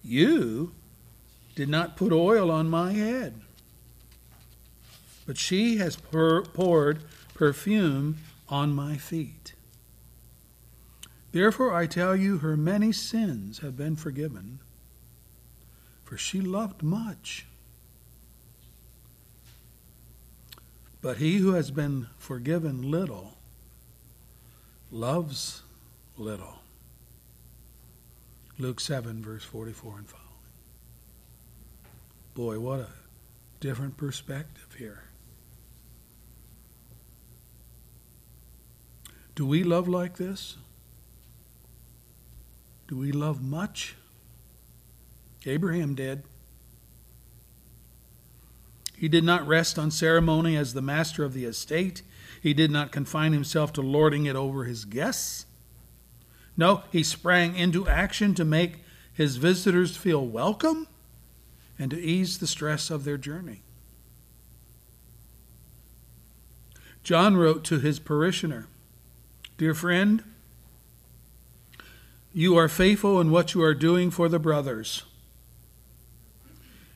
You 0.03 0.73
did 1.55 1.69
not 1.69 1.97
put 1.97 2.11
oil 2.11 2.49
on 2.49 2.69
my 2.69 2.93
head, 2.93 3.41
but 5.25 5.37
she 5.37 5.77
has 5.77 5.95
poured 5.95 7.03
perfume 7.33 8.17
on 8.49 8.73
my 8.73 8.97
feet. 8.97 9.53
Therefore, 11.31 11.73
I 11.73 11.85
tell 11.85 12.15
you, 12.15 12.39
her 12.39 12.57
many 12.57 12.91
sins 12.91 13.59
have 13.59 13.77
been 13.77 13.95
forgiven, 13.95 14.59
for 16.03 16.17
she 16.17 16.41
loved 16.41 16.83
much. 16.83 17.45
But 21.01 21.17
he 21.17 21.37
who 21.37 21.53
has 21.53 21.71
been 21.71 22.07
forgiven 22.17 22.91
little 22.91 23.37
loves 24.91 25.63
little. 26.17 26.60
Luke 28.61 28.79
7, 28.79 29.23
verse 29.23 29.43
44 29.43 29.97
and 29.97 30.07
following. 30.07 30.27
Boy, 32.35 32.59
what 32.59 32.79
a 32.79 32.89
different 33.59 33.97
perspective 33.97 34.75
here. 34.77 35.05
Do 39.33 39.47
we 39.47 39.63
love 39.63 39.87
like 39.87 40.17
this? 40.17 40.57
Do 42.87 42.95
we 42.95 43.11
love 43.11 43.41
much? 43.41 43.95
Abraham 45.47 45.95
did. 45.95 46.21
He 48.95 49.07
did 49.07 49.23
not 49.23 49.47
rest 49.47 49.79
on 49.79 49.89
ceremony 49.89 50.55
as 50.55 50.75
the 50.75 50.83
master 50.83 51.23
of 51.23 51.33
the 51.33 51.45
estate. 51.45 52.03
He 52.39 52.53
did 52.53 52.69
not 52.69 52.91
confine 52.91 53.33
himself 53.33 53.73
to 53.73 53.81
lording 53.81 54.27
it 54.27 54.35
over 54.35 54.65
his 54.65 54.85
guests. 54.85 55.47
No, 56.57 56.83
he 56.91 57.03
sprang 57.03 57.55
into 57.55 57.87
action 57.87 58.35
to 58.35 58.45
make 58.45 58.83
his 59.13 59.37
visitors 59.37 59.95
feel 59.95 60.25
welcome 60.25 60.87
and 61.79 61.91
to 61.91 61.99
ease 61.99 62.37
the 62.37 62.47
stress 62.47 62.89
of 62.89 63.03
their 63.03 63.17
journey. 63.17 63.61
John 67.03 67.35
wrote 67.35 67.63
to 67.65 67.79
his 67.79 67.99
parishioner 67.99 68.67
Dear 69.57 69.73
friend, 69.73 70.23
you 72.33 72.55
are 72.57 72.69
faithful 72.69 73.19
in 73.19 73.31
what 73.31 73.53
you 73.53 73.61
are 73.61 73.73
doing 73.73 74.09
for 74.09 74.29
the 74.29 74.39
brothers, 74.39 75.03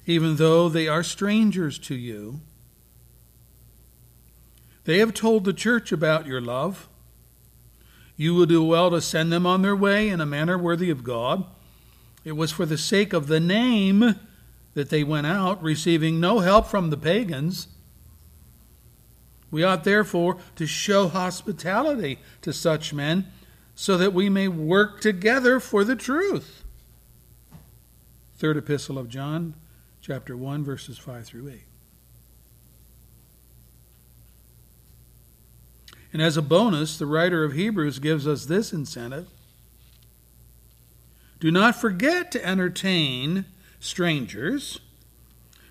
even 0.05 0.37
though 0.37 0.69
they 0.69 0.87
are 0.87 1.03
strangers 1.03 1.77
to 1.79 1.95
you. 1.95 2.39
They 4.85 4.99
have 4.99 5.13
told 5.13 5.43
the 5.43 5.53
church 5.53 5.91
about 5.91 6.27
your 6.27 6.39
love. 6.39 6.87
You 8.17 8.33
will 8.33 8.45
do 8.45 8.63
well 8.63 8.89
to 8.91 9.01
send 9.01 9.31
them 9.31 9.45
on 9.45 9.61
their 9.61 9.75
way 9.75 10.09
in 10.09 10.21
a 10.21 10.25
manner 10.25 10.57
worthy 10.57 10.89
of 10.89 11.03
God. 11.03 11.45
It 12.23 12.33
was 12.33 12.51
for 12.51 12.65
the 12.65 12.77
sake 12.77 13.13
of 13.13 13.27
the 13.27 13.39
name 13.39 14.15
that 14.73 14.89
they 14.89 15.03
went 15.03 15.27
out, 15.27 15.61
receiving 15.61 16.19
no 16.19 16.39
help 16.39 16.67
from 16.67 16.89
the 16.89 16.97
pagans. 16.97 17.67
We 19.51 19.63
ought 19.63 19.83
therefore 19.83 20.37
to 20.55 20.65
show 20.65 21.07
hospitality 21.07 22.19
to 22.41 22.51
such 22.51 22.93
men 22.93 23.27
so 23.75 23.97
that 23.97 24.13
we 24.13 24.29
may 24.29 24.47
work 24.47 25.01
together 25.01 25.59
for 25.59 25.83
the 25.83 25.95
truth. 25.95 26.63
Third 28.37 28.57
Epistle 28.57 28.97
of 28.97 29.07
John, 29.07 29.55
chapter 30.01 30.35
1, 30.35 30.63
verses 30.63 30.97
5 30.97 31.25
through 31.25 31.49
8. 31.49 31.61
And 36.15 36.21
as 36.21 36.37
a 36.37 36.41
bonus, 36.41 36.97
the 36.97 37.05
writer 37.05 37.43
of 37.43 37.51
Hebrews 37.51 37.99
gives 37.99 38.25
us 38.25 38.45
this 38.45 38.71
incentive 38.71 39.27
Do 41.41 41.51
not 41.51 41.75
forget 41.75 42.31
to 42.31 42.45
entertain 42.45 43.43
strangers, 43.81 44.79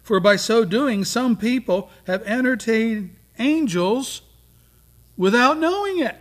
for 0.03 0.20
by 0.20 0.36
so 0.36 0.66
doing, 0.66 1.03
some 1.03 1.38
people 1.38 1.88
have 2.07 2.22
entertained 2.24 3.16
angels 3.38 4.20
without 5.16 5.57
knowing 5.57 6.01
it. 6.01 6.16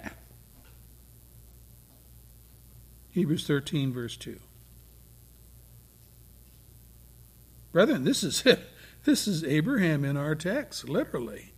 Hebrews 3.11 3.45
13, 3.45 3.91
verse 3.91 4.15
2. 4.15 4.39
Brethren, 7.74 8.05
this 8.05 8.24
is. 8.24 8.41
This 9.03 9.28
is 9.28 9.43
Abraham 9.43 10.05
in 10.05 10.15
our 10.15 10.34
text, 10.34 10.88
literally. 10.88 11.52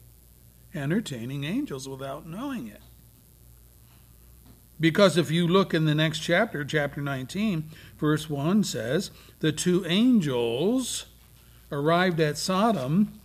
Entertaining 0.76 1.45
angels 1.45 1.88
without 1.88 2.28
knowing 2.28 2.67
it. 2.67 2.82
Because 4.80 5.17
if 5.17 5.32
you 5.32 5.47
look 5.47 5.73
in 5.73 5.86
the 5.86 5.95
next 5.95 6.19
chapter, 6.19 6.65
chapter 6.65 7.01
19, 7.01 7.69
verse 7.97 8.30
1 8.30 8.63
says, 8.65 9.09
The 9.39 9.53
two 9.53 9.86
angels 9.88 11.05
arrived 11.71 12.19
at 12.19 12.38
Sodom 12.38 13.19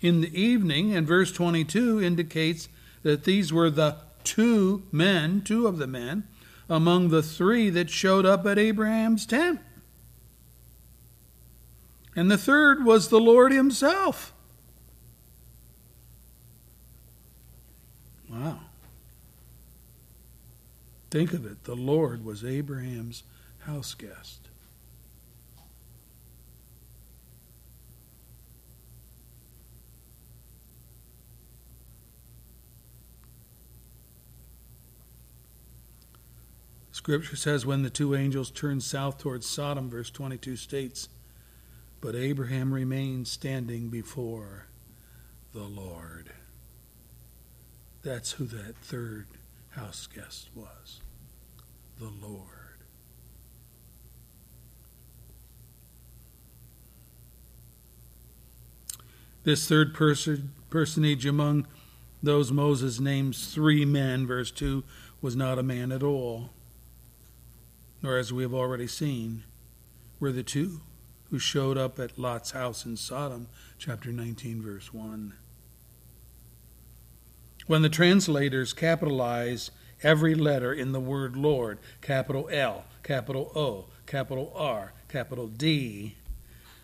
in 0.00 0.22
the 0.22 0.40
evening, 0.40 0.94
and 0.94 1.06
verse 1.06 1.30
22 1.30 2.02
indicates 2.02 2.68
that 3.02 3.24
these 3.24 3.52
were 3.52 3.70
the 3.70 3.98
two 4.24 4.82
men, 4.90 5.42
two 5.42 5.66
of 5.66 5.78
the 5.78 5.86
men, 5.86 6.26
among 6.68 7.08
the 7.08 7.22
three 7.22 7.70
that 7.70 7.90
showed 7.90 8.24
up 8.24 8.46
at 8.46 8.58
Abraham's 8.58 9.26
tent. 9.26 9.60
And 12.16 12.30
the 12.30 12.38
third 12.38 12.84
was 12.84 13.08
the 13.08 13.20
Lord 13.20 13.52
Himself. 13.52 14.33
Think 21.14 21.32
of 21.32 21.46
it. 21.46 21.62
The 21.62 21.76
Lord 21.76 22.24
was 22.24 22.44
Abraham's 22.44 23.22
house 23.60 23.94
guest. 23.94 24.48
Scripture 36.90 37.36
says 37.36 37.64
when 37.64 37.84
the 37.84 37.90
two 37.90 38.16
angels 38.16 38.50
turned 38.50 38.82
south 38.82 39.16
towards 39.18 39.46
Sodom, 39.46 39.88
verse 39.88 40.10
22 40.10 40.56
states, 40.56 41.08
But 42.00 42.16
Abraham 42.16 42.74
remained 42.74 43.28
standing 43.28 43.88
before 43.88 44.66
the 45.52 45.62
Lord. 45.62 46.32
That's 48.02 48.32
who 48.32 48.46
that 48.46 48.74
third 48.78 49.28
house 49.76 50.08
guest 50.08 50.48
was 50.56 51.02
the 51.98 52.10
Lord. 52.20 52.40
This 59.44 59.68
third 59.68 59.92
person, 59.94 60.52
personage 60.70 61.26
among 61.26 61.66
those 62.22 62.50
Moses 62.50 62.98
names 62.98 63.52
three 63.52 63.84
men, 63.84 64.26
verse 64.26 64.50
2, 64.50 64.82
was 65.20 65.36
not 65.36 65.58
a 65.58 65.62
man 65.62 65.92
at 65.92 66.02
all 66.02 66.50
nor 68.04 68.18
as 68.18 68.30
we 68.30 68.42
have 68.42 68.52
already 68.52 68.86
seen, 68.86 69.44
were 70.20 70.30
the 70.30 70.42
two 70.42 70.82
who 71.30 71.38
showed 71.38 71.78
up 71.78 71.98
at 71.98 72.18
Lot's 72.18 72.50
house 72.50 72.84
in 72.84 72.98
Sodom, 72.98 73.48
chapter 73.78 74.12
19, 74.12 74.60
verse 74.60 74.92
1. 74.92 75.32
When 77.66 77.80
the 77.80 77.88
translators 77.88 78.74
capitalize 78.74 79.70
every 80.04 80.34
letter 80.34 80.72
in 80.72 80.92
the 80.92 81.00
word 81.00 81.34
Lord, 81.34 81.78
capital 82.00 82.48
L, 82.52 82.84
capital 83.02 83.50
O, 83.56 83.86
capital 84.06 84.52
R, 84.54 84.92
capital 85.08 85.48
D, 85.48 86.14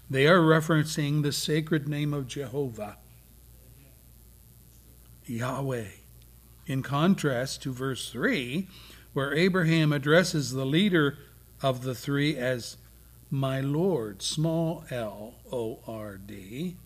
they 0.09 0.27
are 0.27 0.41
referencing 0.41 1.23
the 1.23 1.31
sacred 1.31 1.87
name 1.87 2.13
of 2.13 2.27
Jehovah, 2.27 2.97
Yahweh. 5.27 5.91
In 6.67 6.83
contrast 6.83 7.63
to 7.63 7.73
verse 7.73 8.11
3, 8.11 8.67
where 9.13 9.35
Abraham 9.35 9.93
addresses 9.93 10.53
the 10.53 10.65
leader 10.65 11.19
of 11.63 11.83
the 11.83 11.95
three 11.95 12.37
as 12.37 12.77
my 13.31 13.61
Lord, 13.61 14.23
small 14.23 14.85
l 14.91 15.35
O 15.53 15.81
R 15.87 16.17
D, 16.17 16.77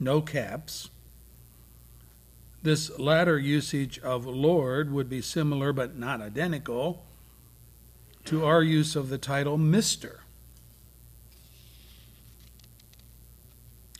no 0.00 0.20
caps. 0.20 0.90
This 2.62 2.98
latter 2.98 3.38
usage 3.38 3.98
of 4.00 4.26
Lord 4.26 4.92
would 4.92 5.08
be 5.08 5.22
similar 5.22 5.72
but 5.72 5.96
not 5.96 6.20
identical 6.20 7.04
to 8.26 8.44
our 8.44 8.62
use 8.62 8.96
of 8.96 9.08
the 9.08 9.18
title 9.18 9.58
Mr. 9.58 10.18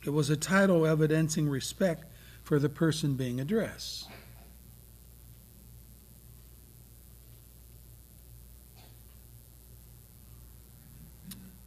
It 0.03 0.11
was 0.11 0.29
a 0.29 0.37
title 0.37 0.85
evidencing 0.85 1.47
respect 1.47 2.05
for 2.43 2.59
the 2.59 2.69
person 2.69 3.15
being 3.15 3.39
addressed. 3.39 4.07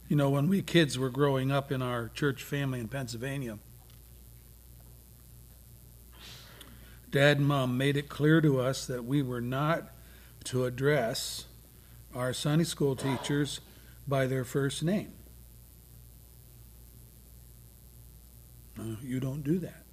You 0.07 0.15
know, 0.15 0.29
when 0.29 0.47
we 0.47 0.61
kids 0.61 0.99
were 0.99 1.09
growing 1.09 1.51
up 1.51 1.71
in 1.71 1.81
our 1.81 2.09
church 2.09 2.43
family 2.43 2.79
in 2.79 2.87
Pennsylvania, 2.87 3.57
Dad 7.11 7.37
and 7.37 7.47
Mom 7.47 7.77
made 7.77 7.97
it 7.97 8.09
clear 8.09 8.41
to 8.41 8.59
us 8.59 8.85
that 8.87 9.05
we 9.05 9.21
were 9.21 9.41
not 9.41 9.89
to 10.45 10.65
address 10.65 11.45
our 12.13 12.33
Sunday 12.33 12.63
school 12.63 12.95
teachers 12.95 13.59
by 14.07 14.27
their 14.27 14.43
first 14.43 14.83
name. 14.83 15.13
Uh, 18.79 18.95
you 19.01 19.19
don't 19.19 19.43
do 19.43 19.59
that. 19.59 19.83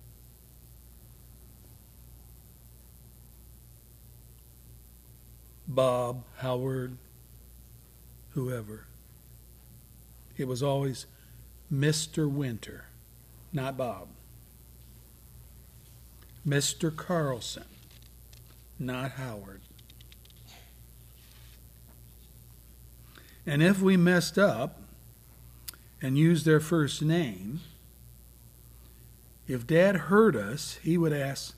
Bob, 5.66 6.24
Howard, 6.38 6.98
whoever. 8.30 8.86
It 10.36 10.46
was 10.46 10.62
always 10.62 11.06
Mr. 11.72 12.30
Winter, 12.30 12.86
not 13.52 13.76
Bob. 13.76 14.08
Mr. 16.46 16.94
Carlson, 16.94 17.64
not 18.78 19.12
Howard. 19.12 19.60
And 23.46 23.62
if 23.62 23.80
we 23.80 23.96
messed 23.96 24.38
up 24.38 24.80
and 26.00 26.16
used 26.16 26.44
their 26.44 26.60
first 26.60 27.02
name, 27.02 27.60
if 29.48 29.66
Dad 29.66 29.96
heard 29.96 30.36
us, 30.36 30.78
he 30.82 30.96
would 30.96 31.12
ask, 31.12 31.54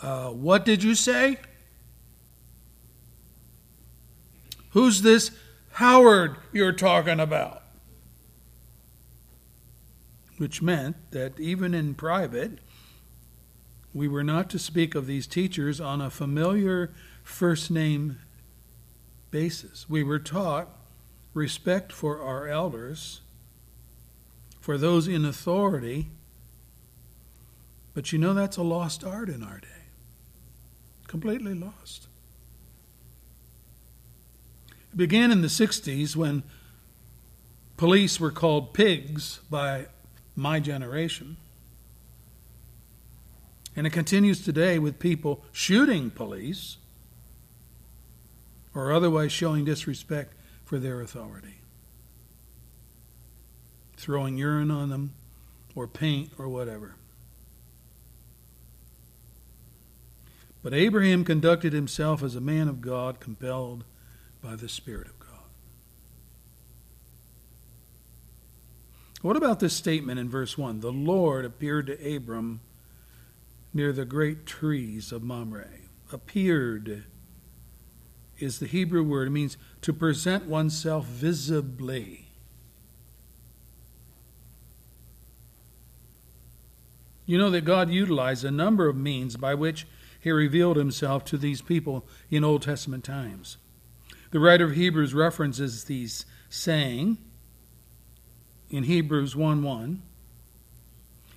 uh, 0.00 0.30
What 0.30 0.64
did 0.64 0.82
you 0.82 0.94
say? 0.94 1.38
Who's 4.70 5.02
this 5.02 5.30
Howard 5.72 6.36
you're 6.52 6.72
talking 6.72 7.20
about? 7.20 7.62
which 10.38 10.62
meant 10.62 10.96
that 11.10 11.38
even 11.38 11.74
in 11.74 11.94
private, 11.94 12.58
we 13.98 14.06
were 14.08 14.24
not 14.24 14.48
to 14.50 14.58
speak 14.58 14.94
of 14.94 15.06
these 15.06 15.26
teachers 15.26 15.80
on 15.80 16.00
a 16.00 16.08
familiar 16.08 16.92
first 17.24 17.70
name 17.70 18.18
basis. 19.32 19.90
We 19.90 20.04
were 20.04 20.20
taught 20.20 20.68
respect 21.34 21.92
for 21.92 22.22
our 22.22 22.46
elders, 22.46 23.20
for 24.60 24.78
those 24.78 25.08
in 25.08 25.24
authority, 25.24 26.10
but 27.92 28.12
you 28.12 28.18
know 28.18 28.34
that's 28.34 28.56
a 28.56 28.62
lost 28.62 29.02
art 29.02 29.28
in 29.28 29.42
our 29.42 29.58
day. 29.58 29.68
Completely 31.08 31.54
lost. 31.54 32.06
It 34.92 34.96
began 34.96 35.32
in 35.32 35.42
the 35.42 35.48
60s 35.48 36.14
when 36.14 36.44
police 37.76 38.20
were 38.20 38.30
called 38.30 38.74
pigs 38.74 39.40
by 39.50 39.86
my 40.36 40.60
generation. 40.60 41.36
And 43.76 43.86
it 43.86 43.90
continues 43.90 44.44
today 44.44 44.78
with 44.78 44.98
people 44.98 45.44
shooting 45.52 46.10
police 46.10 46.78
or 48.74 48.92
otherwise 48.92 49.32
showing 49.32 49.64
disrespect 49.64 50.34
for 50.64 50.78
their 50.78 51.00
authority, 51.00 51.60
throwing 53.96 54.36
urine 54.36 54.70
on 54.70 54.88
them 54.90 55.14
or 55.74 55.86
paint 55.86 56.32
or 56.38 56.48
whatever. 56.48 56.94
But 60.62 60.74
Abraham 60.74 61.24
conducted 61.24 61.72
himself 61.72 62.22
as 62.22 62.34
a 62.34 62.40
man 62.40 62.68
of 62.68 62.80
God, 62.80 63.20
compelled 63.20 63.84
by 64.42 64.56
the 64.56 64.68
Spirit 64.68 65.06
of 65.06 65.18
God. 65.18 65.28
What 69.22 69.36
about 69.36 69.60
this 69.60 69.72
statement 69.72 70.18
in 70.18 70.28
verse 70.28 70.58
1? 70.58 70.80
The 70.80 70.92
Lord 70.92 71.44
appeared 71.44 71.86
to 71.86 72.16
Abram 72.16 72.60
near 73.72 73.92
the 73.92 74.04
great 74.04 74.46
trees 74.46 75.12
of 75.12 75.22
Mamre. 75.22 75.68
Appeared 76.12 77.04
is 78.38 78.58
the 78.58 78.66
Hebrew 78.66 79.02
word. 79.02 79.28
It 79.28 79.32
means 79.32 79.56
to 79.82 79.92
present 79.92 80.46
oneself 80.46 81.06
visibly. 81.06 82.28
You 87.26 87.36
know 87.36 87.50
that 87.50 87.66
God 87.66 87.90
utilized 87.90 88.44
a 88.44 88.50
number 88.50 88.88
of 88.88 88.96
means 88.96 89.36
by 89.36 89.54
which 89.54 89.86
he 90.18 90.30
revealed 90.30 90.76
himself 90.76 91.24
to 91.26 91.36
these 91.36 91.60
people 91.60 92.06
in 92.30 92.42
Old 92.42 92.62
Testament 92.62 93.04
times. 93.04 93.58
The 94.30 94.40
writer 94.40 94.64
of 94.64 94.72
Hebrews 94.72 95.14
references 95.14 95.84
these, 95.84 96.24
saying 96.48 97.18
in 98.70 98.84
Hebrews 98.84 99.36
1 99.36 99.62
1, 99.62 100.02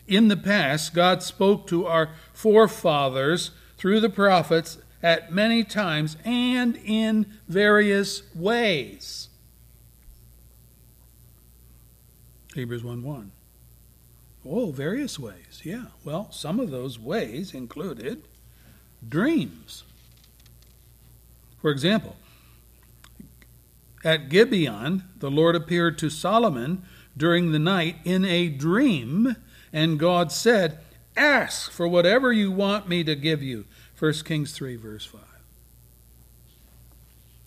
in 0.07 0.27
the 0.27 0.37
past, 0.37 0.93
God 0.93 1.23
spoke 1.23 1.67
to 1.67 1.85
our 1.85 2.09
forefathers 2.33 3.51
through 3.77 3.99
the 3.99 4.09
prophets 4.09 4.77
at 5.01 5.31
many 5.31 5.63
times 5.63 6.17
and 6.23 6.77
in 6.83 7.25
various 7.47 8.23
ways. 8.35 9.29
Hebrews 12.53 12.83
1 12.83 13.01
1. 13.01 13.31
Oh, 14.45 14.71
various 14.71 15.19
ways. 15.19 15.61
Yeah. 15.63 15.85
Well, 16.03 16.31
some 16.31 16.59
of 16.59 16.71
those 16.71 16.99
ways 16.99 17.53
included 17.53 18.23
dreams. 19.07 19.83
For 21.61 21.69
example, 21.69 22.15
at 24.03 24.29
Gibeon, 24.29 25.03
the 25.17 25.29
Lord 25.29 25.55
appeared 25.55 25.97
to 25.99 26.09
Solomon 26.09 26.83
during 27.15 27.51
the 27.51 27.59
night 27.59 27.97
in 28.03 28.25
a 28.25 28.49
dream, 28.49 29.35
and 29.73 29.99
God 29.99 30.31
said, 30.31 30.79
Ask 31.15 31.71
for 31.71 31.87
whatever 31.87 32.31
you 32.31 32.51
want 32.51 32.87
me 32.87 33.03
to 33.03 33.15
give 33.15 33.43
you. 33.43 33.65
1 33.99 34.13
Kings 34.25 34.53
3, 34.53 34.75
verse 34.77 35.05
5. 35.05 35.21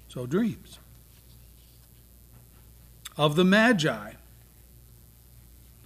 So, 0.08 0.26
dreams. 0.26 0.78
Of 3.16 3.36
the 3.36 3.44
Magi 3.44 4.12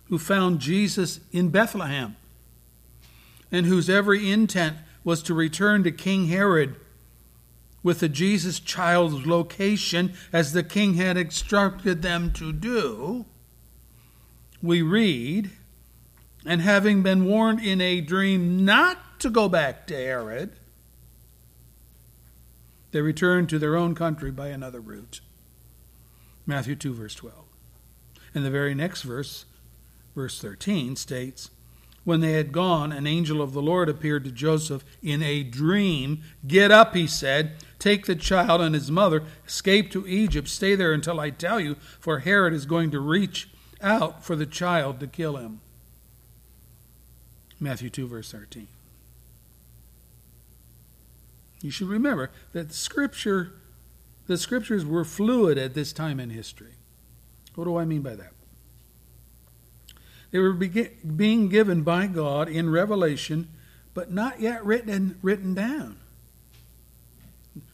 who 0.08 0.18
found 0.18 0.60
Jesus 0.60 1.20
in 1.32 1.50
Bethlehem 1.50 2.16
and 3.52 3.66
whose 3.66 3.88
every 3.88 4.30
intent 4.30 4.76
was 5.04 5.22
to 5.22 5.34
return 5.34 5.84
to 5.84 5.92
King 5.92 6.28
Herod 6.28 6.76
with 7.82 8.00
the 8.00 8.08
Jesus 8.08 8.60
child's 8.60 9.26
location 9.26 10.12
as 10.32 10.52
the 10.52 10.62
king 10.62 10.94
had 10.94 11.16
instructed 11.16 12.02
them 12.02 12.32
to 12.32 12.52
do, 12.52 13.24
we 14.62 14.82
read, 14.82 15.50
and 16.48 16.62
having 16.62 17.02
been 17.02 17.26
warned 17.26 17.60
in 17.60 17.78
a 17.82 18.00
dream 18.00 18.64
not 18.64 19.20
to 19.20 19.28
go 19.28 19.50
back 19.50 19.86
to 19.86 19.94
Herod, 19.94 20.52
they 22.90 23.02
returned 23.02 23.50
to 23.50 23.58
their 23.58 23.76
own 23.76 23.94
country 23.94 24.30
by 24.30 24.48
another 24.48 24.80
route. 24.80 25.20
Matthew 26.46 26.74
2, 26.74 26.94
verse 26.94 27.14
12. 27.14 27.34
And 28.34 28.46
the 28.46 28.50
very 28.50 28.74
next 28.74 29.02
verse, 29.02 29.44
verse 30.16 30.40
13, 30.40 30.96
states, 30.96 31.50
When 32.04 32.20
they 32.20 32.32
had 32.32 32.50
gone, 32.50 32.92
an 32.92 33.06
angel 33.06 33.42
of 33.42 33.52
the 33.52 33.60
Lord 33.60 33.90
appeared 33.90 34.24
to 34.24 34.32
Joseph 34.32 34.86
in 35.02 35.22
a 35.22 35.42
dream. 35.42 36.22
Get 36.46 36.70
up, 36.70 36.94
he 36.94 37.06
said, 37.06 37.56
take 37.78 38.06
the 38.06 38.16
child 38.16 38.62
and 38.62 38.74
his 38.74 38.90
mother, 38.90 39.24
escape 39.46 39.90
to 39.90 40.08
Egypt, 40.08 40.48
stay 40.48 40.74
there 40.74 40.94
until 40.94 41.20
I 41.20 41.28
tell 41.28 41.60
you, 41.60 41.74
for 42.00 42.20
Herod 42.20 42.54
is 42.54 42.64
going 42.64 42.90
to 42.92 43.00
reach 43.00 43.50
out 43.82 44.24
for 44.24 44.34
the 44.34 44.46
child 44.46 44.98
to 45.00 45.06
kill 45.06 45.36
him. 45.36 45.60
Matthew 47.60 47.90
2, 47.90 48.06
verse 48.06 48.30
13. 48.30 48.68
You 51.60 51.70
should 51.70 51.88
remember 51.88 52.30
that 52.52 52.72
scripture 52.72 53.52
the 54.28 54.38
scriptures 54.38 54.84
were 54.84 55.04
fluid 55.04 55.56
at 55.56 55.74
this 55.74 55.92
time 55.92 56.20
in 56.20 56.30
history. 56.30 56.74
What 57.54 57.64
do 57.64 57.78
I 57.78 57.86
mean 57.86 58.02
by 58.02 58.14
that? 58.14 58.32
They 60.30 60.38
were 60.38 60.52
being 60.52 61.48
given 61.48 61.82
by 61.82 62.06
God 62.06 62.48
in 62.48 62.70
revelation, 62.70 63.48
but 63.94 64.12
not 64.12 64.40
yet 64.40 64.64
written 64.64 65.18
written 65.22 65.54
down. 65.54 65.96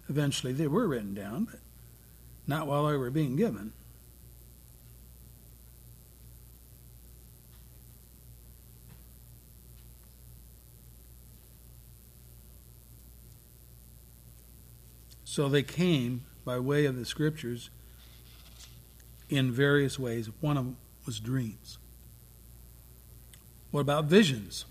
Eventually, 0.09 0.53
they 0.53 0.69
were 0.69 0.87
written 0.87 1.13
down, 1.13 1.47
but 1.47 1.59
not 2.47 2.69
while 2.69 2.87
they 2.87 2.97
were 2.97 3.11
being 3.11 3.35
given. 3.35 3.73
So 15.35 15.49
they 15.49 15.65
came 15.65 16.23
by 16.45 16.61
way 16.61 16.85
of 16.85 16.95
the 16.95 17.05
scriptures 17.05 17.69
in 19.29 19.51
various 19.51 19.99
ways. 19.99 20.31
One 20.41 20.57
of 20.57 20.65
them 20.65 20.77
was 21.07 21.19
dreams. 21.19 21.79
What 23.73 23.81
about 23.81 24.05
visions? 24.05 24.65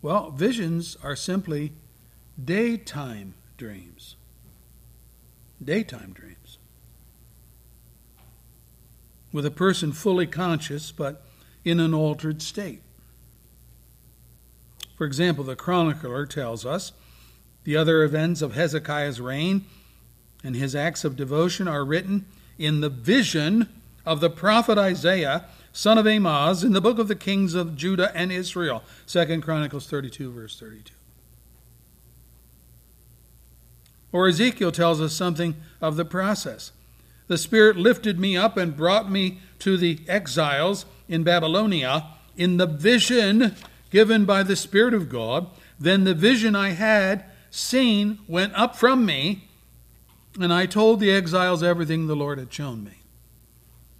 Well, 0.00 0.30
visions 0.30 0.96
are 1.02 1.16
simply 1.16 1.72
daytime 2.40 3.34
dreams. 3.56 4.14
Daytime 5.60 6.12
dreams. 6.12 6.58
With 9.32 9.44
a 9.44 9.50
person 9.50 9.90
fully 9.90 10.28
conscious 10.28 10.92
but 10.92 11.26
in 11.64 11.80
an 11.80 11.92
altered 11.92 12.42
state. 12.42 12.82
For 14.96 15.04
example, 15.04 15.42
the 15.42 15.56
chronicler 15.56 16.26
tells 16.26 16.64
us 16.64 16.92
the 17.66 17.76
other 17.76 18.04
events 18.04 18.42
of 18.42 18.54
Hezekiah's 18.54 19.20
reign 19.20 19.64
and 20.44 20.54
his 20.54 20.76
acts 20.76 21.04
of 21.04 21.16
devotion 21.16 21.66
are 21.66 21.84
written 21.84 22.24
in 22.58 22.80
the 22.80 22.88
vision 22.88 23.68
of 24.06 24.20
the 24.20 24.30
prophet 24.30 24.78
Isaiah, 24.78 25.46
son 25.72 25.98
of 25.98 26.06
Amoz, 26.06 26.62
in 26.62 26.74
the 26.74 26.80
book 26.80 27.00
of 27.00 27.08
the 27.08 27.16
kings 27.16 27.54
of 27.54 27.74
Judah 27.74 28.12
and 28.14 28.30
Israel. 28.30 28.84
2 29.08 29.40
Chronicles 29.40 29.88
32, 29.88 30.30
verse 30.30 30.60
32. 30.60 30.94
Or 34.12 34.28
Ezekiel 34.28 34.70
tells 34.70 35.00
us 35.00 35.12
something 35.12 35.56
of 35.80 35.96
the 35.96 36.04
process. 36.04 36.70
The 37.26 37.36
Spirit 37.36 37.76
lifted 37.76 38.20
me 38.20 38.36
up 38.36 38.56
and 38.56 38.76
brought 38.76 39.10
me 39.10 39.40
to 39.58 39.76
the 39.76 39.98
exiles 40.06 40.86
in 41.08 41.24
Babylonia 41.24 42.12
in 42.36 42.58
the 42.58 42.68
vision 42.68 43.56
given 43.90 44.24
by 44.24 44.44
the 44.44 44.54
Spirit 44.54 44.94
of 44.94 45.08
God. 45.08 45.48
Then 45.80 46.04
the 46.04 46.14
vision 46.14 46.54
I 46.54 46.70
had 46.70 47.24
seen 47.56 48.18
went 48.28 48.54
up 48.54 48.76
from 48.76 49.06
me, 49.06 49.48
and 50.38 50.52
I 50.52 50.66
told 50.66 51.00
the 51.00 51.10
exiles 51.10 51.62
everything 51.62 52.06
the 52.06 52.16
Lord 52.16 52.38
had 52.38 52.52
shown 52.52 52.84
me. 52.84 52.98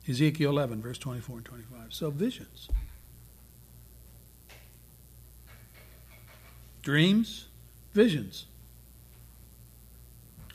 Ezekiel 0.08 0.50
11, 0.50 0.82
verse 0.82 0.98
24 0.98 1.36
and 1.38 1.44
25. 1.44 1.94
So, 1.94 2.10
visions. 2.10 2.68
Dreams, 6.82 7.46
visions. 7.94 8.46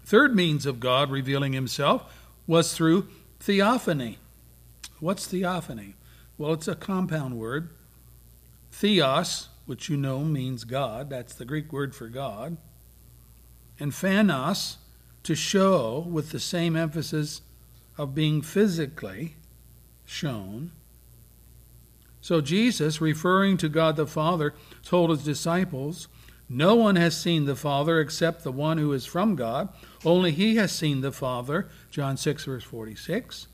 Third 0.05 0.35
means 0.35 0.65
of 0.65 0.79
God 0.79 1.09
revealing 1.09 1.53
himself 1.53 2.13
was 2.47 2.73
through 2.73 3.07
theophany. 3.39 4.19
What's 4.99 5.25
theophany? 5.25 5.95
Well, 6.37 6.53
it's 6.53 6.67
a 6.67 6.75
compound 6.75 7.37
word. 7.37 7.69
Theos, 8.71 9.49
which 9.65 9.89
you 9.89 9.97
know 9.97 10.19
means 10.19 10.63
God, 10.63 11.09
that's 11.09 11.33
the 11.33 11.45
Greek 11.45 11.73
word 11.73 11.93
for 11.95 12.07
God 12.07 12.57
and 13.81 13.91
phanos 13.91 14.75
to 15.23 15.33
show 15.33 16.05
with 16.07 16.29
the 16.29 16.39
same 16.39 16.75
emphasis 16.75 17.41
of 17.97 18.13
being 18.13 18.41
physically 18.41 19.35
shown. 20.05 20.71
So 22.21 22.41
Jesus, 22.41 23.01
referring 23.01 23.57
to 23.57 23.67
God 23.67 23.95
the 23.95 24.05
Father, 24.05 24.53
told 24.83 25.09
his 25.09 25.23
disciples, 25.23 26.07
No 26.47 26.75
one 26.75 26.95
has 26.95 27.19
seen 27.19 27.45
the 27.45 27.55
Father 27.55 27.99
except 27.99 28.43
the 28.43 28.51
one 28.51 28.77
who 28.77 28.93
is 28.93 29.07
from 29.07 29.35
God. 29.35 29.69
Only 30.05 30.31
he 30.31 30.57
has 30.57 30.71
seen 30.71 31.01
the 31.01 31.11
Father. 31.11 31.67
John 31.89 32.17
6, 32.17 32.45
verse 32.45 32.63
46. 32.63 33.47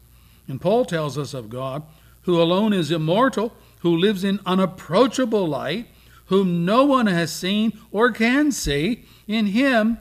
And 0.50 0.60
Paul 0.60 0.84
tells 0.84 1.18
us 1.18 1.34
of 1.34 1.50
God, 1.50 1.84
who 2.24 2.42
alone 2.42 2.74
is 2.74 2.92
immortal, 2.92 3.54
who 3.80 3.96
lives 3.96 4.26
in 4.26 4.42
unapproachable 4.46 5.48
light, 5.48 5.88
whom 6.26 6.66
no 6.66 6.84
one 6.84 7.08
has 7.08 7.32
seen 7.32 7.80
or 7.94 8.12
can 8.12 8.52
see. 8.52 9.06
In 9.28 9.48
him 9.48 10.00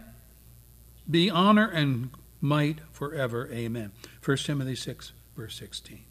be 1.11 1.31
honor 1.31 1.69
and 1.69 2.11
might 2.41 2.81
forever. 2.93 3.49
Amen. 3.53 3.93
1 4.25 4.37
Timothy 4.39 4.77
6, 4.77 5.13
verse 5.37 5.57
16. 5.57 6.05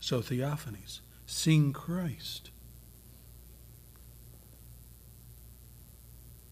So, 0.00 0.20
theophanies, 0.20 1.00
seeing 1.26 1.72
Christ 1.72 2.50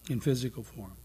in 0.09 0.19
physical 0.19 0.63
form. 0.63 0.97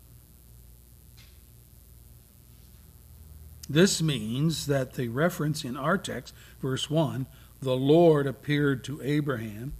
This 3.68 4.02
means 4.02 4.66
that 4.66 4.94
the 4.94 5.08
reference 5.08 5.64
in 5.64 5.76
our 5.76 5.96
text, 5.96 6.34
verse 6.60 6.90
1, 6.90 7.26
the 7.62 7.76
Lord 7.76 8.26
appeared 8.26 8.82
to 8.84 9.00
Abraham, 9.00 9.74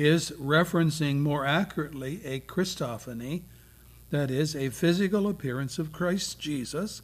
is 0.00 0.30
referencing 0.32 1.18
more 1.18 1.44
accurately 1.44 2.20
a 2.24 2.40
Christophany, 2.40 3.42
that 4.10 4.30
is, 4.30 4.56
a 4.56 4.70
physical 4.70 5.28
appearance 5.28 5.78
of 5.78 5.92
Christ 5.92 6.40
Jesus 6.40 7.02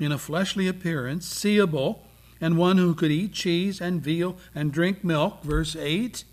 in 0.00 0.12
a 0.12 0.18
fleshly 0.18 0.68
appearance, 0.68 1.26
seeable, 1.26 2.06
and 2.40 2.56
one 2.56 2.78
who 2.78 2.94
could 2.94 3.10
eat 3.10 3.32
cheese 3.32 3.80
and 3.80 4.00
veal 4.00 4.36
and 4.54 4.72
drink 4.72 5.02
milk, 5.02 5.42
verse 5.42 5.74
8, 5.74 6.24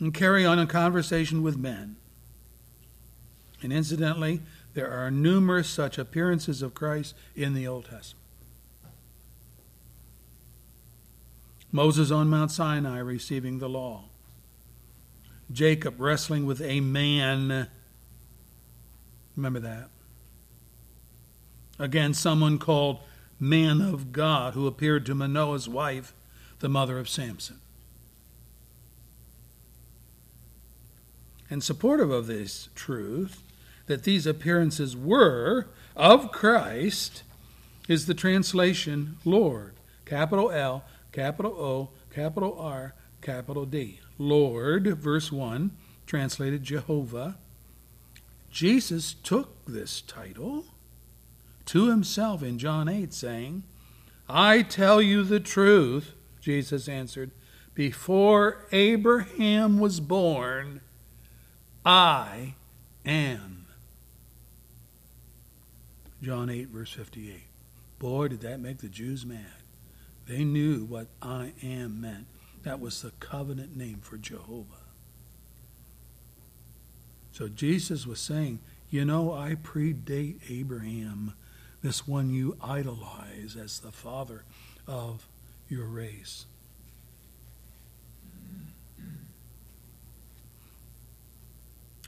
and 0.00 0.12
carry 0.12 0.44
on 0.44 0.58
a 0.58 0.66
conversation 0.66 1.42
with 1.42 1.56
men. 1.56 1.96
And 3.62 3.72
incidentally, 3.72 4.42
there 4.74 4.90
are 4.90 5.10
numerous 5.10 5.68
such 5.68 5.96
appearances 5.96 6.60
of 6.60 6.74
Christ 6.74 7.14
in 7.34 7.54
the 7.54 7.66
Old 7.66 7.86
Testament. 7.86 8.22
Moses 11.72 12.10
on 12.10 12.28
Mount 12.28 12.50
Sinai 12.50 12.98
receiving 12.98 13.58
the 13.58 13.68
law. 13.68 14.04
Jacob 15.50 16.00
wrestling 16.00 16.46
with 16.46 16.60
a 16.60 16.80
man. 16.80 17.68
Remember 19.36 19.60
that. 19.60 19.90
Again, 21.78 22.14
someone 22.14 22.58
called 22.58 23.00
man 23.38 23.80
of 23.80 24.12
God 24.12 24.54
who 24.54 24.66
appeared 24.66 25.04
to 25.06 25.14
Manoah's 25.14 25.68
wife, 25.68 26.14
the 26.60 26.68
mother 26.68 26.98
of 26.98 27.08
Samson. 27.08 27.60
And 31.48 31.62
supportive 31.62 32.10
of 32.10 32.26
this 32.26 32.68
truth, 32.74 33.42
that 33.86 34.02
these 34.02 34.26
appearances 34.26 34.96
were 34.96 35.66
of 35.94 36.32
Christ, 36.32 37.22
is 37.88 38.06
the 38.06 38.14
translation 38.14 39.18
Lord. 39.24 39.74
Capital 40.04 40.50
L, 40.50 40.84
capital 41.12 41.52
O, 41.52 41.90
capital 42.12 42.58
R, 42.58 42.94
capital 43.20 43.64
D. 43.64 44.00
Lord, 44.18 44.86
verse 44.98 45.30
1, 45.30 45.72
translated 46.06 46.62
Jehovah. 46.62 47.38
Jesus 48.50 49.14
took 49.14 49.64
this 49.66 50.00
title 50.00 50.64
to 51.66 51.90
himself 51.90 52.42
in 52.42 52.58
John 52.58 52.88
8, 52.88 53.12
saying, 53.12 53.64
I 54.28 54.62
tell 54.62 55.02
you 55.02 55.22
the 55.22 55.40
truth, 55.40 56.12
Jesus 56.40 56.88
answered, 56.88 57.32
before 57.74 58.66
Abraham 58.72 59.78
was 59.78 60.00
born, 60.00 60.80
I 61.84 62.54
am. 63.04 63.66
John 66.22 66.48
8, 66.48 66.68
verse 66.68 66.90
58. 66.92 67.42
Boy, 67.98 68.28
did 68.28 68.40
that 68.40 68.60
make 68.60 68.78
the 68.78 68.88
Jews 68.88 69.26
mad. 69.26 69.62
They 70.26 70.42
knew 70.42 70.84
what 70.84 71.08
I 71.20 71.52
am 71.62 72.00
meant. 72.00 72.26
That 72.66 72.80
was 72.80 73.00
the 73.00 73.12
covenant 73.20 73.76
name 73.76 74.00
for 74.02 74.18
Jehovah. 74.18 74.82
So 77.30 77.46
Jesus 77.46 78.08
was 78.08 78.18
saying, 78.18 78.58
You 78.90 79.04
know, 79.04 79.32
I 79.32 79.54
predate 79.54 80.40
Abraham, 80.50 81.34
this 81.80 82.08
one 82.08 82.28
you 82.28 82.56
idolize 82.60 83.56
as 83.56 83.78
the 83.78 83.92
father 83.92 84.42
of 84.84 85.28
your 85.68 85.84
race. 85.84 86.46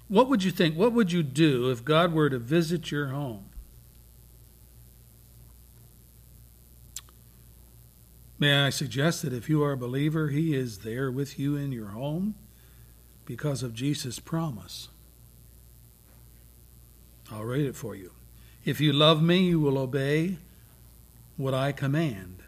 What 0.09 0.29
would 0.29 0.43
you 0.43 0.51
think? 0.51 0.77
What 0.77 0.93
would 0.93 1.13
you 1.13 1.23
do 1.23 1.71
if 1.71 1.85
God 1.85 2.13
were 2.13 2.29
to 2.31 2.39
visit 2.41 2.91
your 2.91 3.11
home? 3.11 3.48
May 8.39 8.55
I 8.55 8.71
suggest 8.71 9.23
that 9.23 9.33
if 9.33 9.49
you 9.49 9.63
are 9.65 9.73
a 9.73 9.77
believer, 9.77 10.29
He 10.29 10.55
is 10.55 10.79
there 10.79 11.11
with 11.11 11.39
you 11.39 11.57
in 11.57 11.73
your 11.73 11.89
home 11.89 12.37
because 13.25 13.63
of 13.63 13.75
Jesus' 13.75 14.21
promise. 14.21 14.89
I'll 17.31 17.45
read 17.45 17.67
it 17.67 17.77
for 17.77 17.95
you. 17.95 18.13
If 18.65 18.81
you 18.81 18.93
love 18.93 19.23
me, 19.23 19.49
you 19.49 19.61
will 19.61 19.77
obey 19.77 20.39
what 21.37 21.53
I 21.53 21.73
command. 21.73 22.39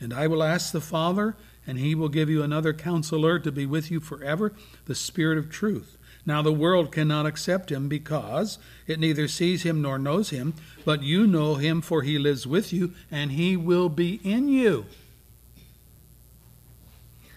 And 0.00 0.14
I 0.14 0.26
will 0.26 0.42
ask 0.42 0.72
the 0.72 0.80
Father, 0.80 1.36
and 1.66 1.78
he 1.78 1.94
will 1.94 2.08
give 2.08 2.30
you 2.30 2.42
another 2.42 2.72
counselor 2.72 3.38
to 3.38 3.52
be 3.52 3.66
with 3.66 3.90
you 3.90 4.00
forever, 4.00 4.52
the 4.86 4.94
Spirit 4.94 5.38
of 5.38 5.50
truth. 5.50 5.98
Now 6.24 6.40
the 6.40 6.52
world 6.52 6.92
cannot 6.92 7.26
accept 7.26 7.70
him 7.70 7.88
because 7.88 8.58
it 8.86 9.00
neither 9.00 9.26
sees 9.26 9.64
him 9.64 9.82
nor 9.82 9.98
knows 9.98 10.30
him, 10.30 10.54
but 10.84 11.02
you 11.02 11.26
know 11.26 11.56
him, 11.56 11.80
for 11.80 12.02
he 12.02 12.18
lives 12.18 12.46
with 12.46 12.72
you, 12.72 12.92
and 13.10 13.32
he 13.32 13.56
will 13.56 13.88
be 13.88 14.20
in 14.22 14.48
you. 14.48 14.86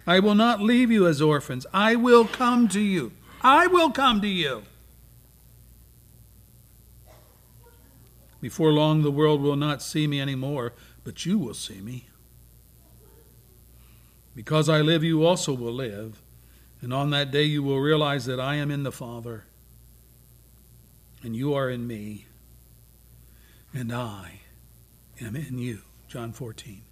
I 0.07 0.19
will 0.19 0.35
not 0.35 0.61
leave 0.61 0.91
you 0.91 1.07
as 1.07 1.21
orphans. 1.21 1.65
I 1.73 1.95
will 1.95 2.25
come 2.25 2.67
to 2.69 2.79
you. 2.79 3.11
I 3.41 3.67
will 3.67 3.91
come 3.91 4.21
to 4.21 4.27
you. 4.27 4.63
Before 8.39 8.71
long, 8.71 9.01
the 9.01 9.11
world 9.11 9.41
will 9.41 9.55
not 9.55 9.81
see 9.81 10.05
me 10.05 10.21
anymore, 10.21 10.73
but 11.03 11.25
you 11.25 11.39
will 11.39 11.55
see 11.55 11.81
me. 11.81 12.07
Because 14.35 14.69
I 14.69 14.81
live, 14.81 15.03
you 15.03 15.25
also 15.25 15.53
will 15.53 15.73
live. 15.73 16.21
And 16.81 16.93
on 16.93 17.09
that 17.09 17.31
day, 17.31 17.43
you 17.43 17.63
will 17.63 17.79
realize 17.79 18.25
that 18.25 18.39
I 18.39 18.55
am 18.55 18.69
in 18.69 18.83
the 18.83 18.91
Father, 18.91 19.45
and 21.23 21.35
you 21.35 21.55
are 21.55 21.69
in 21.69 21.87
me, 21.87 22.27
and 23.73 23.91
I 23.91 24.41
am 25.19 25.35
in 25.35 25.57
you. 25.57 25.81
John 26.07 26.31
14, 26.31 26.83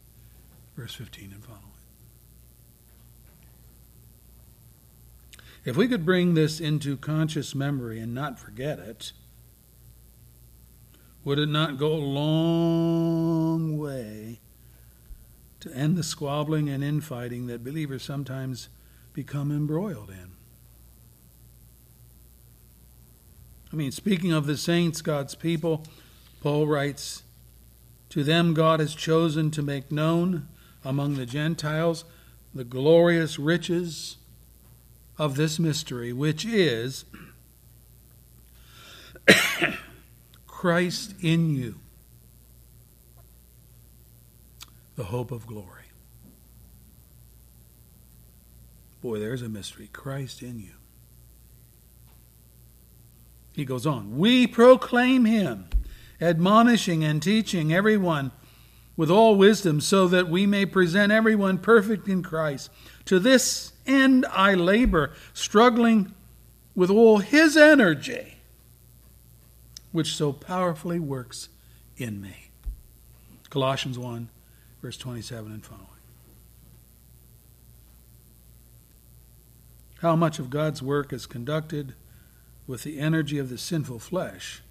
verse 0.75 0.95
15 0.95 1.33
and 1.33 1.43
following. 1.43 1.72
If 5.65 5.77
we 5.77 5.87
could 5.87 6.05
bring 6.05 6.33
this 6.33 6.59
into 6.59 6.97
conscious 6.97 7.55
memory 7.55 7.99
and 7.99 8.13
not 8.13 8.37
forget 8.37 8.79
it, 8.79 9.13
would 11.23 11.39
it 11.39 11.47
not 11.47 11.77
go 11.77 11.93
a 11.93 11.95
long 11.95 13.77
way 13.77 14.41
to 15.61 15.73
end 15.73 15.95
the 15.95 16.03
squabbling 16.03 16.67
and 16.67 16.83
infighting 16.83 17.47
that 17.47 17.63
believers 17.63 18.03
sometimes 18.03 18.67
become 19.13 19.51
embroiled 19.51 20.09
in? 20.09 20.31
I 23.71 23.75
mean, 23.77 23.91
speaking 23.91 24.33
of 24.33 24.45
the 24.45 24.57
saints, 24.57 25.01
God's 25.01 25.33
people, 25.33 25.85
Paul 26.41 26.67
writes, 26.67 27.23
To 28.09 28.23
them 28.23 28.53
God 28.53 28.81
has 28.81 28.93
chosen 28.93 29.49
to 29.51 29.61
make 29.61 29.93
known 29.93 30.49
among 30.83 31.15
the 31.15 31.25
Gentiles 31.25 32.03
the 32.53 32.65
glorious 32.65 33.39
riches 33.39 34.17
of 35.17 35.35
this 35.35 35.59
mystery, 35.59 36.11
which 36.13 36.45
is 36.45 37.05
Christ 40.47 41.15
in 41.21 41.55
you, 41.55 41.79
the 44.95 45.05
hope 45.05 45.31
of 45.31 45.45
glory. 45.45 45.83
Boy, 49.01 49.19
there's 49.19 49.41
a 49.41 49.49
mystery. 49.49 49.89
Christ 49.91 50.41
in 50.41 50.59
you. 50.59 50.71
He 53.51 53.65
goes 53.65 53.85
on, 53.85 54.17
We 54.17 54.47
proclaim 54.47 55.25
him, 55.25 55.67
admonishing 56.21 57.03
and 57.03 57.21
teaching 57.21 57.73
everyone 57.73 58.31
with 58.95 59.11
all 59.11 59.35
wisdom, 59.35 59.81
so 59.81 60.07
that 60.07 60.29
we 60.29 60.45
may 60.45 60.65
present 60.65 61.11
everyone 61.11 61.57
perfect 61.57 62.07
in 62.07 62.23
Christ. 62.23 62.69
To 63.05 63.19
this 63.19 63.72
end 63.85 64.25
I 64.31 64.53
labor, 64.53 65.13
struggling 65.33 66.13
with 66.75 66.89
all 66.89 67.19
his 67.19 67.55
energy, 67.55 68.37
which 69.91 70.15
so 70.15 70.33
powerfully 70.33 70.99
works 70.99 71.49
in 71.97 72.21
me. 72.21 72.49
Colossians 73.49 73.99
1, 73.99 74.29
verse 74.81 74.97
27 74.97 75.51
and 75.51 75.63
following. 75.63 75.87
How 79.99 80.15
much 80.15 80.39
of 80.39 80.49
God's 80.49 80.81
work 80.81 81.13
is 81.13 81.25
conducted 81.25 81.93
with 82.67 82.83
the 82.83 82.99
energy 82.99 83.37
of 83.37 83.49
the 83.49 83.57
sinful 83.57 83.99
flesh 83.99 84.61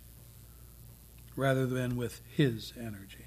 rather 1.36 1.64
than 1.64 1.96
with 1.96 2.20
his 2.28 2.74
energy? 2.78 3.21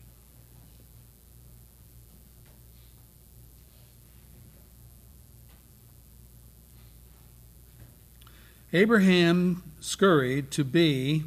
Abraham 8.75 9.63
scurried 9.79 10.51
to 10.51 10.65
be 10.65 11.23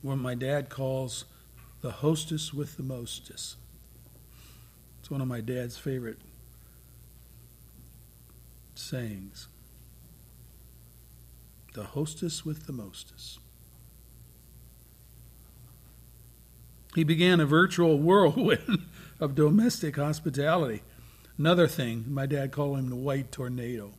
what 0.00 0.16
my 0.16 0.34
dad 0.34 0.70
calls 0.70 1.26
the 1.82 1.90
hostess 1.90 2.54
with 2.54 2.78
the 2.78 2.82
mostess. 2.82 3.56
It's 4.98 5.10
one 5.10 5.20
of 5.20 5.28
my 5.28 5.42
dad's 5.42 5.76
favorite 5.76 6.16
sayings. 8.74 9.48
The 11.74 11.84
hostess 11.84 12.46
with 12.46 12.64
the 12.64 12.72
mostess. 12.72 13.38
He 16.94 17.04
began 17.04 17.38
a 17.38 17.44
virtual 17.44 17.98
whirlwind 17.98 18.86
of 19.20 19.34
domestic 19.34 19.96
hospitality. 19.96 20.80
Another 21.36 21.66
thing, 21.66 22.06
my 22.08 22.24
dad 22.24 22.50
called 22.50 22.78
him 22.78 22.88
the 22.88 22.96
white 22.96 23.30
tornado. 23.30 23.92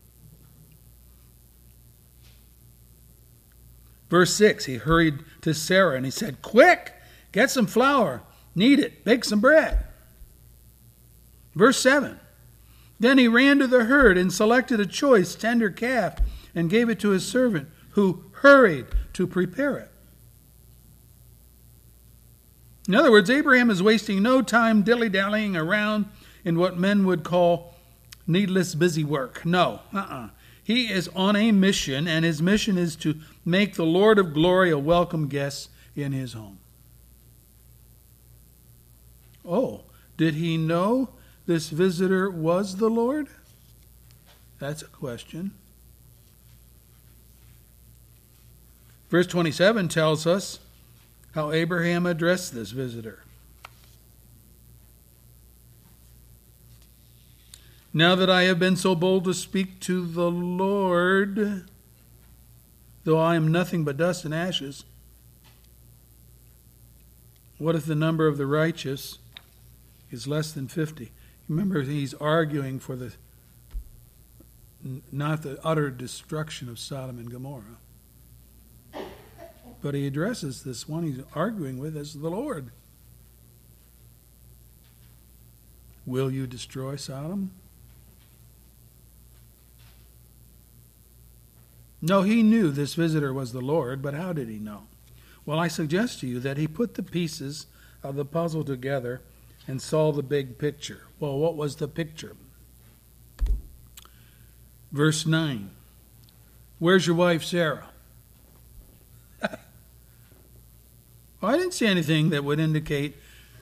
Verse 4.10 4.34
6 4.36 4.65
He 4.65 4.76
hurried 4.76 5.19
to 5.41 5.53
Sarah 5.53 5.95
and 5.95 6.06
he 6.06 6.11
said, 6.11 6.41
Quick, 6.41 6.94
get 7.31 7.49
some 7.49 7.68
flour, 7.68 8.23
knead 8.56 8.80
it, 8.80 9.03
bake 9.03 9.23
some 9.23 9.40
bread. 9.40 9.86
Verse 11.56 11.80
7 11.80 12.19
Then 12.99 13.18
he 13.18 13.27
ran 13.27 13.60
to 13.60 13.68
the 13.68 13.86
herd 13.86 14.18
and 14.18 14.34
selected 14.34 14.80
a 14.80 14.86
choice, 14.86 15.36
tender 15.36 15.69
calf 15.69 16.19
and 16.56 16.69
gave 16.69 16.90
it 16.90 16.99
to 16.99 17.10
his 17.10 17.27
servant, 17.27 17.69
who 17.91 18.23
hurried 18.31 18.88
to 19.14 19.27
prepare 19.27 19.77
it. 19.77 19.91
In 22.88 22.95
other 22.95 23.11
words, 23.11 23.30
Abraham 23.30 23.69
is 23.69 23.84
wasting 23.84 24.23
no 24.23 24.41
time 24.41 24.81
dilly 24.81 25.10
dallying 25.10 25.56
around 25.56 26.06
in 26.44 26.57
what 26.57 26.80
men 26.80 27.06
would 27.06 27.23
call 27.23 27.76
needless 28.26 28.73
busy 28.73 29.03
work. 29.03 29.45
No, 29.45 29.81
uh 29.94 29.98
uh-uh. 29.98 30.15
uh 30.15 30.30
he 30.70 30.94
is 30.94 31.08
on 31.16 31.36
a 31.36 31.52
mission, 31.52 32.08
and 32.08 32.24
his 32.24 32.44
mission 32.44 32.78
is 32.78 32.96
to 32.98 33.16
make 33.44 33.74
the 33.74 33.88
Lord 33.88 34.20
of 34.20 34.36
glory 34.36 34.70
a 34.70 34.78
welcome 34.78 35.28
guest 35.28 35.72
in 35.96 36.12
his 36.12 36.34
home. 36.34 36.60
Oh, 39.44 39.82
did 40.16 40.36
he 40.36 40.58
know 40.58 41.10
this 41.48 41.70
visitor 41.70 42.30
was 42.30 42.76
the 42.76 42.88
Lord? 42.88 43.30
That's 44.60 44.84
a 44.84 44.88
question. 44.90 45.56
Verse 49.10 49.26
27 49.26 49.88
tells 49.88 50.28
us 50.28 50.60
how 51.34 51.52
Abraham 51.52 52.06
addressed 52.06 52.54
this 52.54 52.70
visitor. 52.70 53.24
Now 57.94 58.14
that 58.16 58.30
I 58.30 58.44
have 58.44 58.60
been 58.60 58.76
so 58.76 58.94
bold 58.94 59.26
to 59.26 59.34
speak 59.34 59.80
to 59.82 60.06
the 60.06 60.30
Lord, 60.30 61.68
though 63.03 63.20
I 63.20 63.36
am 63.36 63.52
nothing 63.52 63.84
but 63.84 63.98
dust 63.98 64.26
and 64.26 64.34
ashes, 64.34 64.86
what 67.57 67.76
if 67.76 67.86
the 67.86 67.95
number 67.95 68.28
of 68.28 68.38
the 68.38 68.45
righteous 68.45 69.18
is 70.11 70.28
less 70.28 70.52
than 70.52 70.68
50? 70.68 71.11
Remember, 71.48 71.82
he's 71.82 72.14
arguing 72.14 72.80
for 72.80 72.95
the 72.95 73.14
not 75.11 75.41
the 75.41 75.60
utter 75.61 75.90
destruction 75.90 76.70
of 76.70 76.80
Sodom 76.80 77.18
and 77.18 77.30
Gomorrah. 77.30 77.80
But 79.82 79.94
he 79.94 80.07
addresses 80.07 80.64
this 80.64 80.88
one 80.88 81.03
he's 81.03 81.24
arguing 81.36 81.80
with 81.80 81.98
as 81.98 82.14
the 82.14 82.30
Lord. 82.30 82.72
Will 86.06 86.32
you 86.32 86.48
destroy 86.48 86.95
Sodom? 86.95 87.52
No, 92.02 92.22
he 92.22 92.44
knew 92.44 92.72
this 92.72 92.96
visitor 92.96 93.34
was 93.34 93.52
the 93.52 93.62
Lord, 93.62 94.02
but 94.02 94.14
how 94.14 94.34
did 94.34 94.48
he 94.48 94.58
know? 94.58 94.84
Well, 95.46 95.60
I 95.60 95.68
suggest 95.68 96.20
to 96.20 96.28
you 96.28 96.40
that 96.40 96.58
he 96.58 96.68
put 96.68 96.94
the 96.94 97.04
pieces 97.04 97.68
of 98.04 98.16
the 98.16 98.26
puzzle 98.26 98.64
together 98.64 99.22
and 99.68 99.82
saw 99.82 100.12
the 100.12 100.24
big 100.24 100.58
picture. 100.58 101.02
Well, 101.20 101.38
what 101.38 101.56
was 101.56 101.76
the 101.76 101.88
picture? 101.88 102.36
Verse 104.92 105.26
9 105.26 105.72
Where's 106.80 107.06
your 107.06 107.16
wife, 107.16 107.44
Sarah? 107.44 107.90
well, 109.42 109.60
I 111.42 111.58
didn't 111.58 111.74
see 111.74 111.88
anything 111.88 112.30
that 112.30 112.46
would 112.46 112.60
indicate 112.60 113.18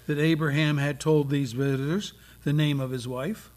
that 0.06 0.20
Abraham 0.20 0.78
had 0.78 1.00
told 1.00 1.30
these 1.30 1.54
visitors 1.54 2.14
the 2.44 2.54
name 2.54 2.80
of 2.80 2.92
his 2.92 3.08
wife. 3.08 3.50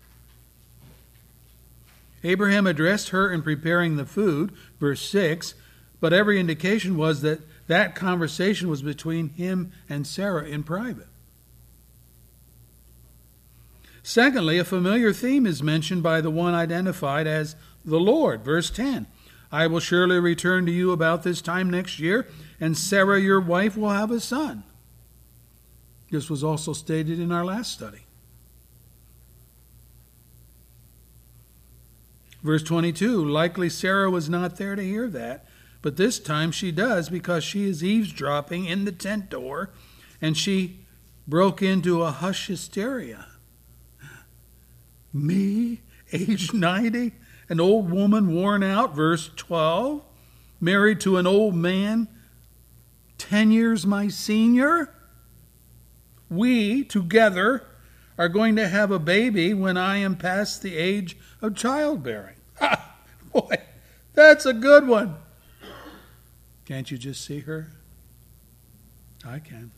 Abraham 2.22 2.66
addressed 2.66 3.10
her 3.10 3.32
in 3.32 3.42
preparing 3.42 3.96
the 3.96 4.04
food, 4.04 4.52
verse 4.78 5.00
6, 5.08 5.54
but 6.00 6.12
every 6.12 6.38
indication 6.38 6.96
was 6.96 7.22
that 7.22 7.40
that 7.66 7.94
conversation 7.94 8.68
was 8.68 8.82
between 8.82 9.30
him 9.30 9.72
and 9.88 10.06
Sarah 10.06 10.44
in 10.44 10.62
private. 10.62 11.06
Secondly, 14.02 14.58
a 14.58 14.64
familiar 14.64 15.12
theme 15.12 15.46
is 15.46 15.62
mentioned 15.62 16.02
by 16.02 16.20
the 16.20 16.30
one 16.30 16.54
identified 16.54 17.26
as 17.26 17.54
the 17.84 18.00
Lord, 18.00 18.42
verse 18.42 18.70
10. 18.70 19.06
I 19.52 19.66
will 19.66 19.80
surely 19.80 20.18
return 20.18 20.64
to 20.66 20.72
you 20.72 20.92
about 20.92 21.22
this 21.22 21.42
time 21.42 21.70
next 21.70 21.98
year, 21.98 22.26
and 22.60 22.76
Sarah 22.76 23.20
your 23.20 23.40
wife 23.40 23.76
will 23.76 23.90
have 23.90 24.10
a 24.10 24.20
son. 24.20 24.64
This 26.10 26.30
was 26.30 26.42
also 26.42 26.72
stated 26.72 27.20
in 27.20 27.30
our 27.30 27.44
last 27.44 27.72
study. 27.72 28.06
Verse 32.42 32.62
22 32.62 33.24
Likely 33.24 33.68
Sarah 33.68 34.10
was 34.10 34.28
not 34.28 34.56
there 34.56 34.76
to 34.76 34.82
hear 34.82 35.08
that, 35.08 35.46
but 35.82 35.96
this 35.96 36.18
time 36.18 36.50
she 36.50 36.72
does 36.72 37.08
because 37.08 37.44
she 37.44 37.68
is 37.68 37.84
eavesdropping 37.84 38.64
in 38.64 38.84
the 38.84 38.92
tent 38.92 39.30
door 39.30 39.70
and 40.20 40.36
she 40.36 40.80
broke 41.26 41.62
into 41.62 42.02
a 42.02 42.10
hush 42.10 42.48
hysteria. 42.48 43.26
Me, 45.12 45.80
age 46.12 46.52
90, 46.52 47.12
an 47.48 47.60
old 47.60 47.90
woman 47.90 48.32
worn 48.34 48.62
out, 48.62 48.94
verse 48.94 49.30
12, 49.36 50.02
married 50.60 51.00
to 51.00 51.16
an 51.16 51.26
old 51.26 51.54
man 51.54 52.08
10 53.18 53.50
years 53.50 53.86
my 53.86 54.08
senior? 54.08 54.94
We 56.28 56.84
together 56.84 57.66
are 58.20 58.28
going 58.28 58.54
to 58.54 58.68
have 58.68 58.90
a 58.90 58.98
baby 58.98 59.54
when 59.54 59.78
I 59.78 59.96
am 59.96 60.14
past 60.14 60.60
the 60.60 60.76
age 60.76 61.16
of 61.40 61.56
childbearing. 61.56 62.36
Ah, 62.60 62.96
boy, 63.32 63.56
that's 64.12 64.44
a 64.44 64.52
good 64.52 64.86
one. 64.86 65.14
Can't 66.66 66.90
you 66.90 66.98
just 66.98 67.24
see 67.24 67.40
her? 67.40 67.68
I 69.26 69.38
can. 69.38 69.70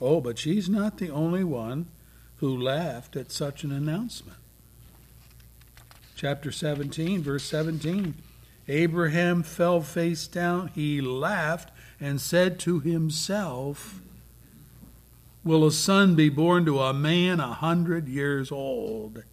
Oh, 0.00 0.20
but 0.20 0.38
she's 0.38 0.68
not 0.68 0.98
the 0.98 1.10
only 1.10 1.42
one 1.42 1.88
who 2.36 2.56
laughed 2.56 3.16
at 3.16 3.32
such 3.32 3.64
an 3.64 3.72
announcement. 3.72 4.38
Chapter 6.14 6.52
17, 6.52 7.20
verse 7.20 7.42
17. 7.42 8.14
Abraham 8.68 9.42
fell 9.42 9.80
face 9.80 10.28
down. 10.28 10.68
He 10.68 11.00
laughed 11.00 11.72
and 11.98 12.20
said 12.20 12.60
to 12.60 12.78
himself, 12.78 14.00
Will 15.42 15.66
a 15.66 15.72
son 15.72 16.14
be 16.14 16.28
born 16.28 16.64
to 16.66 16.80
a 16.80 16.92
man 16.92 17.40
a 17.40 17.54
hundred 17.54 18.08
years 18.08 18.52
old? 18.52 19.24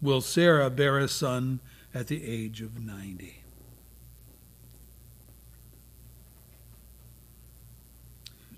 Will 0.00 0.20
Sarah 0.20 0.68
bear 0.68 0.98
a 0.98 1.08
son 1.08 1.60
at 1.94 2.08
the 2.08 2.24
age 2.24 2.60
of 2.60 2.78
ninety? 2.78 3.42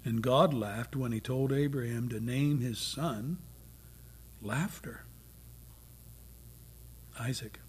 And 0.05 0.23
God 0.23 0.53
laughed 0.53 0.97
when 0.97 1.13
he 1.13 1.21
told 1.21 1.53
Abraham 1.53 2.09
to 2.11 2.21
name 2.21 2.61
his 2.61 2.79
son 2.79 3.39
Laughter. 4.43 5.05
Isaac. 7.19 7.61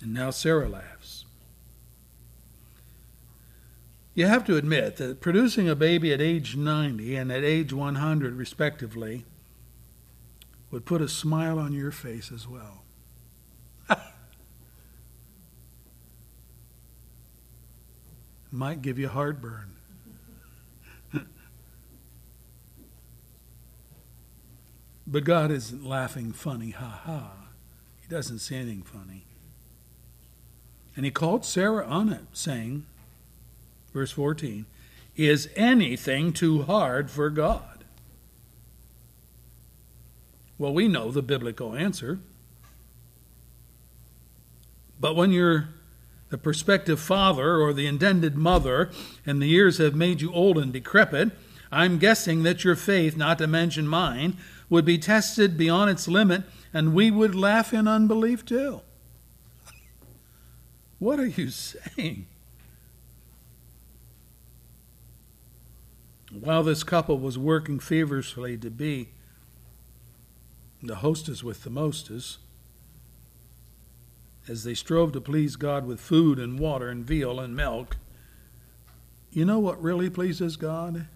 And 0.00 0.12
now 0.12 0.30
Sarah 0.30 0.68
laughs. 0.68 1.23
You 4.14 4.26
have 4.26 4.44
to 4.44 4.56
admit 4.56 4.96
that 4.96 5.20
producing 5.20 5.68
a 5.68 5.74
baby 5.74 6.12
at 6.12 6.20
age 6.20 6.56
90 6.56 7.16
and 7.16 7.32
at 7.32 7.42
age 7.42 7.72
100, 7.72 8.34
respectively, 8.34 9.24
would 10.70 10.84
put 10.84 11.02
a 11.02 11.08
smile 11.08 11.58
on 11.58 11.72
your 11.72 11.90
face 11.90 12.30
as 12.32 12.46
well. 12.46 12.84
Might 18.52 18.82
give 18.82 19.00
you 19.00 19.08
heartburn. 19.08 19.72
but 25.08 25.24
God 25.24 25.50
isn't 25.50 25.84
laughing 25.84 26.32
funny, 26.32 26.70
ha 26.70 27.00
ha. 27.04 27.32
He 28.00 28.06
doesn't 28.06 28.38
say 28.38 28.56
anything 28.56 28.84
funny. 28.84 29.26
And 30.94 31.04
he 31.04 31.10
called 31.10 31.44
Sarah 31.44 31.84
on 31.84 32.12
it, 32.12 32.26
saying, 32.32 32.86
verse 33.94 34.10
14, 34.10 34.66
Is 35.16 35.48
anything 35.56 36.34
too 36.34 36.62
hard 36.62 37.10
for 37.10 37.30
God? 37.30 37.84
Well, 40.58 40.74
we 40.74 40.88
know 40.88 41.10
the 41.10 41.22
biblical 41.22 41.74
answer. 41.74 42.18
But 45.00 45.16
when 45.16 45.32
you're 45.32 45.68
the 46.28 46.38
prospective 46.38 47.00
father 47.00 47.56
or 47.56 47.72
the 47.72 47.86
intended 47.86 48.36
mother 48.36 48.90
and 49.26 49.40
the 49.40 49.46
years 49.46 49.78
have 49.78 49.94
made 49.94 50.20
you 50.20 50.32
old 50.32 50.58
and 50.58 50.72
decrepit, 50.72 51.30
I'm 51.70 51.98
guessing 51.98 52.42
that 52.44 52.64
your 52.64 52.76
faith, 52.76 53.16
not 53.16 53.38
to 53.38 53.46
mention 53.46 53.88
mine, 53.88 54.36
would 54.70 54.84
be 54.84 54.98
tested 54.98 55.56
beyond 55.58 55.90
its 55.90 56.08
limit 56.08 56.42
and 56.72 56.94
we 56.94 57.10
would 57.10 57.34
laugh 57.34 57.72
in 57.72 57.86
unbelief 57.86 58.44
too. 58.44 58.80
What 60.98 61.20
are 61.20 61.26
you 61.26 61.50
saying? 61.50 62.26
While 66.40 66.62
this 66.64 66.84
couple 66.84 67.18
was 67.18 67.38
working 67.38 67.78
feverishly 67.78 68.56
to 68.58 68.70
be 68.70 69.10
the 70.82 70.96
hostess 70.96 71.42
with 71.42 71.62
the 71.62 71.70
mostess, 71.70 72.38
as 74.48 74.64
they 74.64 74.74
strove 74.74 75.12
to 75.12 75.20
please 75.20 75.56
God 75.56 75.86
with 75.86 76.00
food 76.00 76.38
and 76.38 76.58
water 76.58 76.88
and 76.88 77.04
veal 77.04 77.40
and 77.40 77.56
milk, 77.56 77.96
you 79.30 79.44
know 79.44 79.58
what 79.58 79.82
really 79.82 80.10
pleases 80.10 80.56
God? 80.56 81.06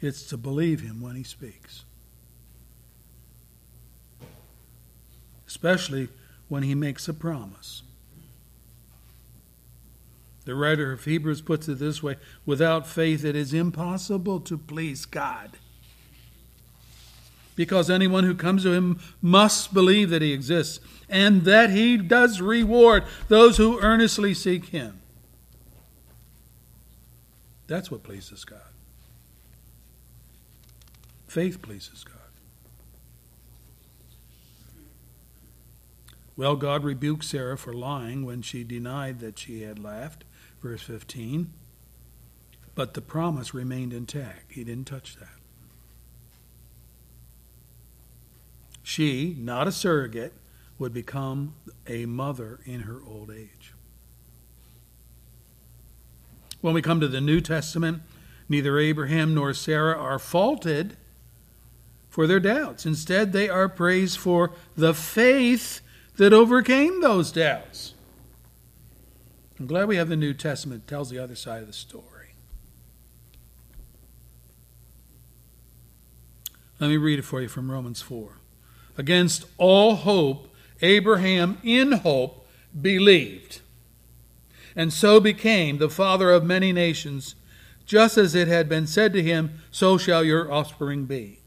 It's 0.00 0.22
to 0.24 0.36
believe 0.36 0.80
Him 0.80 1.00
when 1.00 1.16
He 1.16 1.24
speaks. 1.24 1.84
Especially 5.46 6.08
when 6.50 6.64
he 6.64 6.74
makes 6.74 7.08
a 7.08 7.14
promise. 7.14 7.82
The 10.44 10.54
writer 10.54 10.92
of 10.92 11.04
Hebrews 11.04 11.42
puts 11.42 11.68
it 11.68 11.78
this 11.78 12.02
way 12.02 12.16
without 12.46 12.86
faith, 12.86 13.24
it 13.24 13.36
is 13.36 13.52
impossible 13.52 14.40
to 14.40 14.56
please 14.56 15.04
God. 15.04 15.58
Because 17.56 17.90
anyone 17.90 18.24
who 18.24 18.34
comes 18.34 18.62
to 18.62 18.72
him 18.72 19.00
must 19.20 19.74
believe 19.74 20.08
that 20.10 20.22
he 20.22 20.32
exists 20.32 20.80
and 21.10 21.44
that 21.44 21.70
he 21.70 21.98
does 21.98 22.40
reward 22.40 23.04
those 23.28 23.58
who 23.58 23.80
earnestly 23.80 24.32
seek 24.32 24.66
him. 24.66 25.00
That's 27.66 27.90
what 27.90 28.02
pleases 28.02 28.44
God. 28.44 28.60
Faith 31.28 31.60
pleases 31.62 32.02
God. 32.02 32.16
Well, 36.36 36.56
God 36.56 36.82
rebuked 36.82 37.24
Sarah 37.24 37.58
for 37.58 37.74
lying 37.74 38.24
when 38.24 38.40
she 38.40 38.64
denied 38.64 39.20
that 39.20 39.38
she 39.38 39.60
had 39.60 39.78
laughed. 39.78 40.24
Verse 40.62 40.82
15. 40.82 41.52
But 42.74 42.94
the 42.94 43.00
promise 43.00 43.52
remained 43.54 43.92
intact. 43.92 44.52
He 44.52 44.64
didn't 44.64 44.86
touch 44.86 45.16
that. 45.16 45.28
She, 48.82 49.36
not 49.38 49.68
a 49.68 49.72
surrogate, 49.72 50.32
would 50.78 50.92
become 50.92 51.54
a 51.86 52.06
mother 52.06 52.60
in 52.64 52.80
her 52.80 53.00
old 53.06 53.30
age. 53.30 53.74
When 56.60 56.74
we 56.74 56.82
come 56.82 57.00
to 57.00 57.08
the 57.08 57.20
New 57.20 57.40
Testament, 57.40 58.02
neither 58.48 58.78
Abraham 58.78 59.34
nor 59.34 59.54
Sarah 59.54 59.96
are 59.98 60.18
faulted 60.18 60.96
for 62.08 62.26
their 62.26 62.40
doubts. 62.40 62.84
Instead, 62.84 63.32
they 63.32 63.48
are 63.48 63.68
praised 63.68 64.18
for 64.18 64.52
the 64.76 64.92
faith 64.92 65.80
that 66.16 66.32
overcame 66.32 67.00
those 67.00 67.30
doubts. 67.30 67.94
I'm 69.60 69.66
glad 69.66 69.88
we 69.88 69.96
have 69.96 70.08
the 70.08 70.16
New 70.16 70.32
Testament. 70.32 70.84
It 70.86 70.88
tells 70.88 71.10
the 71.10 71.18
other 71.18 71.34
side 71.34 71.60
of 71.60 71.66
the 71.66 71.74
story. 71.74 72.32
Let 76.80 76.88
me 76.88 76.96
read 76.96 77.18
it 77.18 77.26
for 77.26 77.42
you 77.42 77.48
from 77.48 77.70
Romans 77.70 78.00
4. 78.00 78.38
Against 78.96 79.44
all 79.58 79.96
hope, 79.96 80.48
Abraham 80.80 81.58
in 81.62 81.92
hope 81.92 82.48
believed, 82.80 83.60
and 84.74 84.94
so 84.94 85.20
became 85.20 85.76
the 85.76 85.90
father 85.90 86.30
of 86.30 86.42
many 86.42 86.72
nations, 86.72 87.34
just 87.84 88.16
as 88.16 88.34
it 88.34 88.48
had 88.48 88.66
been 88.66 88.86
said 88.86 89.12
to 89.12 89.22
him, 89.22 89.60
So 89.70 89.98
shall 89.98 90.24
your 90.24 90.50
offspring 90.50 91.04
be. 91.04 91.40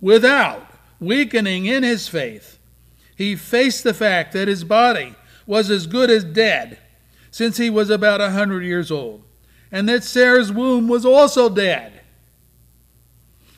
Without 0.00 0.68
weakening 0.98 1.66
in 1.66 1.84
his 1.84 2.08
faith, 2.08 2.58
he 3.14 3.36
faced 3.36 3.84
the 3.84 3.94
fact 3.94 4.32
that 4.32 4.48
his 4.48 4.64
body 4.64 5.14
was 5.46 5.70
as 5.70 5.86
good 5.86 6.10
as 6.10 6.24
dead 6.24 6.78
since 7.30 7.56
he 7.56 7.70
was 7.70 7.90
about 7.90 8.20
a 8.20 8.30
hundred 8.30 8.62
years 8.62 8.90
old, 8.90 9.22
and 9.70 9.88
that 9.88 10.04
Sarah's 10.04 10.52
womb 10.52 10.88
was 10.88 11.04
also 11.04 11.48
dead. 11.48 12.00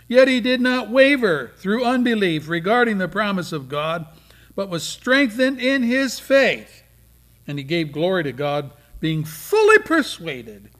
Yet 0.06 0.28
he 0.28 0.40
did 0.40 0.60
not 0.60 0.90
waver 0.90 1.52
through 1.56 1.84
unbelief 1.84 2.48
regarding 2.48 2.98
the 2.98 3.08
promise 3.08 3.52
of 3.52 3.68
God, 3.68 4.06
but 4.54 4.68
was 4.68 4.82
strengthened 4.82 5.60
in 5.60 5.82
his 5.82 6.20
faith. 6.20 6.82
And 7.46 7.58
he 7.58 7.64
gave 7.64 7.92
glory 7.92 8.22
to 8.24 8.32
God, 8.32 8.72
being 9.00 9.24
fully 9.24 9.78
persuaded 9.78 10.70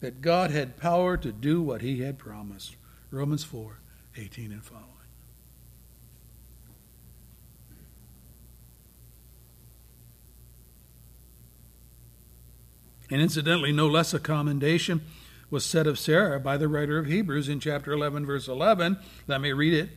that 0.00 0.20
God 0.20 0.50
had 0.50 0.76
power 0.76 1.16
to 1.16 1.32
do 1.32 1.62
what 1.62 1.82
he 1.82 2.00
had 2.00 2.18
promised. 2.18 2.76
Romans 3.10 3.44
4 3.44 3.80
18 4.16 4.52
and 4.52 4.64
following. 4.64 4.93
And 13.14 13.22
incidentally, 13.22 13.70
no 13.70 13.86
less 13.86 14.12
a 14.12 14.18
commendation 14.18 15.00
was 15.48 15.64
said 15.64 15.86
of 15.86 16.00
Sarah 16.00 16.40
by 16.40 16.56
the 16.56 16.66
writer 16.66 16.98
of 16.98 17.06
Hebrews 17.06 17.48
in 17.48 17.60
chapter 17.60 17.92
11, 17.92 18.26
verse 18.26 18.48
11. 18.48 18.98
Let 19.28 19.40
me 19.40 19.52
read 19.52 19.72
it. 19.72 19.90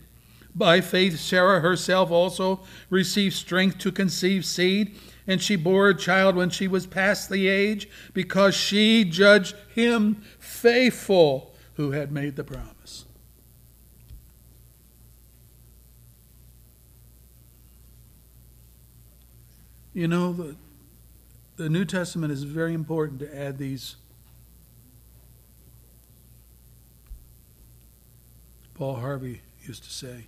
By 0.54 0.82
faith, 0.82 1.18
Sarah 1.18 1.62
herself 1.62 2.12
also 2.12 2.60
received 2.92 3.34
strength 3.34 3.80
to 3.80 3.92
conceive 3.92 4.46
seed, 4.46 5.00
and 5.26 5.42
she 5.42 5.56
bore 5.56 5.90
a 5.90 5.98
child 5.98 6.36
when 6.36 6.52
she 6.52 6.68
was 6.68 6.86
past 6.86 7.32
the 7.32 7.48
age, 7.48 7.90
because 8.14 8.54
she 8.54 9.04
judged 9.04 9.56
him 9.74 10.22
faithful 10.38 11.56
who 11.74 11.94
had 11.94 12.12
made 12.12 12.36
the 12.36 12.44
promise. 12.44 13.06
You 19.96 20.08
know, 20.08 20.34
the 20.34 20.56
the 21.58 21.70
New 21.70 21.86
Testament 21.86 22.32
is 22.32 22.44
very 22.44 22.74
important 22.74 23.20
to 23.20 23.36
add 23.36 23.58
these. 23.58 23.96
Paul 28.76 28.96
Harvey 28.96 29.42
used 29.64 29.84
to 29.84 29.90
say, 29.90 30.28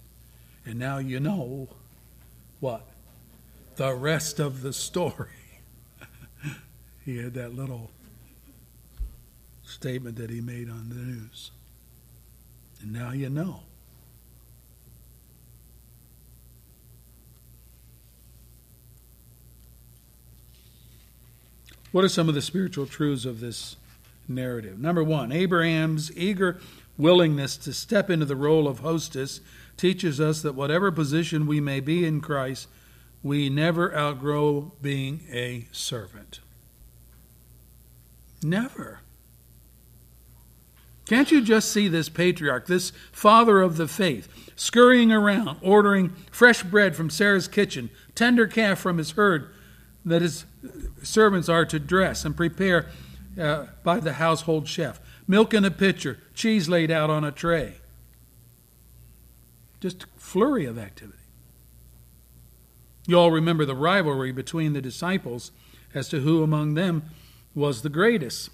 and 0.65 0.79
now 0.79 0.97
you 0.97 1.19
know 1.19 1.69
what? 2.59 2.85
The 3.75 3.93
rest 3.93 4.39
of 4.39 4.61
the 4.61 4.73
story. 4.73 5.29
he 7.05 7.17
had 7.17 7.35
that 7.35 7.55
little 7.55 7.91
statement 9.63 10.17
that 10.17 10.31
he 10.31 10.41
made 10.41 10.69
on 10.69 10.89
the 10.89 10.95
news. 10.95 11.51
And 12.81 12.91
now 12.91 13.11
you 13.11 13.29
know. 13.29 13.61
What 21.91 22.03
are 22.03 22.09
some 22.09 22.29
of 22.29 22.35
the 22.35 22.41
spiritual 22.41 22.85
truths 22.85 23.25
of 23.25 23.39
this 23.39 23.75
narrative? 24.27 24.79
Number 24.79 25.03
one, 25.03 25.31
Abraham's 25.31 26.15
eager 26.15 26.59
willingness 26.97 27.57
to 27.57 27.73
step 27.73 28.09
into 28.09 28.25
the 28.25 28.35
role 28.35 28.67
of 28.67 28.79
hostess 28.79 29.41
teaches 29.77 30.19
us 30.19 30.41
that 30.41 30.53
whatever 30.53 30.91
position 30.91 31.47
we 31.47 31.59
may 31.59 31.79
be 31.79 32.05
in 32.05 32.21
Christ, 32.21 32.67
we 33.23 33.49
never 33.49 33.95
outgrow 33.95 34.73
being 34.81 35.21
a 35.31 35.67
servant. 35.71 36.41
Never. 38.43 38.99
Can't 41.05 41.31
you 41.31 41.41
just 41.41 41.71
see 41.71 41.87
this 41.87 42.07
patriarch, 42.07 42.67
this 42.67 42.91
father 43.11 43.61
of 43.61 43.77
the 43.77 43.87
faith, 43.87 44.27
scurrying 44.55 45.11
around, 45.11 45.57
ordering 45.61 46.09
fresh 46.29 46.61
bread 46.61 46.95
from 46.95 47.09
Sarah's 47.09 47.47
kitchen, 47.47 47.89
tender 48.13 48.45
calf 48.45 48.77
from 48.77 48.99
his 48.99 49.11
herd, 49.11 49.49
that 50.09 50.21
his 50.21 50.45
servants 51.01 51.49
are 51.49 51.65
to 51.65 51.79
dress 51.79 52.25
and 52.25 52.35
prepare 52.35 52.87
uh, 53.39 53.67
by 53.83 53.99
the 53.99 54.13
household 54.13 54.67
chef. 54.67 54.99
Milk 55.27 55.53
in 55.53 55.63
a 55.63 55.71
pitcher, 55.71 56.19
cheese 56.33 56.67
laid 56.67 56.91
out 56.91 57.09
on 57.09 57.23
a 57.23 57.31
tray. 57.31 57.75
Just 59.79 60.03
a 60.03 60.07
flurry 60.17 60.65
of 60.65 60.77
activity. 60.77 61.17
You 63.07 63.17
all 63.17 63.31
remember 63.31 63.65
the 63.65 63.75
rivalry 63.75 64.31
between 64.31 64.73
the 64.73 64.81
disciples 64.81 65.51
as 65.93 66.09
to 66.09 66.19
who 66.19 66.43
among 66.43 66.73
them 66.73 67.03
was 67.55 67.81
the 67.81 67.89
greatest. 67.89 68.49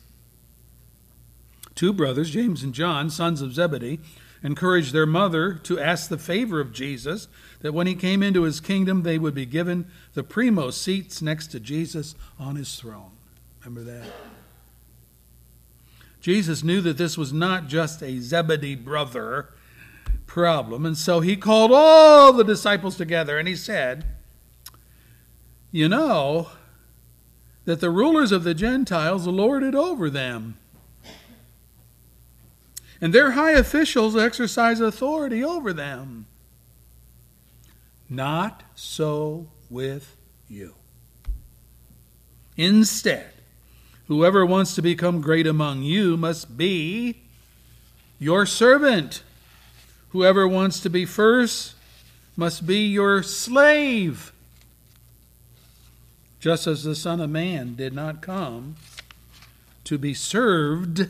Two 1.73 1.91
brothers, 1.91 2.29
James 2.29 2.63
and 2.63 2.73
John, 2.73 3.09
sons 3.09 3.41
of 3.41 3.53
Zebedee, 3.53 3.99
encouraged 4.45 4.93
their 4.93 5.07
mother 5.07 5.55
to 5.55 5.79
ask 5.79 6.07
the 6.07 6.19
favor 6.19 6.59
of 6.59 6.71
Jesus 6.71 7.27
that 7.61 7.73
when 7.73 7.87
he 7.87 7.95
came 7.95 8.21
into 8.21 8.43
his 8.43 8.59
kingdom, 8.59 9.01
they 9.01 9.17
would 9.17 9.33
be 9.33 9.45
given 9.45 9.87
the 10.13 10.23
primo 10.23 10.69
seats 10.69 11.19
next 11.19 11.47
to 11.47 11.59
Jesus 11.59 12.13
on 12.37 12.55
his 12.55 12.75
throne. 12.75 13.13
Remember 13.63 13.91
that? 13.91 14.05
Jesus 16.21 16.63
knew 16.63 16.79
that 16.81 16.97
this 16.97 17.17
was 17.17 17.33
not 17.33 17.67
just 17.67 18.03
a 18.03 18.19
Zebedee 18.19 18.75
brother 18.75 19.49
problem, 20.27 20.85
and 20.85 20.95
so 20.95 21.21
he 21.21 21.35
called 21.35 21.71
all 21.73 22.31
the 22.31 22.43
disciples 22.43 22.95
together 22.95 23.39
and 23.39 23.47
he 23.47 23.55
said, 23.55 24.05
You 25.71 25.89
know 25.89 26.49
that 27.65 27.79
the 27.79 27.89
rulers 27.89 28.31
of 28.31 28.43
the 28.43 28.53
Gentiles 28.53 29.25
lord 29.25 29.63
it 29.63 29.73
over 29.73 30.07
them 30.07 30.59
and 33.01 33.13
their 33.13 33.31
high 33.31 33.51
officials 33.51 34.15
exercise 34.15 34.79
authority 34.79 35.43
over 35.43 35.73
them. 35.73 36.25
Not 38.09 38.63
so 38.75 39.47
with 39.69 40.15
you. 40.47 40.75
Instead, 42.57 43.31
whoever 44.07 44.45
wants 44.45 44.75
to 44.75 44.81
become 44.81 45.21
great 45.21 45.47
among 45.47 45.83
you 45.83 46.15
must 46.15 46.57
be 46.57 47.21
your 48.19 48.45
servant. 48.45 49.23
Whoever 50.09 50.47
wants 50.47 50.79
to 50.81 50.89
be 50.89 51.05
first 51.05 51.73
must 52.37 52.65
be 52.65 52.85
your 52.85 53.23
slave. 53.23 54.31
Just 56.39 56.67
as 56.67 56.83
the 56.83 56.95
Son 56.95 57.19
of 57.19 57.29
Man 57.29 57.75
did 57.75 57.93
not 57.93 58.21
come 58.21 58.75
to 59.83 59.97
be 59.97 60.13
served 60.13 61.07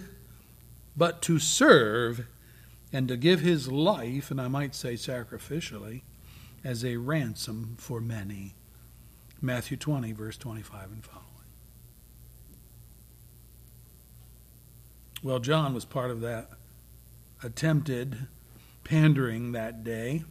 but 0.95 1.21
to 1.23 1.39
serve 1.39 2.27
and 2.93 3.07
to 3.07 3.17
give 3.17 3.41
his 3.41 3.69
life, 3.69 4.31
and 4.31 4.39
I 4.39 4.47
might 4.47 4.73
say 4.73 4.93
sacrificially, 4.93 6.01
as 6.63 6.83
a 6.83 6.97
ransom 6.97 7.75
for 7.77 7.99
many. 7.99 8.55
Matthew 9.41 9.77
20, 9.77 10.11
verse 10.13 10.37
25 10.37 10.91
and 10.91 11.03
following. 11.03 11.25
Well, 15.21 15.39
John 15.39 15.73
was 15.73 15.85
part 15.85 16.11
of 16.11 16.21
that 16.21 16.51
attempted 17.43 18.27
pandering 18.83 19.51
that 19.51 19.83
day, 19.83 20.23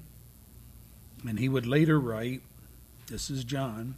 and 1.27 1.39
he 1.39 1.49
would 1.49 1.67
later 1.67 2.01
write 2.01 2.43
this 3.09 3.29
is 3.29 3.45
John. 3.45 3.97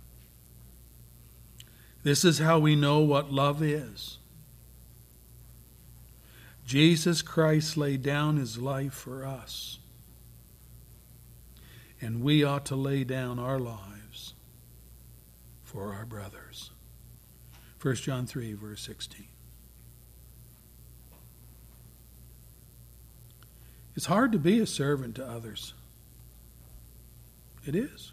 This 2.03 2.25
is 2.25 2.39
how 2.39 2.59
we 2.59 2.75
know 2.75 3.01
what 3.01 3.33
love 3.33 3.63
is. 3.63 4.16
Jesus 6.67 7.23
Christ 7.23 7.77
laid 7.77 8.03
down 8.03 8.37
his 8.37 8.59
life 8.59 8.93
for 8.93 9.25
us. 9.25 9.79
And 12.01 12.23
we 12.23 12.43
ought 12.43 12.67
to 12.67 12.77
lay 12.77 13.05
down 13.05 13.39
our 13.39 13.61
lives 13.61 14.35
for 15.63 15.95
our 15.95 16.05
brothers. 16.05 16.71
1 17.81 17.95
John 17.97 18.27
3, 18.27 18.55
verse 18.55 18.83
16. 18.83 19.27
It's 23.95 24.07
hard 24.07 24.33
to 24.33 24.39
be 24.39 24.59
a 24.59 24.67
servant 24.67 25.15
to 25.15 25.27
others. 25.27 25.73
It 27.65 27.77
is. 27.77 28.13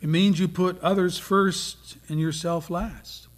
It 0.00 0.08
means 0.08 0.38
you 0.38 0.46
put 0.46 0.78
others 0.80 1.18
first 1.18 1.96
and 2.08 2.20
yourself 2.20 2.68
last. 2.70 3.28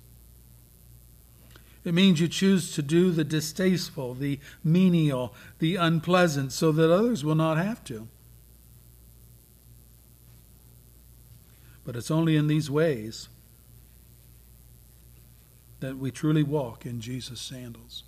It 1.85 1.95
means 1.95 2.21
you 2.21 2.29
choose 2.29 2.73
to 2.75 2.83
do 2.83 3.11
the 3.11 3.25
distasteful, 3.25 4.15
the 4.15 4.39
menial, 4.63 5.35
the 5.59 5.77
unpleasant, 5.77 6.53
so 6.53 6.71
that 6.73 6.93
others 6.93 7.25
will 7.25 7.35
not 7.35 7.59
have 7.59 7.83
to. 7.85 8.09
But 11.85 11.97
it's 11.97 12.11
only 12.11 12.37
in 12.37 12.47
these 12.47 12.71
ways 12.71 13.29
that 15.81 15.99
we 15.99 16.13
truly 16.13 16.45
walk 16.45 16.87
in 16.87 17.01
Jesus' 17.01 17.41
sandals. 17.41 18.05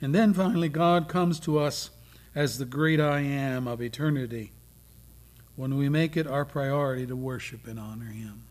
And 0.00 0.12
then 0.12 0.34
finally, 0.34 0.68
God 0.68 1.08
comes 1.08 1.38
to 1.40 1.60
us 1.60 1.90
as 2.34 2.58
the 2.58 2.64
great 2.64 3.00
I 3.00 3.20
am 3.20 3.68
of 3.68 3.80
eternity 3.80 4.52
when 5.56 5.76
we 5.76 5.88
make 5.88 6.16
it 6.16 6.26
our 6.26 6.44
priority 6.44 7.06
to 7.06 7.16
worship 7.16 7.66
and 7.66 7.80
honor 7.80 8.12
Him. 8.12 8.44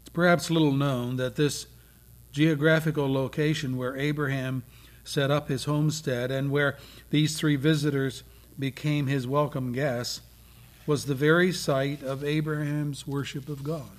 It's 0.00 0.10
perhaps 0.10 0.50
little 0.50 0.72
known 0.72 1.16
that 1.16 1.36
this 1.36 1.66
geographical 2.32 3.12
location 3.12 3.76
where 3.76 3.96
Abraham 3.96 4.62
set 5.04 5.30
up 5.30 5.48
his 5.48 5.64
homestead 5.64 6.30
and 6.30 6.50
where 6.50 6.76
these 7.10 7.36
three 7.36 7.56
visitors 7.56 8.22
became 8.58 9.06
his 9.06 9.26
welcome 9.26 9.72
guests 9.72 10.20
was 10.86 11.06
the 11.06 11.14
very 11.14 11.52
site 11.52 12.02
of 12.02 12.24
Abraham's 12.24 13.06
worship 13.06 13.48
of 13.48 13.64
God. 13.64 13.90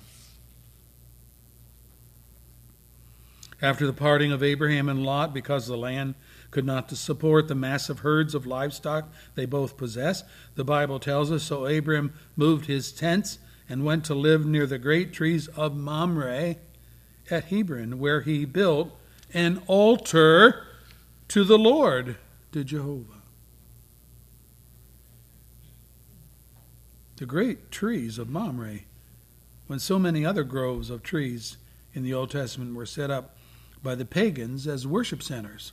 After 3.60 3.86
the 3.86 3.92
parting 3.92 4.32
of 4.32 4.42
Abraham 4.42 4.88
and 4.88 5.04
Lot, 5.04 5.32
because 5.32 5.66
the 5.66 5.76
land 5.76 6.14
could 6.52 6.64
not 6.64 6.88
support 6.90 7.48
the 7.48 7.54
massive 7.56 8.00
herds 8.00 8.34
of 8.34 8.46
livestock 8.46 9.10
they 9.34 9.46
both 9.46 9.76
possessed, 9.76 10.24
the 10.54 10.62
Bible 10.62 11.00
tells 11.00 11.32
us, 11.32 11.42
so 11.42 11.66
Abram 11.66 12.12
moved 12.36 12.66
his 12.66 12.92
tents 12.92 13.38
and 13.68 13.84
went 13.84 14.04
to 14.04 14.14
live 14.14 14.46
near 14.46 14.66
the 14.66 14.78
great 14.78 15.12
trees 15.12 15.48
of 15.48 15.74
Mamre 15.74 16.56
at 17.30 17.44
Hebron, 17.44 17.98
where 17.98 18.20
he 18.20 18.44
built 18.44 18.92
an 19.32 19.62
altar 19.66 20.66
to 21.28 21.42
the 21.42 21.58
Lord, 21.58 22.16
to 22.52 22.62
Jehovah. 22.62 23.22
The 27.16 27.24
great 27.24 27.70
trees 27.70 28.18
of 28.18 28.28
Mamre, 28.28 28.80
when 29.68 29.78
so 29.78 29.98
many 29.98 30.26
other 30.26 30.44
groves 30.44 30.90
of 30.90 31.02
trees 31.02 31.56
in 31.94 32.02
the 32.02 32.12
Old 32.12 32.30
Testament 32.30 32.74
were 32.74 32.84
set 32.84 33.10
up 33.10 33.36
by 33.82 33.94
the 33.94 34.04
pagans 34.04 34.66
as 34.66 34.86
worship 34.86 35.22
centers. 35.22 35.72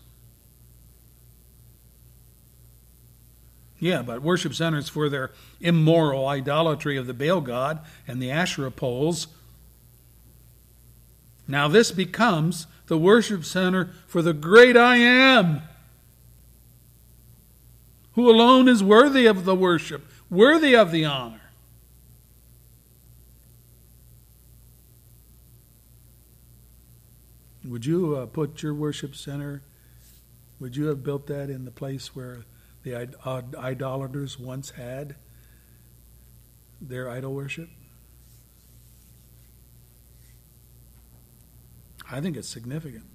Yeah, 3.79 4.01
but 4.01 4.21
worship 4.21 4.53
centers 4.53 4.89
for 4.89 5.07
their 5.07 5.31
immoral 5.61 6.27
idolatry 6.27 6.97
of 6.97 7.07
the 7.07 7.13
Baal 7.13 7.41
god 7.41 7.79
and 8.07 8.21
the 8.21 8.29
Asherah 8.29 8.71
poles. 8.71 9.27
Now 11.47 11.67
this 11.67 11.91
becomes 11.91 12.67
the 12.87 12.97
worship 12.97 13.45
center 13.45 13.91
for 14.05 14.21
the 14.21 14.33
great 14.33 14.75
I 14.75 14.97
am, 14.97 15.61
who 18.13 18.29
alone 18.29 18.67
is 18.67 18.83
worthy 18.83 19.25
of 19.25 19.45
the 19.45 19.55
worship, 19.55 20.05
worthy 20.29 20.75
of 20.75 20.91
the 20.91 21.05
honor. 21.05 21.39
Would 27.63 27.85
you 27.85 28.15
uh, 28.15 28.25
put 28.25 28.61
your 28.61 28.73
worship 28.73 29.15
center, 29.15 29.61
would 30.59 30.75
you 30.75 30.87
have 30.87 31.03
built 31.03 31.27
that 31.27 31.49
in 31.49 31.65
the 31.65 31.71
place 31.71 32.15
where 32.15 32.43
the 32.89 33.09
uh, 33.23 33.41
idolaters 33.57 34.39
once 34.39 34.71
had 34.71 35.15
their 36.81 37.09
idol 37.09 37.33
worship? 37.33 37.69
I 42.11 42.21
think 42.21 42.35
it's 42.35 42.49
significant. 42.49 43.05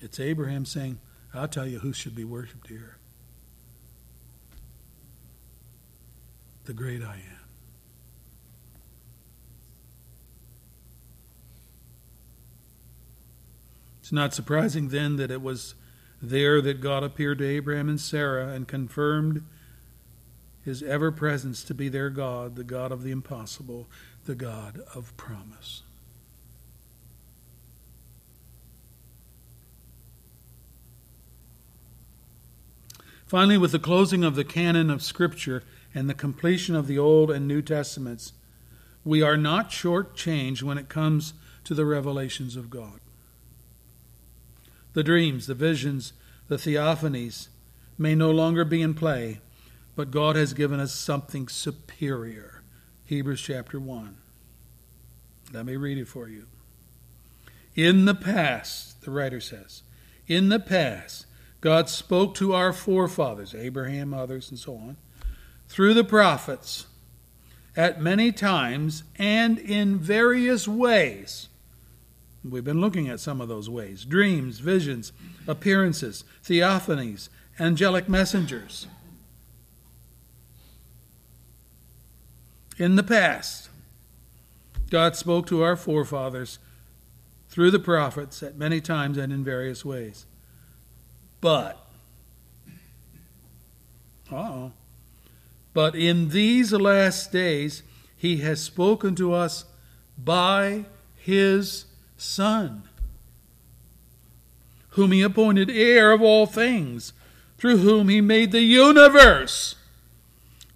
It's 0.00 0.18
Abraham 0.18 0.64
saying, 0.64 0.98
I'll 1.32 1.48
tell 1.48 1.66
you 1.66 1.78
who 1.78 1.92
should 1.92 2.14
be 2.14 2.24
worshiped 2.24 2.68
here. 2.68 2.96
The 6.64 6.72
great 6.72 7.02
I 7.02 7.14
am. 7.14 7.38
It's 14.00 14.12
not 14.12 14.34
surprising 14.34 14.88
then 14.88 15.16
that 15.16 15.30
it 15.30 15.42
was 15.42 15.74
there 16.20 16.60
that 16.60 16.80
God 16.80 17.04
appeared 17.04 17.38
to 17.38 17.46
Abraham 17.46 17.88
and 17.88 18.00
Sarah 18.00 18.48
and 18.48 18.66
confirmed 18.66 19.44
his 20.64 20.82
ever 20.82 21.10
presence 21.10 21.62
to 21.64 21.74
be 21.74 21.88
their 21.88 22.10
God, 22.10 22.56
the 22.56 22.64
God 22.64 22.92
of 22.92 23.02
the 23.02 23.10
impossible, 23.10 23.88
the 24.24 24.34
God 24.34 24.80
of 24.94 25.16
promise. 25.16 25.82
Finally, 33.26 33.58
with 33.58 33.72
the 33.72 33.78
closing 33.78 34.24
of 34.24 34.34
the 34.34 34.44
canon 34.44 34.88
of 34.90 35.02
Scripture 35.02 35.62
and 35.94 36.08
the 36.08 36.14
completion 36.14 36.74
of 36.74 36.86
the 36.86 36.98
Old 36.98 37.30
and 37.30 37.46
New 37.46 37.60
Testaments, 37.60 38.32
we 39.04 39.22
are 39.22 39.36
not 39.36 39.70
shortchanged 39.70 40.62
when 40.62 40.78
it 40.78 40.88
comes 40.88 41.34
to 41.64 41.74
the 41.74 41.84
revelations 41.84 42.56
of 42.56 42.70
God. 42.70 43.00
The 44.98 45.04
dreams, 45.04 45.46
the 45.46 45.54
visions, 45.54 46.12
the 46.48 46.56
theophanies 46.56 47.50
may 47.96 48.16
no 48.16 48.32
longer 48.32 48.64
be 48.64 48.82
in 48.82 48.94
play, 48.94 49.40
but 49.94 50.10
God 50.10 50.34
has 50.34 50.54
given 50.54 50.80
us 50.80 50.92
something 50.92 51.46
superior. 51.46 52.64
Hebrews 53.04 53.40
chapter 53.40 53.78
1. 53.78 54.16
Let 55.52 55.66
me 55.66 55.76
read 55.76 55.98
it 55.98 56.08
for 56.08 56.28
you. 56.28 56.46
In 57.76 58.06
the 58.06 58.14
past, 58.16 59.02
the 59.02 59.12
writer 59.12 59.40
says, 59.40 59.84
in 60.26 60.48
the 60.48 60.58
past, 60.58 61.26
God 61.60 61.88
spoke 61.88 62.34
to 62.34 62.54
our 62.54 62.72
forefathers, 62.72 63.54
Abraham, 63.54 64.12
others, 64.12 64.50
and 64.50 64.58
so 64.58 64.74
on, 64.74 64.96
through 65.68 65.94
the 65.94 66.02
prophets 66.02 66.88
at 67.76 68.02
many 68.02 68.32
times 68.32 69.04
and 69.14 69.60
in 69.60 69.96
various 69.96 70.66
ways. 70.66 71.47
We've 72.44 72.64
been 72.64 72.80
looking 72.80 73.08
at 73.08 73.20
some 73.20 73.40
of 73.40 73.48
those 73.48 73.68
ways 73.68 74.04
dreams, 74.04 74.60
visions, 74.60 75.12
appearances, 75.46 76.24
theophanies, 76.44 77.28
angelic 77.58 78.08
messengers. 78.08 78.86
In 82.78 82.94
the 82.94 83.02
past, 83.02 83.70
God 84.90 85.16
spoke 85.16 85.46
to 85.48 85.62
our 85.62 85.76
forefathers 85.76 86.58
through 87.48 87.72
the 87.72 87.78
prophets 87.78 88.42
at 88.42 88.56
many 88.56 88.80
times 88.80 89.18
and 89.18 89.32
in 89.32 89.42
various 89.42 89.84
ways. 89.84 90.26
But, 91.40 91.84
oh, 94.30 94.72
but 95.74 95.94
in 95.94 96.28
these 96.28 96.72
last 96.72 97.32
days, 97.32 97.82
he 98.16 98.38
has 98.38 98.60
spoken 98.60 99.14
to 99.16 99.32
us 99.32 99.64
by 100.16 100.86
his 101.16 101.86
Son, 102.18 102.82
whom 104.90 105.12
he 105.12 105.22
appointed 105.22 105.70
heir 105.70 106.12
of 106.12 106.20
all 106.20 106.46
things, 106.46 107.12
through 107.56 107.78
whom 107.78 108.08
he 108.08 108.20
made 108.20 108.52
the 108.52 108.60
universe. 108.60 109.76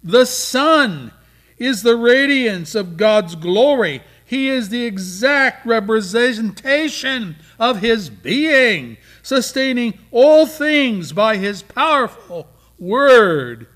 The 0.01 0.25
Son 0.25 1.11
is 1.57 1.83
the 1.83 1.95
radiance 1.95 2.75
of 2.75 2.97
God's 2.97 3.35
glory. 3.35 4.01
He 4.25 4.47
is 4.47 4.69
the 4.69 4.85
exact 4.85 5.65
representation 5.65 7.35
of 7.59 7.81
his 7.81 8.09
being, 8.09 8.97
sustaining 9.21 9.99
all 10.11 10.45
things 10.45 11.11
by 11.11 11.37
his 11.37 11.61
powerful 11.61 12.47
word. 12.79 13.67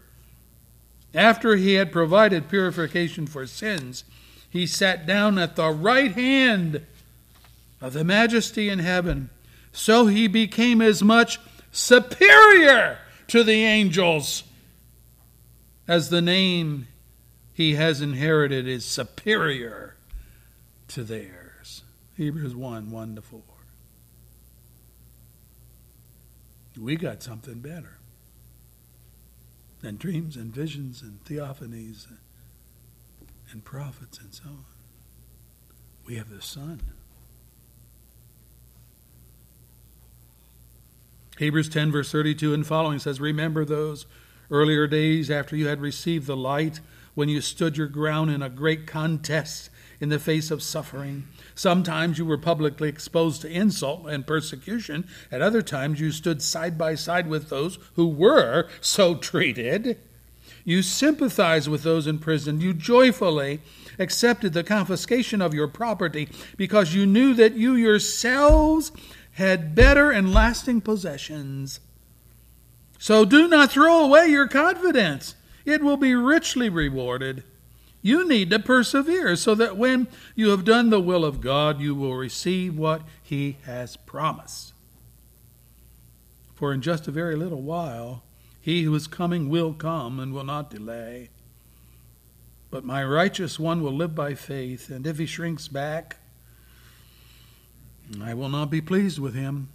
After 1.14 1.56
he 1.56 1.74
had 1.74 1.92
provided 1.92 2.50
purification 2.50 3.28
for 3.28 3.46
sins, 3.46 4.04
he 4.50 4.66
sat 4.66 5.06
down 5.06 5.38
at 5.38 5.56
the 5.56 5.70
right 5.70 6.14
hand 6.14 6.86
of 7.82 7.94
the 7.94 8.04
majesty 8.04 8.70
in 8.70 8.80
heaven. 8.80 9.30
So 9.72 10.08
he 10.08 10.28
became 10.28 10.82
as 10.82 11.04
much 11.04 11.40
superior 11.72 13.00
to 13.28 13.44
the 13.44 13.64
angels 13.64 14.44
as 15.88 16.10
the 16.10 16.22
name 16.22 16.88
he 17.54 17.76
has 17.76 18.02
inherited 18.02 18.68
is 18.68 18.86
superior 18.86 19.96
to 20.90 21.04
theirs. 21.04 21.84
Hebrews 22.16 22.56
1 22.56 22.92
1 22.92 23.16
to 23.16 23.22
4. 23.22 23.42
We 26.80 26.96
got 26.96 27.24
something 27.24 27.60
better 27.60 27.98
than 29.82 29.98
dreams 29.98 30.36
and 30.36 30.54
visions 30.54 31.02
and 31.02 31.24
theophanies 31.24 32.08
and 33.52 33.64
prophets 33.64 34.20
and 34.20 34.34
so 34.34 34.50
on. 34.50 34.66
We 36.06 36.16
have 36.16 36.30
the 36.30 36.42
Son. 36.42 36.82
Hebrews 41.38 41.70
10, 41.70 41.92
verse 41.92 42.12
32 42.12 42.54
and 42.54 42.66
following 42.66 43.00
says, 43.00 43.22
Remember 43.22 43.64
those 43.64 44.06
earlier 44.50 44.88
days 44.88 45.30
after 45.30 45.56
you 45.56 45.68
had 45.68 45.82
received 45.82 46.26
the 46.26 46.38
light, 46.38 46.80
when 47.18 47.30
you 47.30 47.42
stood 47.42 47.78
your 47.78 47.88
ground 47.88 48.30
in 48.30 48.44
a 48.44 48.50
great 48.50 48.86
contest 48.86 49.72
in 50.00 50.10
the 50.10 50.20
face 50.20 50.52
of 50.52 50.62
suffering. 50.62 51.28
Sometimes 51.56 52.20
you 52.20 52.26
were 52.28 52.38
publicly 52.38 52.90
exposed 52.90 53.42
to 53.42 53.50
insult 53.50 54.08
and 54.08 54.28
persecution. 54.28 55.08
At 55.32 55.42
other 55.42 55.64
times 55.64 56.00
you 56.00 56.12
stood 56.12 56.44
side 56.44 56.78
by 56.78 56.94
side 56.94 57.28
with 57.28 57.50
those 57.50 57.80
who 57.96 58.08
were 58.08 58.68
so 58.82 59.16
treated. 59.16 59.98
You 60.64 60.84
sympathized 60.84 61.68
with 61.68 61.82
those 61.82 62.06
in 62.06 62.20
prison. 62.20 62.62
You 62.62 62.74
joyfully 62.74 63.62
accepted 63.98 64.54
the 64.54 64.64
confiscation 64.64 65.42
of 65.42 65.54
your 65.56 65.68
property 65.68 66.30
because 66.56 66.94
you 66.94 67.08
knew 67.08 67.34
that 67.34 67.54
you 67.54 67.74
yourselves 67.74 68.92
had 69.38 69.76
better 69.76 70.10
and 70.10 70.34
lasting 70.34 70.82
possessions. 70.82 71.80
So 72.98 73.24
do 73.24 73.48
not 73.48 73.72
throw 73.72 74.04
away 74.04 74.30
your 74.30 74.48
confidence, 74.48 75.36
it 75.64 75.84
will 75.84 75.98
be 75.98 76.16
richly 76.16 76.70
rewarded. 76.70 77.44
You 78.02 78.28
need 78.28 78.50
to 78.50 78.58
persevere 78.58 79.36
so 79.36 79.54
that 79.54 79.78
when 79.78 80.08
you 80.34 80.50
have 80.50 80.66
done 80.66 80.90
the 80.90 81.00
will 81.00 81.24
of 81.24 81.40
God, 81.40 81.80
you 81.80 81.94
will 81.94 82.16
receive 82.16 82.76
what 82.76 83.04
He 83.22 83.58
has 83.66 83.96
promised. 83.96 84.74
For 86.56 86.74
in 86.74 86.82
just 86.82 87.08
a 87.08 87.12
very 87.12 87.36
little 87.36 87.62
while, 87.62 88.24
He 88.60 88.84
who 88.84 88.96
is 88.96 89.06
coming 89.06 89.50
will 89.50 89.74
come 89.74 90.20
and 90.20 90.34
will 90.34 90.46
not 90.46 90.72
delay. 90.72 91.30
But 92.72 92.84
my 92.84 93.04
righteous 93.04 93.60
one 93.60 93.84
will 93.84 93.94
live 93.94 94.16
by 94.16 94.34
faith, 94.34 94.90
and 94.90 95.06
if 95.06 95.20
he 95.20 95.28
shrinks 95.28 95.68
back, 95.68 96.18
I 98.22 98.34
will 98.34 98.50
not 98.50 98.70
be 98.70 98.82
pleased 98.82 99.20
with 99.20 99.36
him. 99.36 99.70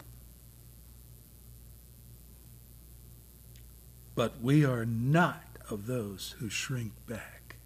But 4.14 4.40
we 4.42 4.64
are 4.64 4.84
not 4.84 5.42
of 5.70 5.86
those 5.86 6.34
who 6.38 6.48
shrink 6.48 6.92
back 7.06 7.56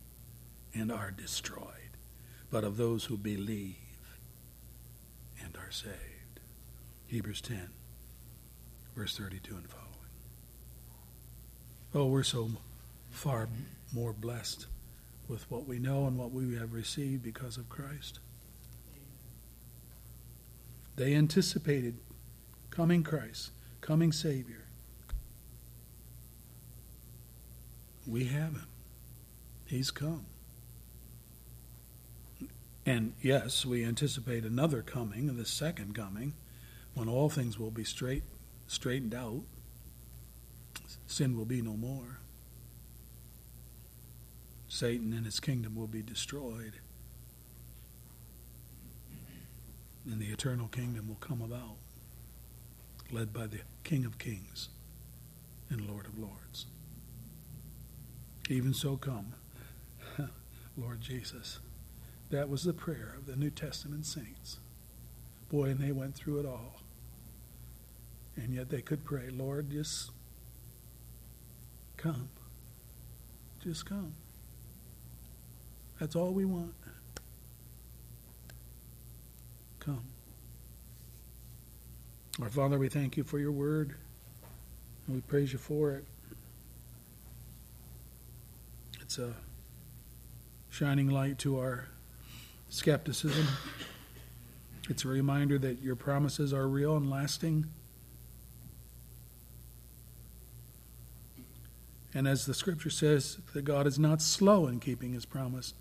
and 0.74 0.92
are 0.92 1.10
destroyed, 1.10 1.96
but 2.50 2.64
of 2.64 2.76
those 2.76 3.06
who 3.06 3.16
believe 3.16 3.76
and 5.42 5.56
are 5.56 5.70
saved. 5.70 5.96
Hebrews 7.06 7.40
10, 7.40 7.68
verse 8.94 9.16
32 9.16 9.54
and 9.54 9.68
following. 9.68 9.86
Oh, 11.94 12.06
we're 12.06 12.22
so 12.22 12.50
far 13.10 13.48
more 13.94 14.12
blessed 14.12 14.66
with 15.28 15.50
what 15.50 15.66
we 15.66 15.78
know 15.78 16.06
and 16.06 16.18
what 16.18 16.32
we 16.32 16.56
have 16.56 16.72
received 16.72 17.22
because 17.22 17.56
of 17.56 17.68
Christ. 17.68 18.20
They 20.96 21.14
anticipated 21.14 21.98
coming 22.70 23.02
Christ, 23.02 23.50
coming 23.80 24.12
Savior. 24.12 24.64
We 28.06 28.24
have 28.24 28.52
him. 28.52 28.66
He's 29.66 29.90
come. 29.90 30.26
And 32.86 33.14
yes, 33.20 33.66
we 33.66 33.84
anticipate 33.84 34.44
another 34.44 34.80
coming, 34.80 35.36
the 35.36 35.44
second 35.44 35.94
coming, 35.94 36.34
when 36.94 37.08
all 37.08 37.28
things 37.28 37.58
will 37.58 37.72
be 37.72 37.84
straight, 37.84 38.22
straightened 38.68 39.14
out. 39.14 39.42
Sin 41.06 41.36
will 41.36 41.44
be 41.44 41.60
no 41.60 41.76
more. 41.76 42.20
Satan 44.68 45.12
and 45.12 45.26
his 45.26 45.40
kingdom 45.40 45.74
will 45.74 45.86
be 45.88 46.02
destroyed. 46.02 46.74
And 50.10 50.20
the 50.20 50.26
eternal 50.26 50.68
kingdom 50.68 51.08
will 51.08 51.16
come 51.16 51.42
about, 51.42 51.76
led 53.10 53.32
by 53.32 53.46
the 53.46 53.60
King 53.82 54.04
of 54.04 54.18
Kings 54.18 54.68
and 55.68 55.88
Lord 55.88 56.06
of 56.06 56.18
Lords. 56.18 56.66
Even 58.48 58.72
so, 58.72 58.96
come, 58.96 59.34
Lord 60.76 61.00
Jesus. 61.00 61.58
That 62.30 62.48
was 62.48 62.62
the 62.62 62.72
prayer 62.72 63.14
of 63.18 63.26
the 63.26 63.36
New 63.36 63.50
Testament 63.50 64.06
saints. 64.06 64.58
Boy, 65.48 65.70
and 65.70 65.80
they 65.80 65.92
went 65.92 66.14
through 66.14 66.40
it 66.40 66.46
all. 66.46 66.80
And 68.36 68.54
yet 68.54 68.68
they 68.68 68.82
could 68.82 69.04
pray, 69.04 69.28
Lord, 69.30 69.70
just 69.70 70.10
come. 71.96 72.28
Just 73.62 73.86
come. 73.86 74.14
That's 75.98 76.14
all 76.14 76.32
we 76.32 76.44
want. 76.44 76.74
Come. 79.86 80.02
Our 82.42 82.48
Father, 82.48 82.76
we 82.76 82.88
thank 82.88 83.16
you 83.16 83.22
for 83.22 83.38
your 83.38 83.52
word, 83.52 83.94
and 85.06 85.14
we 85.14 85.20
praise 85.20 85.52
you 85.52 85.60
for 85.60 85.92
it. 85.92 86.04
It's 89.00 89.16
a 89.18 89.32
shining 90.70 91.08
light 91.08 91.38
to 91.38 91.60
our 91.60 91.86
skepticism. 92.68 93.46
It's 94.90 95.04
a 95.04 95.08
reminder 95.08 95.56
that 95.60 95.80
your 95.80 95.94
promises 95.94 96.52
are 96.52 96.66
real 96.66 96.96
and 96.96 97.08
lasting. 97.08 97.66
And 102.12 102.26
as 102.26 102.44
the 102.44 102.54
scripture 102.54 102.90
says, 102.90 103.38
that 103.54 103.62
God 103.62 103.86
is 103.86 104.00
not 104.00 104.20
slow 104.20 104.66
in 104.66 104.80
keeping 104.80 105.12
his 105.12 105.24
promise, 105.24 105.74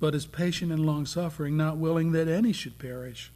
but 0.00 0.14
is 0.14 0.26
patient 0.26 0.72
and 0.72 0.84
long 0.84 1.06
suffering, 1.06 1.56
not 1.56 1.76
willing 1.76 2.12
that 2.12 2.26
any 2.26 2.52
should 2.52 2.78
perish. 2.78 3.30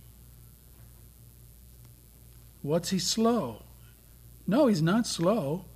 What's 2.62 2.90
he 2.90 2.98
slow? 2.98 3.62
No, 4.46 4.66
he's 4.66 4.82
not 4.82 5.06
slow. 5.06 5.66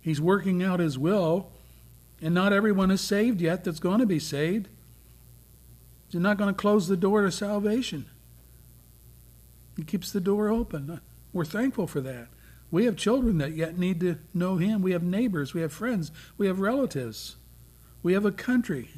He's 0.00 0.20
working 0.20 0.62
out 0.62 0.80
his 0.80 0.98
will, 0.98 1.50
and 2.20 2.34
not 2.34 2.52
everyone 2.52 2.90
is 2.90 3.02
saved 3.02 3.40
yet 3.40 3.64
that's 3.64 3.78
going 3.78 4.00
to 4.00 4.06
be 4.06 4.18
saved. 4.18 4.68
He's 6.08 6.20
not 6.20 6.38
going 6.38 6.52
to 6.52 6.58
close 6.58 6.88
the 6.88 6.96
door 6.96 7.22
to 7.22 7.30
salvation. 7.30 8.06
He 9.76 9.82
keeps 9.82 10.12
the 10.12 10.20
door 10.20 10.48
open. 10.48 11.00
We're 11.32 11.44
thankful 11.44 11.86
for 11.86 12.00
that. 12.00 12.28
We 12.70 12.86
have 12.86 12.96
children 12.96 13.38
that 13.38 13.52
yet 13.52 13.78
need 13.78 14.00
to 14.00 14.18
know 14.32 14.56
Him. 14.56 14.82
We 14.82 14.92
have 14.92 15.02
neighbors. 15.02 15.54
We 15.54 15.60
have 15.60 15.72
friends. 15.72 16.10
We 16.38 16.46
have 16.46 16.60
relatives. 16.60 17.36
We 18.02 18.14
have 18.14 18.24
a 18.24 18.32
country. 18.32 18.90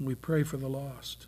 We 0.00 0.14
pray 0.14 0.42
for 0.42 0.56
the 0.56 0.68
lost. 0.68 1.26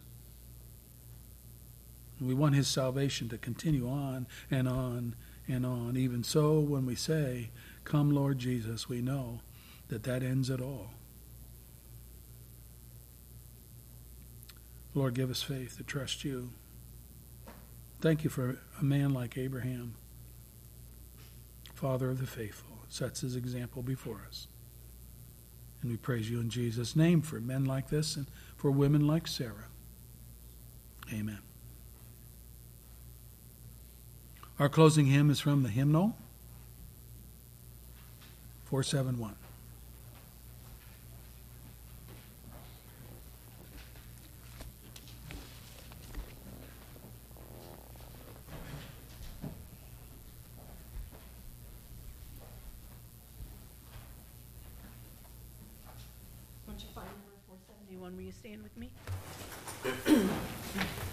We 2.20 2.34
want 2.34 2.54
His 2.54 2.68
salvation 2.68 3.28
to 3.28 3.38
continue 3.38 3.88
on 3.88 4.26
and 4.50 4.68
on 4.68 5.14
and 5.46 5.66
on. 5.66 5.96
Even 5.96 6.24
so, 6.24 6.58
when 6.60 6.86
we 6.86 6.94
say, 6.94 7.50
Come, 7.84 8.10
Lord 8.10 8.38
Jesus, 8.38 8.88
we 8.88 9.02
know 9.02 9.40
that 9.88 10.04
that 10.04 10.22
ends 10.22 10.48
it 10.48 10.60
all. 10.60 10.90
Lord, 14.94 15.14
give 15.14 15.30
us 15.30 15.42
faith 15.42 15.76
to 15.76 15.82
trust 15.82 16.24
you. 16.24 16.50
Thank 18.00 18.22
you 18.22 18.30
for 18.30 18.58
a 18.80 18.84
man 18.84 19.12
like 19.12 19.36
Abraham, 19.36 19.96
father 21.74 22.10
of 22.10 22.20
the 22.20 22.26
faithful, 22.26 22.78
sets 22.88 23.22
his 23.22 23.34
example 23.34 23.82
before 23.82 24.22
us. 24.28 24.46
And 25.82 25.90
we 25.90 25.96
praise 25.96 26.30
you 26.30 26.40
in 26.40 26.48
Jesus' 26.48 26.94
name 26.94 27.22
for 27.22 27.40
men 27.40 27.64
like 27.64 27.88
this 27.88 28.16
and 28.16 28.26
for 28.64 28.70
women 28.70 29.06
like 29.06 29.26
Sarah. 29.26 29.68
Amen. 31.12 31.40
Our 34.58 34.70
closing 34.70 35.04
hymn 35.04 35.28
is 35.28 35.38
from 35.38 35.64
the 35.64 35.68
hymnal 35.68 36.16
471. 38.64 39.34
Once 56.66 56.82
you 56.82 56.88
find 56.94 57.13
number 57.90 58.00
four 58.00 58.08
seventy-one, 58.08 58.16
will 58.16 58.22
you 58.22 58.32
stand 58.32 58.62
with 58.62 58.76
me? 58.76 58.90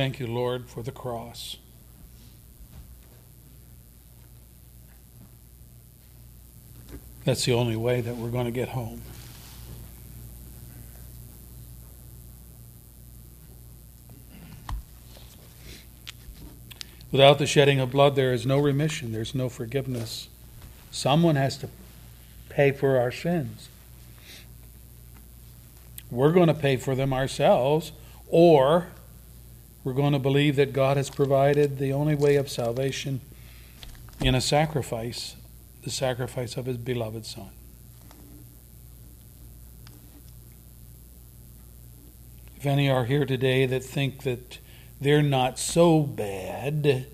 thank 0.00 0.18
you, 0.18 0.26
Lord, 0.26 0.66
for 0.66 0.82
the 0.82 0.90
cross. 0.90 1.58
That's 7.26 7.44
the 7.44 7.52
only 7.52 7.76
way 7.76 8.00
that 8.00 8.16
we're 8.16 8.30
going 8.30 8.46
to 8.46 8.50
get 8.50 8.70
home. 8.70 9.02
Without 17.12 17.38
the 17.38 17.44
shedding 17.44 17.78
of 17.78 17.90
blood, 17.90 18.16
there 18.16 18.32
is 18.32 18.46
no 18.46 18.58
remission, 18.58 19.12
there's 19.12 19.34
no 19.34 19.50
forgiveness. 19.50 20.28
Someone 20.90 21.36
has 21.36 21.58
to 21.58 21.68
pay 22.48 22.72
for 22.72 22.98
our 22.98 23.12
sins. 23.12 23.68
We're 26.10 26.32
going 26.32 26.46
to 26.46 26.54
pay 26.54 26.78
for 26.78 26.94
them 26.94 27.12
ourselves, 27.12 27.92
or 28.28 28.88
we're 29.82 29.92
going 29.92 30.12
to 30.12 30.18
believe 30.18 30.56
that 30.56 30.72
God 30.72 30.96
has 30.96 31.08
provided 31.10 31.78
the 31.78 31.92
only 31.92 32.14
way 32.14 32.36
of 32.36 32.50
salvation 32.50 33.20
in 34.20 34.34
a 34.34 34.40
sacrifice, 34.40 35.36
the 35.82 35.90
sacrifice 35.90 36.56
of 36.56 36.66
His 36.66 36.76
beloved 36.76 37.24
Son. 37.24 37.50
If 42.56 42.66
any 42.66 42.90
are 42.90 43.06
here 43.06 43.24
today 43.24 43.64
that 43.64 43.82
think 43.82 44.22
that 44.24 44.58
they're 45.00 45.22
not 45.22 45.58
so 45.58 46.02
bad 46.02 47.06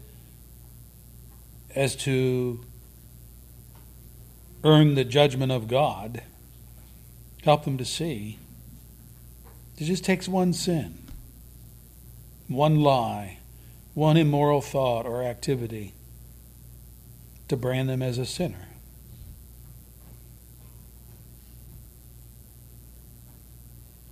as 1.72 1.94
to 1.94 2.64
earn 4.64 4.97
the 4.97 5.05
judgment 5.05 5.52
of 5.52 5.68
God, 5.68 6.22
help 7.44 7.64
them 7.64 7.78
to 7.78 7.84
see. 7.84 8.40
It 9.78 9.84
just 9.84 10.05
takes 10.05 10.26
one 10.26 10.52
sin, 10.52 10.98
one 12.48 12.81
lie, 12.81 13.39
one 13.94 14.16
immoral 14.16 14.60
thought 14.60 15.06
or 15.06 15.23
activity 15.23 15.94
to 17.48 17.56
brand 17.56 17.89
them 17.89 18.02
as 18.02 18.18
a 18.18 18.27
sinner. 18.27 18.68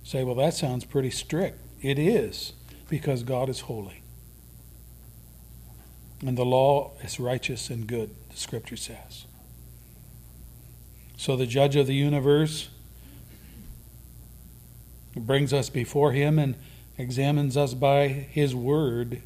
Say, 0.03 0.23
well, 0.23 0.35
that 0.35 0.53
sounds 0.53 0.85
pretty 0.85 1.09
strict. 1.09 1.59
It 1.81 1.97
is, 1.97 2.53
because 2.89 3.23
God 3.23 3.49
is 3.49 3.61
holy. 3.61 4.01
And 6.25 6.37
the 6.37 6.45
law 6.45 6.91
is 7.03 7.19
righteous 7.19 7.69
and 7.69 7.87
good, 7.87 8.15
the 8.29 8.37
scripture 8.37 8.77
says. 8.77 9.25
So 11.17 11.35
the 11.35 11.45
judge 11.45 11.75
of 11.75 11.87
the 11.87 11.95
universe 11.95 12.69
brings 15.15 15.53
us 15.53 15.69
before 15.69 16.11
him, 16.11 16.37
and 16.37 16.55
examines 16.97 17.57
us 17.57 17.73
by 17.73 18.07
his 18.07 18.55
word. 18.55 19.21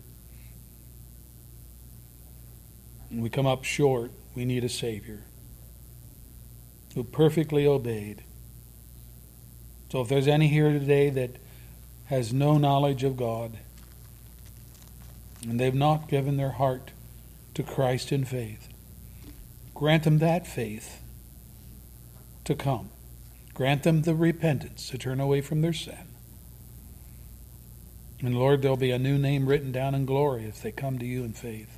And 3.10 3.22
we 3.22 3.30
come 3.30 3.48
up 3.48 3.64
short. 3.64 4.12
We 4.36 4.46
need 4.46 4.64
a 4.64 4.70
Savior 4.70 5.24
who 6.96 7.04
perfectly 7.04 7.68
obeyed. 7.68 8.24
So 9.92 10.02
if 10.02 10.10
there's 10.10 10.28
any 10.28 10.48
here 10.48 10.72
today 10.72 11.10
that 11.10 11.32
has 12.06 12.34
no 12.34 12.58
knowledge 12.58 13.04
of 13.04 13.18
God, 13.18 13.58
and 15.44 15.60
they've 15.60 15.74
not 15.74 16.08
given 16.08 16.38
their 16.38 16.52
heart 16.52 16.92
to 17.54 17.64
Christ 17.64 18.12
in 18.12 18.26
faith, 18.26 18.68
grant 19.74 20.04
them 20.04 20.18
that 20.20 20.46
faith 20.46 21.02
to 22.46 22.56
come. 22.56 22.90
Grant 23.54 23.84
them 23.84 24.02
the 24.04 24.16
repentance 24.16 24.90
to 24.90 24.98
turn 24.98 25.20
away 25.20 25.42
from 25.42 25.62
their 25.62 25.74
sin. 25.74 26.09
And 28.22 28.38
Lord, 28.38 28.62
there'll 28.62 28.78
be 28.78 28.92
a 28.92 29.00
new 29.00 29.18
name 29.18 29.46
written 29.46 29.72
down 29.72 29.96
in 29.96 30.06
glory 30.06 30.46
if 30.46 30.62
they 30.62 30.72
come 30.72 31.00
to 31.00 31.06
you 31.06 31.24
in 31.24 31.34
faith. 31.34 31.78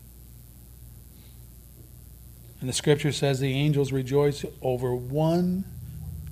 And 2.60 2.70
the 2.70 2.74
scripture 2.74 3.12
says 3.12 3.40
the 3.40 3.54
angels 3.54 3.92
rejoice 3.92 4.46
over 4.62 4.96
one 4.96 5.66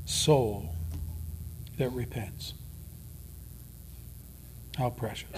soul 0.05 0.75
that 1.77 1.89
repents. 1.89 2.53
How 4.77 4.89
precious. 4.89 5.29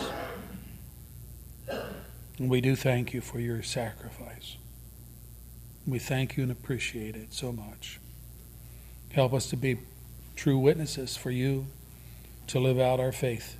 And 2.38 2.49
we 2.49 2.61
do 2.61 2.76
thank 2.76 3.14
you 3.14 3.22
for 3.22 3.39
your 3.39 3.64
sacrifice. 3.64 4.57
We 5.85 5.99
thank 5.99 6.38
you 6.38 6.43
and 6.43 6.52
appreciate 6.52 7.15
it 7.15 7.34
so 7.34 7.52
much. 7.52 7.99
Help 9.11 9.34
us 9.34 9.49
to 9.49 9.57
be 9.57 9.80
true 10.35 10.57
witnesses 10.57 11.18
for 11.18 11.31
you, 11.31 11.68
to 12.48 12.60
live 12.60 12.80
out 12.80 12.99
our 12.99 13.11
faith 13.11 13.57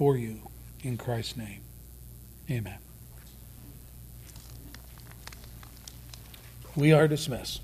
for 0.00 0.16
you. 0.16 0.40
In 0.82 0.96
Christ's 0.96 1.36
name. 1.36 1.60
Amen. 2.50 2.78
We 6.74 6.94
are 6.94 7.06
dismissed. 7.06 7.60